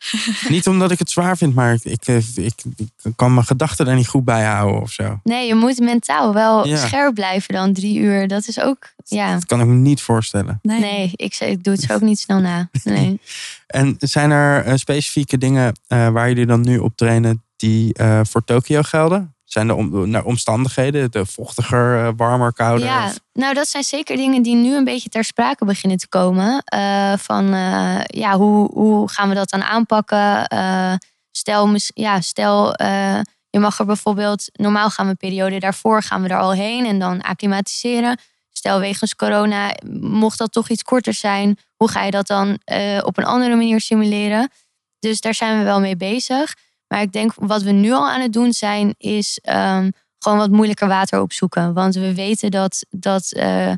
niet 0.49 0.67
omdat 0.67 0.91
ik 0.91 0.99
het 0.99 1.09
zwaar 1.09 1.37
vind, 1.37 1.55
maar 1.55 1.73
ik, 1.73 1.83
ik, 1.83 2.23
ik, 2.35 2.53
ik 2.75 3.13
kan 3.15 3.33
mijn 3.33 3.45
gedachten 3.45 3.87
er 3.87 3.95
niet 3.95 4.07
goed 4.07 4.25
bij 4.25 4.43
houden 4.43 4.81
of 4.81 4.91
zo. 4.91 5.19
Nee, 5.23 5.47
je 5.47 5.55
moet 5.55 5.79
mentaal 5.79 6.33
wel 6.33 6.67
Ja. 6.67 6.77
scherp 6.77 7.13
blijven 7.13 7.53
dan 7.53 7.73
drie 7.73 7.99
uur. 7.99 8.27
Dat 8.27 8.47
is 8.47 8.59
ook, 8.59 8.93
ja. 9.03 9.33
Dat 9.33 9.45
kan 9.45 9.59
ik 9.59 9.65
me 9.65 9.73
niet 9.73 10.01
voorstellen. 10.01 10.59
nee. 10.61 10.79
Nee, 10.79 11.11
ik, 11.15 11.35
ik 11.39 11.63
doe 11.63 11.73
het 11.73 11.83
zo 11.83 11.93
ook 11.93 12.01
niet 12.01 12.19
snel 12.19 12.39
na. 12.39 12.69
Nee. 12.83 13.19
En 13.67 13.95
zijn 13.99 14.31
er 14.31 14.63
eh, 14.63 14.75
specifieke 14.75 15.37
dingen 15.37 15.79
eh, 15.87 16.09
waar 16.09 16.27
jullie 16.27 16.45
dan 16.45 16.61
nu 16.61 16.77
op 16.77 16.95
trainen 16.95 17.43
die 17.55 17.93
eh, 17.93 18.19
voor 18.23 18.43
Tokio 18.43 18.81
gelden? 18.81 19.35
Zijn 19.51 19.69
er 19.69 19.75
om, 19.75 20.15
omstandigheden, 20.15 21.11
de 21.11 21.25
vochtiger, 21.25 22.05
eh, 22.05 22.11
warmer, 22.15 22.53
kouder? 22.53 22.85
Ja, 22.85 23.13
nou 23.33 23.53
dat 23.53 23.67
zijn 23.67 23.83
zeker 23.83 24.15
dingen 24.15 24.41
die 24.41 24.55
nu 24.55 24.75
een 24.75 24.83
beetje 24.83 25.09
ter 25.09 25.23
sprake 25.23 25.65
beginnen 25.65 25.97
te 25.97 26.07
komen. 26.07 26.63
Eh, 26.63 27.13
van 27.17 27.53
eh, 27.53 27.99
ja, 28.03 28.37
hoe, 28.37 28.71
hoe 28.73 29.09
gaan 29.09 29.29
we 29.29 29.35
dat 29.35 29.49
dan 29.49 29.63
aanpakken? 29.63 30.47
Eh, 30.47 30.93
stel, 31.31 31.75
ja, 31.93 32.21
stel 32.21 32.73
je 33.49 33.59
mag 33.59 33.79
er 33.79 33.85
bijvoorbeeld, 33.85 34.49
normaal 34.53 34.89
gaan 34.89 35.05
we 35.05 35.11
een 35.11 35.17
periode 35.17 35.59
daarvoor, 35.59 36.03
gaan 36.03 36.21
we 36.21 36.29
er 36.29 36.39
al 36.39 36.53
heen 36.53 36.85
en 36.85 36.99
dan 36.99 37.21
acclimatiseren. 37.21 38.19
stel 38.51 38.79
wegens 38.79 39.15
corona 39.15 39.75
mocht 39.99 40.37
dat 40.37 40.51
toch 40.51 40.69
iets 40.69 40.83
korter 40.83 41.13
zijn. 41.13 41.57
Hoe 41.75 41.89
ga 41.89 42.03
je 42.03 42.11
dat 42.11 42.27
dan 42.27 42.59
op 43.03 43.17
een 43.17 43.25
andere 43.25 43.55
manier 43.55 43.81
simuleren? 43.81 44.51
Dus 44.99 45.21
daar 45.21 45.33
zijn 45.33 45.57
we 45.57 45.63
wel 45.63 45.79
mee 45.79 45.95
bezig. 45.95 46.55
Maar 46.91 47.01
ik 47.01 47.11
denk 47.11 47.33
wat 47.35 47.61
we 47.61 47.71
nu 47.71 47.91
al 47.91 48.09
aan 48.09 48.21
het 48.21 48.33
doen 48.33 48.53
zijn, 48.53 48.93
is 48.97 49.39
ehm, 49.41 49.89
gewoon 50.19 50.37
wat 50.37 50.49
moeilijker 50.49 50.87
water 50.87 51.21
opzoeken. 51.21 51.73
Want 51.73 51.95
we 51.95 52.13
weten 52.13 52.51
dat, 52.51 52.85
dat, 52.89 53.31
eh, 53.31 53.73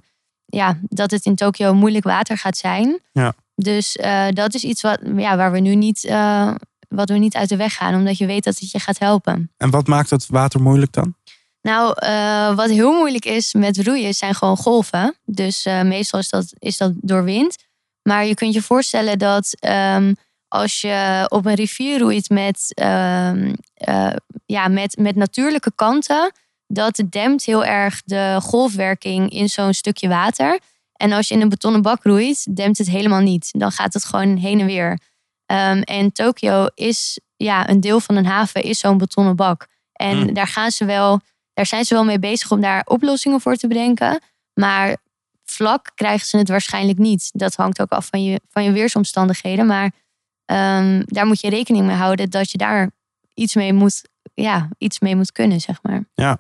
ja, 0.46 0.80
dat 0.82 1.12
het 1.12 1.26
in 1.26 1.36
Tokio 1.36 1.74
moeilijk 1.74 2.04
water 2.04 2.38
gaat 2.38 2.58
zijn. 2.58 3.00
Ja. 3.12 3.34
Dus 3.56 3.96
eh, 3.96 4.28
dat 4.30 4.54
is 4.54 4.64
iets 4.64 4.82
wat, 4.82 5.00
ja, 5.16 5.38
waar 5.38 5.52
we 5.52 5.60
nu 5.60 5.76
niet, 5.76 6.04
eh, 6.04 6.56
wat 6.88 7.10
we 7.10 7.18
niet 7.18 7.36
uit 7.36 7.50
de 7.50 7.56
weg 7.56 7.74
gaan, 7.74 7.96
omdat 7.96 8.18
je 8.18 8.26
weet 8.26 8.44
dat 8.44 8.60
het 8.60 8.72
je 8.72 8.80
gaat 8.80 9.00
helpen. 9.00 9.52
En 9.58 9.70
wat 9.70 9.88
maakt 9.88 10.10
het 10.10 10.28
water 10.28 10.62
moeilijk 10.62 10.94
dan? 10.94 11.16
Nou, 11.62 11.86
wat 12.56 12.70
heel 12.70 12.92
moeilijk 12.92 13.26
is 13.26 13.54
met 13.54 13.78
roeien 13.78 14.14
zijn 14.14 14.36
gewoon 14.36 14.58
golven. 14.58 15.16
Dus 15.26 15.64
meestal 15.84 16.20
is 16.20 16.30
dat, 16.30 16.54
is 16.58 16.78
dat 16.78 16.92
door 16.96 17.24
wind. 17.24 17.56
Maar 18.02 18.26
je 18.26 18.34
kunt 18.34 18.54
je 18.54 18.62
voorstellen 18.62 19.20
dat 19.20 19.56
ehm, 19.60 20.14
als 20.54 20.82
je 20.82 21.26
op 21.30 21.46
een 21.46 21.54
rivier 21.54 22.00
roeit 22.00 22.30
met, 22.30 22.72
ehm, 22.74 23.54
eh, 23.74 24.14
ja, 24.46 24.68
met, 24.68 24.98
met 24.98 25.16
natuurlijke 25.16 25.72
kanten, 25.76 26.32
dat 26.68 27.04
dempt 27.10 27.46
heel 27.46 27.66
erg 27.66 28.02
de 28.06 28.40
golfwerking 28.42 29.30
in 29.30 29.50
zo'n 29.50 29.74
stukje 29.74 30.08
water. 30.08 30.60
En 30.94 31.12
als 31.12 31.28
je 31.28 31.34
in 31.34 31.42
een 31.42 31.50
betonnen 31.50 31.82
bak 31.82 32.04
roeit, 32.04 32.56
dempt 32.56 32.78
het 32.78 32.90
helemaal 32.90 33.20
niet. 33.22 33.50
Dan 33.52 33.72
gaat 33.72 33.94
het 33.94 34.06
gewoon 34.06 34.38
heen 34.38 34.60
en 34.60 34.66
weer. 34.66 35.00
Ehm, 35.46 35.82
en 35.82 36.12
Tokio 36.12 36.68
is, 36.76 37.20
ja, 37.36 37.70
een 37.70 37.80
deel 37.80 38.00
van 38.00 38.16
een 38.16 38.26
haven 38.26 38.64
is 38.64 38.80
zo'n 38.80 38.98
betonnen 38.98 39.36
bak. 39.36 39.68
En 39.94 40.18
Hmm. 40.18 40.34
daar 40.34 40.48
gaan 40.48 40.72
ze 40.72 40.86
wel 40.86 41.22
daar 41.54 41.66
zijn 41.66 41.86
ze 41.86 41.94
wel 41.94 42.04
mee 42.04 42.20
bezig 42.20 42.52
om 42.52 42.62
daar 42.62 42.82
oplossingen 42.86 43.42
voor 43.42 43.56
te 43.56 43.68
bedenken. 43.68 44.22
Maar 44.54 44.98
vlak 45.44 45.92
krijgen 45.96 46.28
ze 46.28 46.38
het 46.38 46.50
waarschijnlijk 46.50 46.98
niet. 46.98 47.30
Dat 47.34 47.56
hangt 47.56 47.82
ook 47.82 47.92
af 47.92 48.06
van 48.06 48.24
je, 48.24 48.42
van 48.50 48.64
je 48.64 48.72
weersomstandigheden. 48.72 49.66
Maar 49.66 49.92
ehm, 50.54 51.02
daar 51.06 51.26
moet 51.26 51.42
je 51.42 51.50
rekening 51.50 51.86
mee 51.86 51.96
houden 51.96 52.30
dat 52.30 52.52
je 52.52 52.58
daar 52.58 52.90
iets 53.34 53.56
mee 53.56 53.74
moet, 53.74 54.02
ja, 54.34 54.70
iets 54.78 55.00
mee 55.00 55.16
moet 55.16 55.32
kunnen, 55.32 55.60
zeg 55.62 55.80
maar. 55.82 56.04
Ja. 56.14 56.40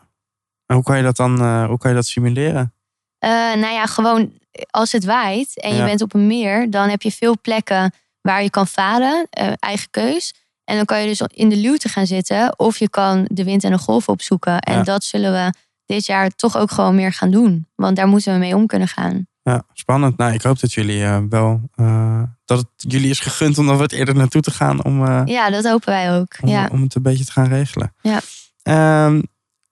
En 0.65 0.75
hoe 0.75 0.83
kan 0.83 0.97
je 0.97 1.03
dat 1.03 1.15
dan 1.15 1.41
eh, 1.41 1.65
hoe 1.65 1.77
kan 1.77 1.89
je 1.89 1.95
dat 1.95 2.05
simuleren? 2.05 2.73
Eh, 3.19 3.29
nou 3.29 3.73
ja, 3.73 3.85
gewoon 3.85 4.31
als 4.69 4.91
het 4.91 5.05
waait 5.05 5.59
en 5.61 5.75
je 5.75 5.83
bent 5.83 6.01
op 6.01 6.13
een 6.13 6.27
meer, 6.27 6.69
dan 6.69 6.89
heb 6.89 7.01
je 7.01 7.11
veel 7.11 7.35
plekken 7.41 7.93
waar 8.21 8.43
je 8.43 8.49
kan 8.49 8.67
varen, 8.67 9.27
eh, 9.29 9.51
eigen 9.59 9.89
keus. 9.89 10.33
En 10.63 10.75
dan 10.75 10.85
kan 10.85 10.99
je 11.01 11.07
dus 11.07 11.21
in 11.27 11.49
de 11.49 11.55
luwte 11.57 11.89
gaan 11.89 12.07
zitten 12.07 12.59
of 12.59 12.77
je 12.77 12.89
kan 12.89 13.27
de 13.31 13.43
wind 13.43 13.63
en 13.63 13.71
de 13.71 13.77
golf 13.77 14.09
opzoeken. 14.09 14.59
En 14.59 14.77
Ja. 14.77 14.83
dat 14.83 15.03
zullen 15.03 15.31
we 15.31 15.53
dit 15.85 16.05
jaar 16.05 16.29
toch 16.29 16.57
ook 16.57 16.71
gewoon 16.71 16.95
meer 16.95 17.13
gaan 17.13 17.31
doen. 17.31 17.67
Want 17.75 17.95
daar 17.95 18.07
moeten 18.07 18.33
we 18.33 18.39
mee 18.39 18.55
om 18.55 18.65
kunnen 18.67 18.87
gaan. 18.87 19.27
Ja, 19.43 19.63
spannend. 19.73 20.17
Nou, 20.17 20.33
ik 20.33 20.41
hoop 20.41 20.59
dat 20.59 20.73
jullie 20.73 21.03
eh, 21.03 21.19
wel 21.29 21.61
eh, 21.75 22.21
dat 22.45 22.57
het 22.57 22.67
jullie 22.77 23.09
is 23.09 23.19
gegund 23.19 23.57
om 23.57 23.69
er 23.69 23.77
wat 23.77 23.91
eerder 23.91 24.15
naartoe 24.15 24.41
te 24.41 24.51
gaan 24.51 24.83
om, 24.83 25.05
eh, 25.07 25.21
Ja, 25.25 25.49
dat 25.49 25.65
hopen 25.65 25.89
wij 25.93 26.19
ook. 26.19 26.35
om, 26.41 26.49
Ja. 26.49 26.69
om 26.71 26.81
het 26.81 26.95
een 26.95 27.01
beetje 27.01 27.25
te 27.25 27.31
gaan 27.31 27.47
regelen. 27.47 27.93
Ja. 28.01 28.19
Ehm, 28.63 29.21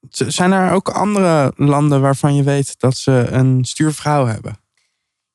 zijn 0.09 0.51
er 0.51 0.71
ook 0.71 0.89
andere 0.89 1.53
landen 1.55 2.01
waarvan 2.01 2.35
je 2.35 2.43
weet 2.43 2.79
dat 2.79 2.97
ze 2.97 3.27
een 3.31 3.65
stuurvrouw 3.65 4.25
hebben? 4.25 4.59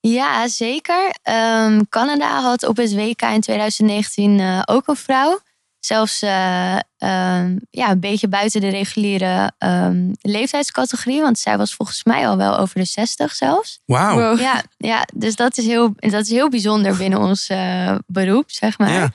Ja, 0.01 0.49
zeker. 0.49 1.15
Ehm, 1.23 1.81
Canada 1.89 2.41
had 2.43 2.67
op 2.67 2.77
het 2.77 2.95
WK 2.95 3.23
in 3.23 3.41
2019 3.41 4.41
eh, 4.41 4.63
ook 4.65 4.87
een 4.89 4.97
vrouw. 4.97 5.41
Zelfs 5.87 6.23
eh, 6.23 6.77
ehm, 6.77 7.59
ja, 7.71 7.91
een 7.91 8.01
beetje 8.01 8.29
buiten 8.29 8.61
de 8.61 8.69
reguliere 8.69 9.53
ehm, 9.59 10.13
leeftijdscategorie. 10.21 11.21
Want 11.21 11.39
zij 11.39 11.59
was 11.59 11.75
volgens 11.75 12.05
mij 12.05 12.29
al 12.29 12.37
wel 12.37 12.59
over 12.59 12.79
de 12.79 12.85
60 12.85 13.35
zelfs. 13.35 13.81
Wauw. 13.85 14.21
Wow. 14.21 14.41
Ja, 14.41 14.63
ja 14.77 15.07
dus 15.15 15.37
dat 15.37 15.59
is, 15.59 15.67
heel, 15.67 15.95
dat 15.97 16.23
is 16.23 16.31
heel 16.31 16.49
bijzonder 16.49 16.97
binnen 16.97 17.19
ons 17.19 17.49
eh, 17.49 17.95
beroep, 18.07 18.51
zeg 18.51 18.79
maar. 18.79 18.93
Ja. 18.93 19.11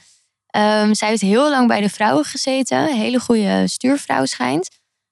Ehm, 0.48 0.94
zij 0.94 1.08
heeft 1.08 1.22
heel 1.22 1.50
lang 1.50 1.68
bij 1.68 1.82
de 1.82 1.90
vrouwen 1.90 2.26
gezeten. 2.26 2.78
Een 2.78 2.98
hele 2.98 3.20
goede 3.20 3.68
stuurvrouw 3.68 4.26
schijnt. 4.26 4.70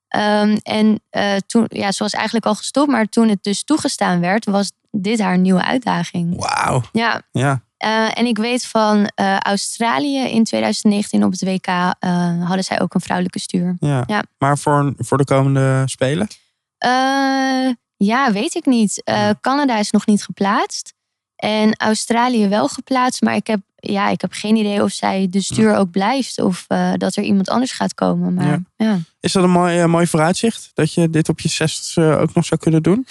Ehm, 0.08 0.58
en 0.63 1.02
eh, 1.10 1.36
toen, 1.48 1.65
ja, 1.67 1.91
ze 1.91 2.04
was 2.04 2.13
eigenlijk 2.13 2.45
al 2.45 2.56
gestopt. 2.56 2.89
Maar 2.91 3.06
toen 3.06 3.30
het 3.30 3.43
dus 3.43 3.63
toegestaan 3.63 4.19
werd, 4.19 4.45
was 4.45 4.72
dit 4.91 5.19
haar 5.19 5.38
nieuwe 5.38 5.63
uitdaging. 5.63 6.36
Wauw. 6.36 6.82
Ja, 6.91 7.22
Ja. 7.32 7.67
Eh, 7.80 8.18
en 8.18 8.26
ik 8.26 8.38
weet 8.38 8.65
van 8.65 9.12
eh, 9.15 9.38
Australië 9.38 10.20
in 10.20 10.44
2019 10.44 11.24
op 11.24 11.32
het 11.32 11.44
WK 11.44 11.68
eh, 11.68 12.46
hadden 12.46 12.63
zij 12.63 12.82
ook 12.82 12.94
een 12.94 13.02
vrouwelijke 13.02 13.39
stuur. 13.39 13.76
Ja. 13.80 14.04
Ja. 14.08 14.24
Maar 14.38 14.58
voor, 14.58 14.94
voor 14.98 15.18
de 15.18 15.26
komende 15.26 15.84
spelen? 15.86 16.28
Ja, 17.98 18.32
weet 18.32 18.56
ik 18.56 18.65
niet. 18.65 19.04
Eh, 19.04 19.30
Canada 19.42 19.78
is 19.78 19.92
nog 19.92 20.06
niet 20.06 20.24
geplaatst. 20.24 20.94
En 21.36 21.76
Australië 21.76 22.48
wel 22.48 22.68
geplaatst. 22.68 23.22
Maar 23.22 23.36
ik 23.36 23.48
heb, 23.48 23.60
ja, 23.76 24.10
ik 24.10 24.22
heb 24.22 24.32
geen 24.34 24.56
idee 24.56 24.84
of 24.84 24.92
zij 24.92 25.28
de 25.30 25.42
stuur 25.42 25.76
ook 25.76 25.92
blijft. 25.92 26.39
Of 26.42 26.65
dat 26.94 27.15
er 27.15 27.24
iemand 27.24 27.50
anders 27.50 27.72
gaat 27.72 27.94
komen. 27.94 28.34
Maar 28.34 28.46
Ja. 28.46 28.62
ja. 28.76 29.00
Is 29.20 29.32
dat 29.32 29.44
een 29.44 29.50
mooi, 29.50 29.86
mooi 29.86 30.08
vooruitzicht? 30.08 30.72
Dat 30.74 30.94
je 30.94 31.10
dit 31.10 31.30
op 31.30 31.39
je 31.39 31.50
zestigste 31.50 32.02
ook 32.02 32.34
nog 32.34 32.46
zou 32.46 32.60
kunnen 32.60 32.84
doen? 32.84 33.08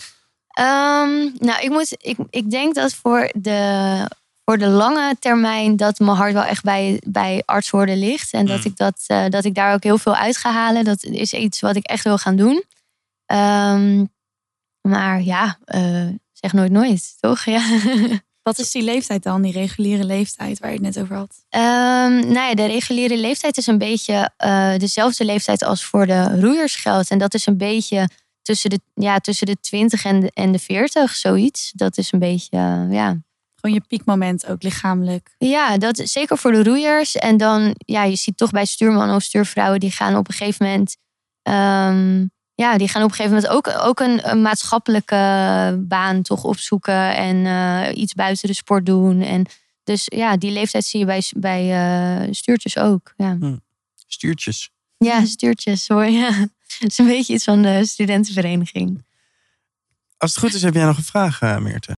Ehm, 0.59 1.29
nou, 1.39 1.61
ik, 1.61 1.69
moet, 1.69 1.97
ik, 1.99 2.17
ik 2.31 2.51
denk 2.51 2.75
dat 2.75 2.95
voor 2.95 3.31
de, 3.35 4.11
voor 4.49 4.59
de 4.59 4.69
lange 4.69 5.17
termijn 5.19 5.77
dat 5.77 5.99
mijn 5.99 6.17
hart 6.17 6.33
wel 6.33 6.43
echt 6.43 6.63
bij, 6.63 7.01
bij 7.07 7.43
arts 7.45 7.71
worden 7.71 7.99
ligt. 7.99 8.33
En 8.33 8.47
dat, 8.47 8.65
ik 8.65 8.77
dat, 8.77 9.05
eh, 9.07 9.25
dat 9.29 9.45
ik 9.45 9.55
daar 9.55 9.75
ook 9.75 9.83
heel 9.83 9.99
veel 9.99 10.15
uit 10.15 10.37
ga 10.37 10.53
halen. 10.53 10.85
Dat 10.85 11.05
is 11.05 11.33
iets 11.33 11.61
wat 11.61 11.77
ik 11.77 11.85
echt 11.85 12.05
wil 12.05 12.19
gaan 12.19 12.37
doen. 12.37 12.65
Ehm, 13.27 14.05
maar 14.81 15.23
ja, 15.23 15.59
eh, 15.65 16.07
zeg 16.33 16.53
nooit 16.53 16.71
nooit, 16.71 17.17
toch? 17.21 17.45
Ja. 17.45 17.63
Wat 18.43 18.59
is 18.59 18.71
die 18.71 18.83
leeftijd 18.83 19.23
dan, 19.23 19.43
die 19.43 19.53
reguliere 19.53 20.05
leeftijd 20.05 20.59
waar 20.59 20.71
je 20.71 20.77
het 20.77 20.85
net 20.85 20.99
over 20.99 21.17
had? 21.17 21.45
Ehm, 21.49 22.19
nou 22.19 22.49
ja, 22.49 22.55
de 22.55 22.67
reguliere 22.67 23.19
leeftijd 23.19 23.57
is 23.57 23.67
een 23.67 23.79
beetje 23.79 24.31
eh, 24.37 24.77
dezelfde 24.77 25.25
leeftijd 25.25 25.63
als 25.63 25.85
voor 25.85 26.07
de 26.07 26.41
roeiers 26.41 26.77
geldt. 26.77 27.11
En 27.11 27.19
dat 27.19 27.35
is 27.35 27.47
een 27.47 27.57
beetje 27.57 28.09
tussen 28.43 28.71
de, 28.71 28.81
ja, 28.95 29.19
tussen 29.19 29.47
de 29.47 29.61
20 29.61 30.05
en 30.05 30.21
de, 30.21 30.31
en 30.35 30.53
de 30.53 30.59
40, 30.59 31.15
zoiets. 31.15 31.73
Dat 31.75 31.99
is 31.99 32.13
een 32.13 32.19
beetje, 32.19 32.87
ja. 32.91 33.17
Gewoon 33.69 33.83
je 33.83 33.97
piekmoment 33.97 34.47
ook 34.47 34.63
lichamelijk. 34.63 35.35
Ja, 35.39 35.79
dat 35.79 35.99
is 35.99 36.13
zeker 36.13 36.39
voor 36.39 36.53
de 36.53 36.63
roeiers. 36.63 37.17
En 37.17 37.37
dan, 37.37 37.75
ja, 37.79 38.05
je 38.05 38.17
ziet 38.17 38.37
toch 38.37 38.51
bij 38.51 38.65
stuurmannen 38.65 39.17
of 39.17 39.23
stuurvrouwen, 39.23 39.81
die 39.81 39.91
gaan 39.91 40.17
op 40.17 40.29
een 40.29 40.35
gegeven 40.35 40.67
moment, 40.67 40.97
ehm, 41.43 42.27
ja, 42.55 42.79
die 42.79 42.89
gaan 42.89 43.03
op 43.03 43.09
een 43.09 43.15
gegeven 43.15 43.37
moment 43.37 43.53
ook, 43.53 43.69
ook 43.87 44.01
een, 44.01 44.31
een 44.31 44.43
maatschappelijke 44.43 45.85
baan 45.89 46.23
toch 46.23 46.45
opzoeken 46.45 47.17
en 47.17 47.47
eh, 47.47 48.01
iets 48.03 48.15
buiten 48.15 48.49
de 48.49 48.55
sport 48.55 48.87
doen. 48.87 49.21
En 49.21 49.47
dus 49.85 50.03
ja, 50.05 50.37
die 50.37 50.51
leeftijd 50.51 50.85
zie 50.85 51.01
je 51.01 51.07
bij, 51.07 51.23
bij 51.37 51.73
eh, 51.73 52.29
stuurtjes 52.33 52.79
ook. 52.79 53.13
Ja. 53.17 53.39
Stuurtjes. 54.07 54.71
Ja, 54.97 55.25
stuurtjes 55.25 55.89
hoor. 55.89 56.07
Ja. 56.23 56.47
Het 56.79 56.91
is 56.91 56.99
een 56.99 57.07
beetje 57.07 57.35
iets 57.35 57.45
van 57.45 57.63
de 57.63 57.87
studentenvereniging. 57.87 59.05
Als 60.17 60.31
het 60.31 60.41
goed 60.41 60.55
is, 60.55 60.63
heb 60.63 60.75
jij 60.75 60.85
nog 60.85 60.97
een 60.97 61.05
vraag, 61.05 61.41
eh, 61.41 61.59
Meerte? 61.59 61.97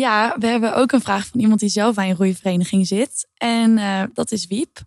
Ja, 0.00 0.36
we 0.38 0.46
hebben 0.46 0.74
ook 0.74 0.92
een 0.92 1.00
vraag 1.00 1.26
van 1.26 1.40
iemand 1.40 1.60
die 1.60 1.68
zelf 1.68 1.94
bij 1.94 2.10
een 2.10 2.16
roeivereniging 2.16 2.86
zit. 2.86 3.28
En 3.36 3.78
eh, 3.78 4.02
dat 4.12 4.32
is 4.32 4.46
Wiep. 4.46 4.78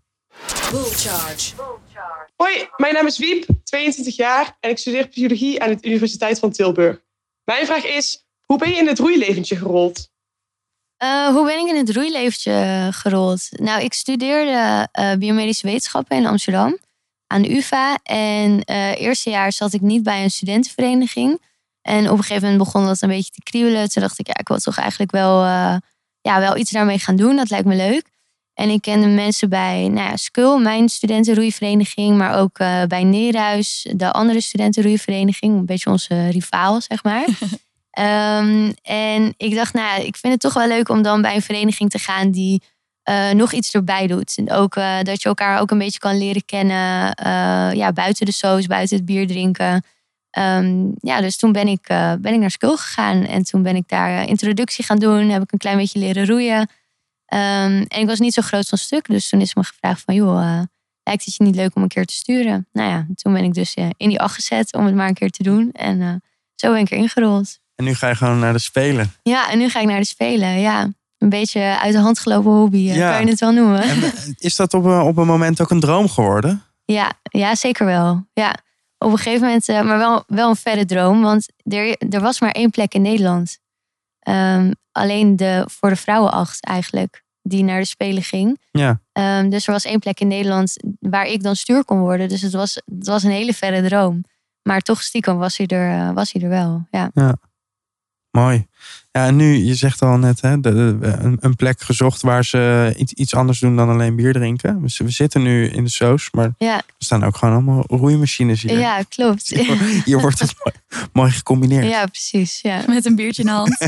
Bull 0.72 0.84
charge. 0.84 1.56
Hoi, 2.36 2.70
mijn 2.78 2.94
naam 2.94 3.06
is 3.06 3.18
Wiep, 3.18 3.46
22 3.64 4.16
jaar 4.16 4.58
en 4.60 4.70
ik 4.70 4.78
studeer 4.78 5.10
biologie 5.14 5.62
aan 5.62 5.70
de 5.70 5.88
Universiteit 5.88 6.40
van 6.40 6.52
Tilburg. 6.52 7.02
Mijn 7.44 7.66
vraag 7.66 7.86
is, 7.86 8.26
hoe 8.46 8.58
ben 8.58 8.70
je 8.70 8.76
in 8.76 8.88
het 8.88 9.00
roeileventje 9.00 9.56
gerold? 9.56 10.10
Eh, 10.98 11.28
hoe 11.28 11.46
ben 11.46 11.60
ik 11.60 11.68
in 11.68 11.78
het 11.78 11.96
roeileventje 11.96 12.88
gerold? 12.92 13.50
Nou, 13.52 13.84
ik 13.84 13.94
studeerde 13.94 14.88
eh, 14.92 15.14
biomedische 15.14 15.68
wetenschappen 15.68 16.18
in 16.18 16.26
Amsterdam 16.26 16.78
aan 17.28 17.42
de 17.42 17.56
UvA. 17.56 18.00
En 18.04 18.64
eh 18.64 19.02
eerste 19.02 19.30
jaar 19.30 19.52
zat 19.52 19.74
ik 19.74 19.82
niet 19.82 20.04
bij 20.04 20.24
een 20.24 20.32
studentenvereniging. 20.32 21.42
En 21.90 22.10
op 22.10 22.18
een 22.18 22.24
gegeven 22.24 22.42
moment 22.42 22.64
begon 22.64 22.86
dat 22.86 23.02
een 23.02 23.10
beetje 23.10 23.32
te 23.32 23.44
kriebelen. 23.44 23.90
Toen 23.90 24.02
dacht 24.02 24.20
ik, 24.20 24.28
ja, 24.28 24.38
ik 24.38 24.48
wil 24.48 24.58
toch 24.58 24.78
eigenlijk 24.78 25.12
wel, 25.12 25.44
eh, 25.44 25.76
ja, 26.22 26.40
wel 26.40 26.58
iets 26.58 26.72
daarmee 26.72 27.00
gaan 27.00 27.16
doen. 27.16 27.36
Dat 27.36 27.50
lijkt 27.50 27.66
me 27.66 27.76
leuk. 27.76 28.10
En 28.54 28.70
ik 28.70 28.82
kende 28.82 29.08
mensen 29.08 29.50
bij 29.50 29.88
nou 29.88 30.10
ja, 30.10 30.16
Skul, 30.16 30.58
mijn 30.58 30.90
studentenroeivereniging. 30.90 32.18
Maar 32.18 32.40
ook 32.40 32.60
eh, 32.60 32.84
bij 32.84 33.04
Neerhuis, 33.04 33.88
de 33.96 34.12
andere 34.12 34.42
studentenroeivereniging. 34.42 35.58
Een 35.58 35.66
beetje 35.66 35.90
onze 35.90 36.30
rivaal, 36.30 36.82
zeg 36.82 37.04
maar. 37.04 37.26
Ehm, 37.90 38.72
en 38.82 39.34
ik 39.38 39.56
dacht, 39.56 39.74
nou, 39.74 39.88
ja, 39.88 40.06
ik 40.06 40.18
vind 40.18 40.34
het 40.34 40.42
toch 40.42 40.54
wel 40.54 40.68
leuk 40.68 40.90
om 40.90 41.02
dan 41.02 41.22
bij 41.22 41.36
een 41.36 41.42
vereniging 41.42 41.90
te 41.90 42.00
gaan 42.00 42.32
die 42.32 42.62
eh, 43.04 43.30
nog 43.30 43.52
iets 43.52 43.74
erbij 43.74 44.08
doet. 44.08 44.34
En 44.38 44.52
ook 44.52 44.76
dat 45.04 45.22
je 45.22 45.28
elkaar 45.28 45.60
ook 45.60 45.72
een 45.72 45.78
beetje 45.78 46.00
kan 46.00 46.18
leren 46.18 46.46
kennen. 46.46 47.16
ja, 47.78 47.92
buiten 47.94 48.26
de 48.26 48.32
soos, 48.32 48.66
buiten 48.66 48.98
het 48.98 49.06
bier 49.06 49.28
drinken. 49.28 49.84
Ehm, 50.30 50.86
ja, 51.00 51.22
dus 51.22 51.38
toen 51.38 51.52
ben 51.52 51.68
ik, 51.68 51.88
eh, 51.88 52.14
ben 52.20 52.34
ik 52.34 52.40
naar 52.40 52.52
school 52.52 52.78
gegaan. 52.78 53.24
En 53.26 53.44
toen 53.44 53.64
ben 53.64 53.76
ik 53.76 53.84
daar 53.88 54.22
eh, 54.22 54.28
introductie 54.28 54.84
gaan 54.86 54.98
doen. 55.00 55.30
Heb 55.30 55.42
ik 55.42 55.52
een 55.52 55.58
klein 55.58 55.78
beetje 55.78 56.00
leren 56.00 56.26
roeien. 56.28 56.70
Ehm, 57.26 57.86
en 57.88 58.00
ik 58.00 58.06
was 58.08 58.20
niet 58.20 58.34
zo 58.34 58.42
groot 58.42 58.68
van 58.68 58.78
stuk. 58.78 59.06
Dus 59.08 59.30
toen 59.30 59.42
is 59.42 59.56
me 59.56 59.64
gevraagd 59.64 60.02
van, 60.06 60.16
joh, 60.16 60.42
eh, 60.42 60.62
lijkt 61.04 61.26
het 61.26 61.36
je 61.36 61.44
niet 61.44 61.56
leuk 61.56 61.76
om 61.76 61.82
een 61.82 61.88
keer 61.88 62.06
te 62.06 62.14
sturen? 62.14 62.68
Nou 62.72 62.90
ja, 62.90 63.06
toen 63.16 63.34
ben 63.34 63.44
ik 63.44 63.54
dus 63.54 63.74
in 63.98 64.10
die 64.10 64.20
acht 64.20 64.36
gezet 64.36 64.74
om 64.74 64.86
het 64.86 64.96
maar 64.96 65.08
een 65.08 65.14
keer 65.14 65.30
te 65.30 65.44
doen. 65.44 65.70
En 65.72 66.24
zo 66.56 66.72
ben 66.72 66.80
ik 66.82 66.92
erin 66.92 67.10
gerold. 67.10 67.60
En 67.76 67.86
nu 67.86 67.94
ga 67.94 68.08
je 68.08 68.16
gewoon 68.16 68.40
naar 68.40 68.54
de 68.54 68.60
Spelen. 68.60 69.14
Ja, 69.24 69.52
en 69.52 69.58
nu 69.58 69.70
ga 69.70 69.80
ik 69.80 69.88
naar 69.88 70.00
de 70.00 70.06
Spelen. 70.06 70.60
Ja, 70.60 70.88
een 71.18 71.30
beetje 71.30 71.78
uit 71.82 71.94
de 71.94 72.00
hand 72.00 72.20
gelopen 72.20 72.52
hobby, 72.52 72.78
Ja. 72.78 73.12
kan 73.12 73.26
je 73.26 73.30
het 73.32 73.40
wel 73.40 73.52
noemen. 73.52 73.82
En 73.82 74.14
is 74.38 74.56
dat 74.56 74.74
op 74.74 74.84
een, 74.84 75.02
op 75.02 75.18
een 75.18 75.28
moment 75.28 75.62
ook 75.62 75.70
een 75.70 75.80
droom 75.80 76.10
geworden? 76.10 76.64
Ja, 76.86 77.14
ja, 77.24 77.56
zeker 77.56 77.86
wel. 77.86 78.28
Ja, 78.34 78.56
op 79.00 79.12
een 79.12 79.18
gegeven 79.18 79.46
moment, 79.46 79.70
eh, 79.70 79.82
maar 79.82 79.98
wel, 79.98 80.24
wel 80.28 80.50
een 80.50 80.56
verre 80.56 80.86
droom. 80.86 81.22
Want 81.22 81.48
er, 81.64 81.98
er 81.98 82.22
was 82.22 82.40
maar 82.40 82.52
één 82.52 82.70
plek 82.70 82.94
in 82.94 83.02
Nederland. 83.02 83.60
Ehm, 84.20 84.72
alleen 84.92 85.36
de, 85.36 85.64
voor 85.72 85.90
de 85.90 85.96
vrouwenacht 85.96 86.66
eigenlijk, 86.66 87.24
die 87.42 87.64
naar 87.64 87.80
de 87.80 87.86
Spelen 87.86 88.24
ging. 88.24 88.60
Ja. 88.72 89.02
Ehm, 89.12 89.50
dus 89.50 89.68
er 89.68 89.74
was 89.74 89.86
één 89.86 90.00
plek 90.00 90.20
in 90.20 90.28
Nederland 90.28 90.76
waar 91.00 91.26
ik 91.26 91.44
dan 91.44 91.56
stuur 91.56 91.86
kon 91.86 92.00
worden. 92.00 92.30
Dus 92.30 92.42
het 92.42 92.54
was, 92.54 92.76
het 92.76 93.08
was 93.08 93.24
een 93.24 93.32
hele 93.32 93.54
verre 93.54 93.88
droom. 93.88 94.24
Maar 94.62 94.82
toch 94.82 95.02
stiekem 95.02 95.38
was 95.38 95.58
hij 95.58 95.68
er, 95.68 96.00
eh, 96.00 96.14
was 96.14 96.32
hij 96.32 96.42
er 96.42 96.50
wel. 96.50 96.88
Ja. 96.92 97.10
Ja. 97.14 97.36
Mooi. 98.32 98.68
Ja, 99.12 99.26
en 99.26 99.36
nu, 99.36 99.56
je 99.56 99.76
zegt 99.76 100.02
al 100.02 100.18
net, 100.18 100.42
hè, 100.42 100.60
de, 100.60 100.74
de- 101.00 101.08
een, 101.08 101.38
een 101.42 101.56
plek 101.56 101.82
gezocht 101.82 102.22
waar 102.22 102.46
ze 102.46 102.94
iets, 102.98 103.14
iets 103.14 103.36
anders 103.36 103.60
doen 103.60 103.76
dan 103.76 103.90
alleen 103.90 104.16
bier 104.16 104.34
drinken. 104.34 104.82
We, 104.82 105.10
zitten 105.12 105.42
nu 105.42 105.68
in 105.70 105.84
de 105.84 105.90
soos, 105.90 106.30
maar 106.32 106.52
Ja. 106.58 106.76
er 106.76 106.84
staan 106.98 107.24
ook 107.24 107.36
gewoon 107.38 107.54
allemaal 107.54 107.84
roeimachines 107.88 108.62
hier. 108.62 108.80
ja, 108.80 109.02
klopt. 109.10 109.48
Hier, 109.56 110.02
hier 110.06 110.20
wordt 110.22 110.40
het 110.40 110.56
mooi, 110.64 110.76
mooi 111.14 111.32
gecombineerd. 111.32 111.86
Ja, 111.90 112.06
precies. 112.06 112.62
Ja. 112.62 112.84
Met 112.88 113.06
een 113.06 113.16
biertje 113.16 113.42
in 113.42 113.48
de 113.48 113.54
hand. 113.54 113.78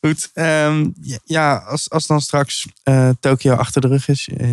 Goed. 0.00 0.30
ehm, 0.34 0.88
ja, 1.24 1.56
als, 1.56 1.90
als 1.90 2.06
dan 2.06 2.20
straks 2.20 2.66
eh 2.82 3.08
Tokio 3.20 3.54
achter 3.54 3.80
de 3.80 3.88
rug 3.88 4.08
is, 4.08 4.28
eh, 4.36 4.48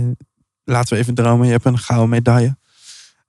laten 0.63 0.93
we 0.93 0.99
even 0.99 1.13
dromen. 1.15 1.45
Je 1.45 1.51
hebt 1.51 1.65
een 1.65 1.77
gouden 1.79 2.09
medaille. 2.09 2.55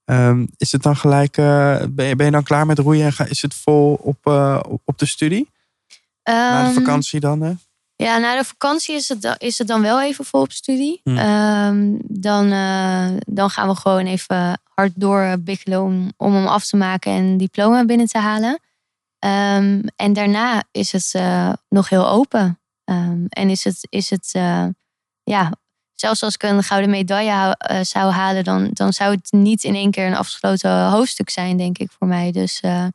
Ehm, 0.04 0.46
is 0.56 0.72
het 0.72 0.82
dan 0.82 0.96
gelijk, 0.96 1.36
eh, 1.36 1.76
ben, 1.90 2.06
je, 2.06 2.16
ben 2.16 2.26
je 2.26 2.32
dan 2.32 2.42
klaar 2.42 2.66
met 2.66 2.78
roeien 2.78 3.04
en 3.04 3.12
ga, 3.12 3.24
is 3.24 3.42
het 3.42 3.54
vol 3.54 3.94
op, 3.94 4.16
eh, 4.26 4.60
op- 4.84 4.98
de 4.98 5.06
studie? 5.06 5.50
Na 6.24 6.60
de 6.62 6.64
Ehm, 6.66 6.74
vakantie 6.74 7.20
dan? 7.20 7.40
Hè? 7.40 7.52
Ja, 7.96 8.18
na 8.18 8.36
de 8.38 8.44
vakantie 8.44 8.94
is 8.94 9.08
het, 9.08 9.22
dan- 9.22 9.34
is 9.38 9.58
het 9.58 9.66
dan 9.66 9.80
wel 9.82 10.02
even 10.02 10.24
vol 10.24 10.40
op 10.40 10.52
studie. 10.52 11.00
Hm. 11.02 11.16
Ehm, 11.16 11.94
dan, 12.02 12.52
eh, 12.52 13.08
dan 13.26 13.50
gaan 13.50 13.68
we 13.68 13.74
gewoon 13.76 14.06
even 14.06 14.60
hard 14.74 14.92
doorbikkelen 14.94 15.82
om, 15.82 16.12
om 16.16 16.34
hem 16.34 16.46
af 16.46 16.66
te 16.66 16.76
maken 16.76 17.12
en 17.12 17.36
diploma 17.36 17.84
binnen 17.84 18.06
te 18.06 18.18
halen. 18.18 18.60
En 19.96 20.12
daarna 20.12 20.62
is 20.70 20.92
het 20.92 21.14
nog 21.68 21.88
heel 21.88 22.08
open. 22.08 22.60
En 23.28 23.50
is 23.50 23.64
het, 23.64 23.86
is 23.90 24.10
het 24.10 24.30
ja, 25.22 25.52
zelfs 25.94 26.22
als 26.22 26.34
ik 26.34 26.42
een 26.42 26.62
gouden 26.62 26.90
medaille 26.90 27.30
hou- 27.30 27.54
eh, 27.58 27.80
zou 27.82 28.12
halen, 28.12 28.44
dan, 28.44 28.70
dan 28.72 28.92
zou 28.92 29.14
het 29.14 29.32
niet 29.32 29.64
in 29.64 29.74
één 29.74 29.90
keer 29.90 30.06
een 30.06 30.16
afgesloten 30.16 30.86
hoofdstuk 30.86 31.30
zijn, 31.30 31.56
denk 31.56 31.78
ik, 31.78 31.90
voor 31.98 32.06
mij. 32.06 32.32
Dus 32.32 32.60
eh, 32.60 32.86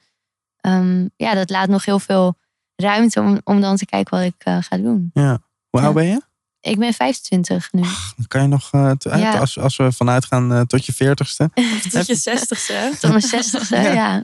ehm, 0.62 1.08
ja, 1.16 1.34
dat 1.34 1.50
laat 1.50 1.70
nog 1.70 1.86
heel 1.86 2.00
veel 2.00 2.38
ruimte 2.76 3.20
om, 3.20 3.42
om 3.44 3.62
dan 3.62 3.76
te 3.76 3.86
kijken 3.86 4.18
wat 4.18 4.28
ik 4.28 4.44
eh, 4.44 4.58
ga 4.60 4.78
doen. 4.78 5.10
Ja. 5.14 5.40
Hoe 5.70 5.82
oud 5.82 5.94
ben 5.94 6.06
je? 6.06 6.22
Ik 6.70 6.80
ben 6.80 6.94
25 6.94 7.72
nu. 7.72 7.82
Dan 7.82 8.28
kan 8.28 8.42
je 8.42 8.48
nog, 8.48 8.70
eh, 8.72 8.92
Ja. 9.00 9.38
als, 9.38 9.60
als 9.60 9.78
we 9.78 9.92
vanuit 9.92 10.26
gaan 10.26 10.54
eh, 10.54 10.62
tot 10.62 10.86
je 10.86 10.94
veertigste. 10.94 11.50
Tot 11.92 12.08
je 12.08 12.16
zestigste. 12.16 12.92
Tot 13.00 13.10
mijn 13.10 13.22
60ste, 13.44 13.70
Ja. 13.70 13.92
ja. 13.92 14.24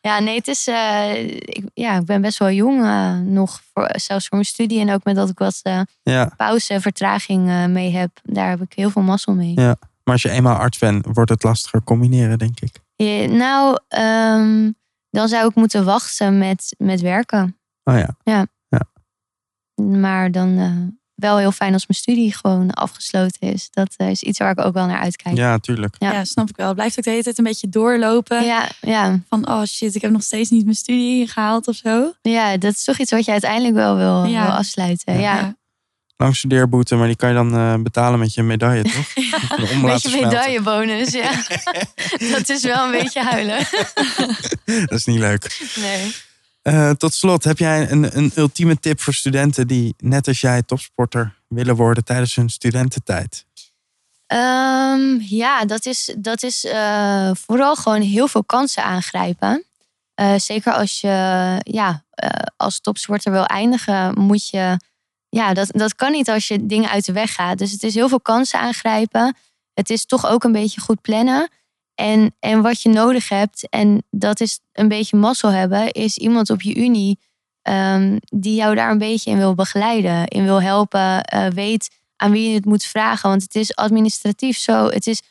ja. 0.00 0.18
nee, 0.18 0.36
het 0.36 0.48
is. 0.48 0.66
eh, 0.66 1.24
ik, 1.28 1.62
ja, 1.74 1.96
ik 1.98 2.04
ben 2.04 2.20
best 2.20 2.38
wel 2.38 2.50
jong 2.50 2.82
nog, 3.24 3.60
voor, 3.72 3.90
zelfs 3.92 4.26
voor 4.26 4.36
mijn 4.38 4.48
studie. 4.50 4.80
En 4.80 4.90
ook 4.92 5.04
met 5.04 5.14
dat 5.16 5.28
ik 5.28 5.38
wat 5.38 5.60
eh, 5.62 5.80
Ja. 6.02 6.32
pauze 6.36 6.74
en 6.74 6.80
vertraging 6.80 7.48
eh, 7.48 7.66
mee 7.66 7.90
heb. 7.90 8.10
Daar 8.22 8.48
heb 8.48 8.60
ik 8.60 8.72
heel 8.72 8.90
veel 8.90 9.02
mazzel 9.02 9.34
mee. 9.34 9.52
ja. 9.54 9.76
Maar 10.04 10.14
als 10.14 10.22
je 10.30 10.30
eenmaal 10.30 10.56
arts 10.56 10.78
bent, 10.78 11.06
wordt 11.12 11.30
het 11.30 11.42
lastiger 11.42 11.82
combineren, 11.82 12.38
denk 12.38 12.60
ik. 12.60 12.76
Ja, 12.96 13.26
nou, 13.26 13.78
ehm, 13.88 14.70
dan 15.10 15.28
zou 15.28 15.48
ik 15.48 15.54
moeten 15.54 15.84
wachten 15.84 16.38
met, 16.38 16.74
met 16.78 17.00
werken. 17.00 17.56
Oh 17.84 17.94
ja. 17.98 18.16
Ja. 18.24 18.46
Ja. 18.68 18.80
Maar 19.84 20.30
dan 20.30 20.58
eh, 20.58 20.98
wel 21.20 21.38
heel 21.38 21.52
fijn 21.52 21.72
als 21.72 21.86
mijn 21.86 21.98
studie 22.00 22.34
gewoon 22.34 22.70
afgesloten 22.70 23.52
is. 23.52 23.68
Dat 23.70 23.94
eh, 23.96 24.10
is 24.10 24.22
iets 24.22 24.38
waar 24.38 24.50
ik 24.50 24.60
ook 24.64 24.74
wel 24.74 24.86
naar 24.86 25.00
uitkijk. 25.00 25.36
Ja, 25.36 25.58
tuurlijk. 25.58 25.94
Ja. 25.98 26.24
snap 26.24 26.48
ik 26.48 26.56
wel. 26.56 26.66
Het 26.66 26.76
blijft 26.76 26.98
ook 26.98 27.04
de 27.04 27.10
hele 27.10 27.22
tijd 27.22 27.38
een 27.38 27.44
beetje 27.44 27.68
doorlopen. 27.68 28.44
Ja, 28.44 28.68
ja. 28.80 29.18
Van, 29.28 29.48
oh 29.48 29.62
shit, 29.64 29.94
ik 29.94 30.02
heb 30.02 30.10
nog 30.10 30.22
steeds 30.22 30.50
niet 30.50 30.64
mijn 30.64 30.76
studie 30.76 31.26
gehaald 31.28 31.68
of 31.68 31.74
zo. 31.76 32.12
Ja, 32.22 32.56
dat 32.56 32.72
is 32.72 32.84
toch 32.84 32.98
iets 32.98 33.10
wat 33.10 33.24
je 33.24 33.30
uiteindelijk 33.30 33.74
wel 33.74 33.96
wil, 33.96 34.24
Ja. 34.24 34.42
wil 34.42 34.52
afsluiten. 34.54 35.14
Ja. 35.14 35.20
Ja. 35.20 35.58
Lang 36.16 36.36
studeerboete, 36.36 36.96
maar 36.96 37.06
die 37.06 37.16
kan 37.16 37.28
je 37.28 37.34
dan 37.34 37.54
eh, 37.56 37.74
betalen 37.74 38.18
met 38.18 38.34
je 38.34 38.42
medaille, 38.42 38.82
toch? 38.94 39.14
Een 39.70 39.80
beetje 39.80 40.08
smelten. 40.08 40.28
medaillebonus, 40.28 41.12
ja. 41.12 41.32
dat 42.36 42.48
is 42.48 42.62
wel 42.62 42.84
een 42.84 42.90
beetje 42.90 43.22
huilen. 43.22 43.58
Dat 44.64 44.98
is 44.98 45.04
niet 45.04 45.18
leuk. 45.18 45.60
Nee. 45.76 46.14
Eh, 46.62 46.90
tot 46.90 47.14
slot, 47.14 47.44
heb 47.44 47.58
jij 47.58 47.90
een, 47.90 48.16
een 48.16 48.32
ultieme 48.36 48.78
tip 48.78 49.00
voor 49.00 49.14
studenten 49.14 49.66
die 49.66 49.94
net 49.98 50.28
als 50.28 50.40
jij 50.40 50.62
topsporter 50.62 51.40
willen 51.48 51.76
worden 51.76 52.04
tijdens 52.04 52.34
hun 52.34 52.48
studententijd? 52.48 53.46
Ehm, 54.26 55.16
ja, 55.20 55.64
dat 55.64 55.86
is, 55.86 56.14
dat 56.18 56.42
is 56.42 56.64
eh, 56.64 57.30
vooral 57.34 57.76
gewoon 57.76 58.00
heel 58.00 58.28
veel 58.28 58.44
kansen 58.44 58.84
aangrijpen. 58.84 59.64
Eh, 60.14 60.34
zeker 60.36 60.72
als 60.72 61.00
je 61.00 61.08
ja, 61.62 62.04
als 62.56 62.80
topsporter 62.80 63.32
wil 63.32 63.44
eindigen, 63.44 64.20
moet 64.20 64.48
je. 64.48 64.76
Ja, 65.28 65.54
dat, 65.54 65.68
dat 65.72 65.94
kan 65.94 66.12
niet 66.12 66.30
als 66.30 66.48
je 66.48 66.66
dingen 66.66 66.90
uit 66.90 67.04
de 67.04 67.12
weg 67.12 67.34
gaat. 67.34 67.58
Dus 67.58 67.72
het 67.72 67.82
is 67.82 67.94
heel 67.94 68.08
veel 68.08 68.20
kansen 68.20 68.60
aangrijpen. 68.60 69.36
Het 69.74 69.90
is 69.90 70.06
toch 70.06 70.26
ook 70.26 70.44
een 70.44 70.52
beetje 70.52 70.80
goed 70.80 71.00
plannen. 71.00 71.48
En, 72.00 72.34
en 72.38 72.62
wat 72.62 72.82
je 72.82 72.88
nodig 72.88 73.28
hebt, 73.28 73.68
en 73.68 74.02
dat 74.10 74.40
is 74.40 74.60
een 74.72 74.88
beetje 74.88 75.16
mazzel 75.16 75.50
hebben, 75.50 75.92
is 75.92 76.18
iemand 76.18 76.50
op 76.50 76.62
je 76.62 76.74
unie 76.74 77.18
ehm, 77.62 78.16
die 78.24 78.54
jou 78.54 78.74
daar 78.74 78.90
een 78.90 78.98
beetje 78.98 79.30
in 79.30 79.36
wil 79.36 79.54
begeleiden, 79.54 80.26
in 80.26 80.44
wil 80.44 80.62
helpen, 80.62 81.24
eh, 81.24 81.46
weet 81.46 81.90
aan 82.16 82.30
wie 82.30 82.48
je 82.48 82.54
het 82.54 82.64
moet 82.64 82.84
vragen. 82.84 83.28
Want 83.28 83.42
het 83.42 83.54
is 83.54 83.76
administratief 83.76 84.58
zo. 84.58 84.86
Het 84.86 85.06
is, 85.06 85.22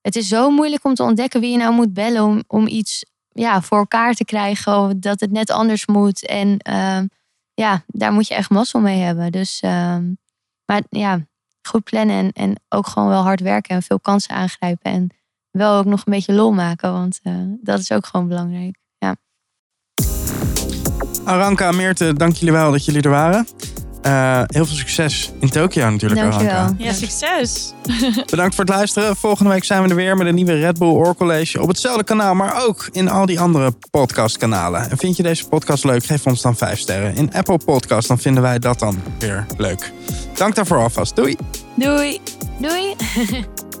het 0.00 0.16
is 0.16 0.28
zo 0.28 0.50
moeilijk 0.50 0.84
om 0.84 0.94
te 0.94 1.02
ontdekken 1.02 1.40
wie 1.40 1.50
je 1.50 1.56
nou 1.56 1.74
moet 1.74 1.92
bellen 1.92 2.24
om, 2.24 2.42
om 2.46 2.66
iets 2.66 3.04
ja, 3.28 3.62
voor 3.62 3.78
elkaar 3.78 4.14
te 4.14 4.24
krijgen. 4.24 5.00
Dat 5.00 5.20
het 5.20 5.30
net 5.30 5.50
anders 5.50 5.86
moet. 5.86 6.26
En 6.26 6.58
ehm, 6.58 7.06
ja, 7.54 7.84
daar 7.86 8.12
moet 8.12 8.28
je 8.28 8.34
echt 8.34 8.50
mazzel 8.50 8.80
mee 8.80 8.98
hebben. 8.98 9.32
Dus, 9.32 9.60
ehm, 9.60 10.12
maar 10.64 10.82
ja, 10.88 11.26
goed 11.62 11.84
plannen 11.84 12.16
en, 12.16 12.32
en 12.32 12.60
ook 12.68 12.86
gewoon 12.86 13.08
wel 13.08 13.22
hard 13.22 13.40
werken 13.40 13.74
en 13.74 13.82
veel 13.82 14.00
kansen 14.00 14.34
aangrijpen. 14.34 14.92
En 14.92 15.10
wel 15.52 15.78
ook 15.78 15.84
nog 15.84 16.02
een 16.04 16.12
beetje 16.12 16.32
lol 16.32 16.52
maken, 16.52 16.92
want 16.92 17.20
eh, 17.22 17.32
dat 17.62 17.78
is 17.78 17.92
ook 17.92 18.06
gewoon 18.06 18.28
belangrijk. 18.28 18.76
Ja. 18.98 19.16
Aranka, 21.24 21.72
Meerte, 21.72 22.14
dank 22.14 22.34
jullie 22.34 22.54
wel 22.54 22.70
dat 22.70 22.84
jullie 22.84 23.02
er 23.02 23.10
waren. 23.10 23.46
Eh, 24.02 24.42
heel 24.46 24.66
veel 24.66 24.76
succes 24.76 25.32
in 25.40 25.50
Tokio 25.50 25.90
natuurlijk, 25.90 26.20
Aranka. 26.20 26.74
Ja, 26.78 26.92
succes. 26.92 27.72
Bedankt 28.30 28.54
voor 28.54 28.64
het 28.64 28.74
luisteren. 28.74 29.16
Volgende 29.16 29.50
week 29.50 29.64
zijn 29.64 29.82
we 29.82 29.88
er 29.88 29.94
weer 29.94 30.16
met 30.16 30.26
een 30.26 30.34
nieuwe 30.34 30.54
Red 30.54 30.78
Bull 30.78 30.88
Oor 30.88 31.14
College 31.14 31.60
op 31.60 31.68
hetzelfde 31.68 32.04
kanaal, 32.04 32.34
maar 32.34 32.66
ook 32.66 32.88
in 32.92 33.08
al 33.08 33.26
die 33.26 33.40
andere 33.40 33.72
podcastkanalen. 33.90 34.90
En 34.90 34.96
vind 34.96 35.16
je 35.16 35.22
deze 35.22 35.48
podcast 35.48 35.84
leuk? 35.84 36.04
Geef 36.04 36.26
ons 36.26 36.42
dan 36.42 36.56
5 36.56 36.78
sterren. 36.78 37.14
In 37.14 37.32
Apple 37.32 37.58
Podcast, 37.64 38.08
dan 38.08 38.18
vinden 38.18 38.42
wij 38.42 38.58
dat 38.58 38.78
dan 38.78 39.02
weer 39.18 39.46
leuk. 39.56 39.92
Dank 40.34 40.54
daarvoor 40.54 40.78
alvast. 40.78 41.16
Doei! 41.16 41.36
Doei. 41.74 42.20
Doei! 42.58 42.94